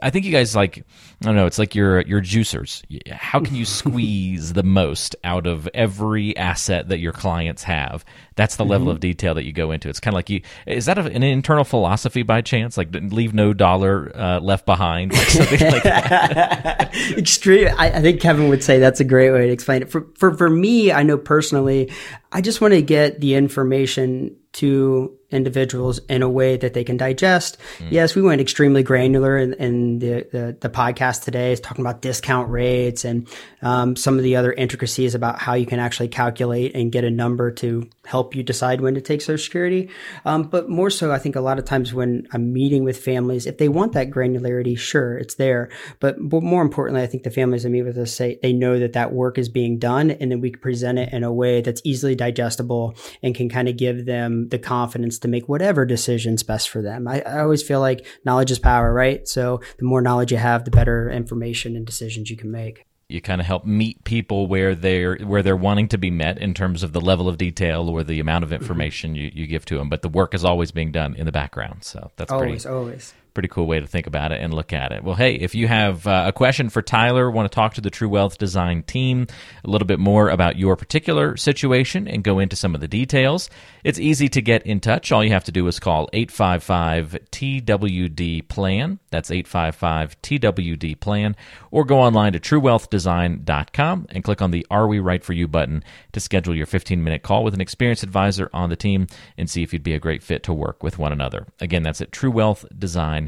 I 0.03 0.11
think 0.11 0.25
you 0.25 0.33
guys 0.33 0.57
like, 0.57 0.79
I 0.79 1.27
don't 1.27 1.37
know, 1.37 1.47
it's 1.47 1.59
like 1.59 1.75
your 1.75 2.01
your 2.03 2.23
juicers. 2.23 2.83
How 3.11 3.41
can 3.41 3.55
you 3.55 3.65
squeeze 3.81 4.55
the 4.55 4.63
most 4.63 5.15
out 5.25 5.47
of 5.47 5.69
every 5.75 6.37
asset? 6.37 6.70
Asset 6.71 6.89
that 6.89 6.99
your 6.99 7.13
clients 7.13 7.65
have. 7.65 8.05
That's 8.37 8.57
the 8.57 8.65
mm-hmm. 8.65 8.71
level 8.71 8.91
of 8.91 9.01
detail 9.01 9.35
that 9.35 9.45
you 9.45 9.53
go 9.53 9.71
into. 9.71 9.89
It's 9.89 10.01
kind 10.01 10.15
of 10.15 10.17
like 10.17 10.31
you. 10.31 10.43
Is 10.67 10.87
that 10.87 10.99
a, 10.99 11.03
an 11.03 11.23
internal 11.23 11.65
philosophy 11.65 12.23
by 12.23 12.41
chance? 12.41 12.77
Like 12.77 12.89
leave 12.93 13.35
no 13.35 13.53
dollar 13.53 14.13
uh, 14.15 14.41
left 14.41 14.67
behind, 14.67 15.13
like 15.13 15.29
something 15.29 15.71
like 15.71 15.83
that. 15.83 16.95
Extreme. 17.19 17.69
I, 17.77 17.91
I, 17.91 18.01
think 18.01 18.21
Kevin 18.21 18.49
would 18.49 18.63
say 18.63 18.79
that's 18.79 19.01
a 19.01 19.05
great 19.05 19.31
way 19.33 19.47
to 19.47 19.53
explain 19.53 19.83
it. 19.83 19.91
For 19.91 20.07
for 20.15 20.37
for 20.37 20.49
me, 20.49 20.93
I 20.93 21.03
know 21.03 21.19
personally, 21.19 21.91
I 22.33 22.41
just 22.41 22.61
want 22.61 22.75
to 22.75 22.83
get 22.83 23.21
the 23.21 23.35
information 23.35 24.37
to 24.55 25.17
individuals 25.31 25.99
in 26.09 26.23
a 26.23 26.29
way 26.29 26.57
that 26.57 26.75
they 26.75 26.85
can 26.85 26.97
digest. 26.97 27.59
Mm. 27.79 27.93
Yes, 27.93 28.15
we 28.15 28.23
went 28.23 28.41
extremely 28.41 28.83
granular 28.83 29.39
in, 29.39 29.55
in 29.55 29.99
the, 29.99 30.27
the, 30.31 30.57
the, 30.61 30.71
podcast 30.71 31.25
today 31.25 31.53
is 31.53 31.61
talking 31.61 31.85
about 31.85 32.01
discount 32.01 32.49
rates 32.51 33.05
and 33.05 33.29
um, 33.63 33.97
some 33.97 34.17
of 34.17 34.23
the 34.23 34.37
other 34.37 34.53
intricacies 34.53 35.15
about 35.15 35.39
how 35.39 35.55
you 35.55 35.67
can 35.67 35.79
actually 35.79 36.09
calculate 36.09 36.75
and 36.75 36.93
get 36.93 37.05
a 37.05 37.11
number 37.11 37.51
to 37.51 37.89
help 38.07 38.35
you 38.35 38.43
decide 38.43 38.81
when 38.81 38.95
to 38.95 39.01
take 39.01 39.21
Social 39.21 39.43
Security. 39.43 39.91
Um, 40.25 40.45
but 40.45 40.69
more 40.69 40.91
so, 40.91 41.13
I 41.13 41.19
think 41.19 41.37
a 41.37 41.41
lot 41.41 41.59
of 41.59 41.65
times 41.65 41.93
when 41.95 42.27
I'm 42.33 42.53
meeting 42.53 42.85
with 42.85 42.99
families, 42.99 43.47
if 43.47 43.59
they 43.59 43.69
want 43.69 43.93
that 43.93 44.11
granularity, 44.11 44.77
sure, 44.79 45.17
it's 45.19 45.35
there. 45.35 45.71
But, 46.01 46.17
but 46.21 46.43
more 46.43 46.63
importantly, 46.63 47.03
I 47.03 47.07
think 47.07 47.23
the 47.23 47.31
families 47.31 47.65
I 47.65 47.69
meet 47.69 47.83
with 47.83 47.99
us 47.99 48.13
say 48.13 48.39
they 48.43 48.53
know 48.53 48.79
that 48.79 48.95
that 48.95 49.13
work 49.13 49.39
is 49.39 49.49
being 49.49 49.79
done 49.79 50.11
and 50.11 50.31
then 50.31 50.41
we 50.41 50.51
can 50.51 50.61
present 50.61 50.99
it 50.99 51.13
in 51.13 51.25
a 51.25 51.33
way 51.33 51.61
that's 51.61 51.83
easily 51.85 52.15
digestible 52.15 52.97
and 53.23 53.35
can 53.35 53.49
kind 53.49 53.69
of 53.69 53.77
give 53.77 54.07
them 54.07 54.49
the 54.49 54.59
confidence 54.59 55.20
to 55.21 55.29
make 55.29 55.49
whatever 55.49 55.85
decision's 55.85 56.43
best 56.43 56.69
for 56.69 56.83
them. 56.83 57.09
I, 57.09 57.23
I 57.23 57.41
always 57.41 57.63
feel 57.63 57.81
like 57.81 58.07
knowledge 58.25 58.51
is 58.51 58.59
power, 58.59 58.93
right? 58.93 59.27
So 59.27 59.61
the 59.79 59.85
more 59.85 60.03
knowledge 60.03 60.33
you 60.33 60.39
have, 60.39 60.65
the 60.65 60.71
better 60.71 61.11
information 61.11 61.77
and 61.77 61.87
decisions 61.87 62.31
you 62.31 62.37
can 62.37 62.51
make 62.51 62.87
you 63.11 63.21
kind 63.21 63.41
of 63.41 63.47
help 63.47 63.65
meet 63.65 64.03
people 64.05 64.47
where 64.47 64.75
they're 64.75 65.17
where 65.17 65.43
they're 65.43 65.57
wanting 65.57 65.89
to 65.89 65.99
be 65.99 66.11
met 66.11 66.39
in 66.39 66.55
terms 66.55 66.83
of 66.83 66.93
the 66.93 67.01
level 67.01 67.29
of 67.29 67.37
detail 67.37 67.89
or 67.89 68.05
the 68.05 68.21
amount 68.21 68.45
of 68.45 68.51
mm-hmm. 68.51 68.63
information 68.63 69.15
you, 69.15 69.31
you 69.35 69.47
give 69.47 69.65
to 69.65 69.77
them 69.77 69.89
but 69.89 70.03
the 70.03 70.09
work 70.09 70.33
is 70.33 70.45
always 70.45 70.71
being 70.71 70.93
done 70.93 71.15
in 71.15 71.27
the 71.27 71.33
background 71.33 71.83
so 71.83 72.11
that's 72.17 72.31
always 72.31 72.63
pretty, 72.63 72.77
always 72.77 73.15
pretty 73.35 73.49
cool 73.49 73.67
way 73.67 73.81
to 73.81 73.87
think 73.87 74.07
about 74.07 74.33
it 74.33 74.41
and 74.41 74.53
look 74.53 74.73
at 74.73 74.93
it. 74.93 75.05
Well, 75.05 75.15
hey, 75.15 75.35
if 75.35 75.55
you 75.55 75.69
have 75.69 76.07
uh, 76.07 76.25
a 76.27 76.33
question 76.33 76.69
for 76.69 76.83
Tyler, 76.83 77.31
want 77.31 77.51
to 77.51 77.55
talk 77.55 77.75
to 77.75 77.81
the 77.81 77.91
True 77.91 78.09
Wealth 78.09 78.39
Design 78.39 78.83
team 78.83 79.27
a 79.65 79.69
little 79.69 79.87
bit 79.87 79.99
more 79.99 80.29
about 80.29 80.57
your 80.57 80.77
particular 80.77 81.37
situation 81.37 82.09
and 82.09 82.25
go 82.25 82.39
into 82.39 82.57
some 82.57 82.75
of 82.75 82.81
the 82.81 82.89
details, 82.89 83.51
it's 83.85 83.99
easy 83.99 84.29
to 84.29 84.43
get 84.43 84.67
in 84.67 84.81
touch. 84.81 85.13
All 85.13 85.25
you 85.25 85.31
have 85.31 85.45
to 85.45 85.53
do 85.53 85.67
is 85.67 85.79
call 85.79 86.09
855 86.13 87.19
TWD 87.31 88.49
Plan. 88.49 88.99
That's 89.11 89.31
855 89.31 90.21
TWD 90.23 91.01
Plan. 91.01 91.37
Or 91.71 91.85
go 91.85 92.01
online 92.01 92.33
to 92.33 92.41
truewealthdesign.com 92.41 94.07
and 94.11 94.25
click 94.25 94.43
on 94.43 94.51
the 94.51 94.67
Are 94.71 94.89
We 94.89 94.99
Right 94.99 95.23
For 95.23 95.33
You 95.33 95.49
button 95.49 95.85
to 96.13 96.21
schedule 96.21 96.55
your 96.55 96.67
15 96.67 97.03
minute 97.03 97.23
call 97.23 97.45
with 97.45 97.55
an 97.55 97.61
experienced 97.61 98.03
advisor 98.03 98.51
on 98.53 98.71
the 98.71 98.77
team 98.77 99.07
and 99.37 99.49
see 99.49 99.63
if 99.63 99.73
you'd 99.73 99.83
be 99.83 99.95
a 99.95 100.01
great 100.01 100.23
fit 100.23 100.43
to 100.45 100.53
work 100.53 100.83
with 100.83 100.99
one 100.99 101.13
another. 101.13 101.47
Again, 101.61 101.83
that's 101.83 102.01
at 102.01 102.13
True 102.13 102.31
Wealth 102.31 102.65
Design 102.77 103.20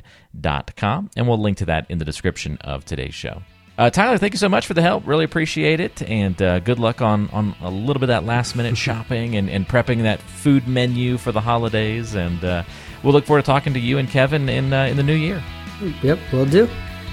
com, 0.76 1.10
and 1.16 1.28
we'll 1.28 1.40
link 1.40 1.58
to 1.58 1.66
that 1.66 1.90
in 1.90 1.98
the 1.98 2.04
description 2.04 2.56
of 2.60 2.84
today's 2.84 3.14
show. 3.14 3.42
Uh, 3.78 3.90
Tyler, 3.90 4.18
thank 4.18 4.32
you 4.34 4.38
so 4.38 4.48
much 4.48 4.66
for 4.66 4.74
the 4.74 4.82
help. 4.82 5.06
Really 5.06 5.24
appreciate 5.24 5.80
it. 5.80 6.02
And 6.02 6.40
uh, 6.40 6.58
good 6.60 6.78
luck 6.78 7.00
on, 7.00 7.28
on 7.30 7.56
a 7.60 7.70
little 7.70 8.00
bit 8.00 8.04
of 8.04 8.08
that 8.08 8.24
last 8.24 8.54
minute 8.54 8.76
shopping 8.76 9.34
and, 9.34 9.48
and 9.48 9.66
prepping 9.66 10.02
that 10.02 10.20
food 10.20 10.68
menu 10.68 11.16
for 11.16 11.32
the 11.32 11.40
holidays. 11.40 12.14
And 12.14 12.44
uh, 12.44 12.64
we'll 13.02 13.14
look 13.14 13.24
forward 13.24 13.42
to 13.42 13.46
talking 13.46 13.72
to 13.72 13.80
you 13.80 13.98
and 13.98 14.08
Kevin 14.08 14.48
in, 14.48 14.72
uh, 14.72 14.84
in 14.84 14.96
the 14.96 15.02
new 15.02 15.14
year. 15.14 15.42
Yep, 16.02 16.18
we'll 16.32 16.46
do. 16.46 16.66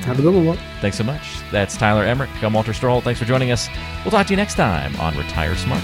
Have 0.03 0.19
a 0.19 0.21
good 0.21 0.34
one, 0.34 0.45
Walt. 0.45 0.59
Thanks 0.82 0.97
so 0.97 1.03
much. 1.03 1.21
That's 1.51 1.75
Tyler 1.75 2.03
Emmerich. 2.03 2.30
I'm 2.43 2.53
Walter 2.53 2.71
Storholt. 2.73 3.03
Thanks 3.03 3.19
for 3.19 3.25
joining 3.25 3.51
us. 3.51 3.67
We'll 4.03 4.11
talk 4.11 4.27
to 4.27 4.34
you 4.34 4.38
next 4.38 4.55
time 4.55 4.95
on 4.97 5.17
Retire 5.17 5.55
Smart. 5.55 5.84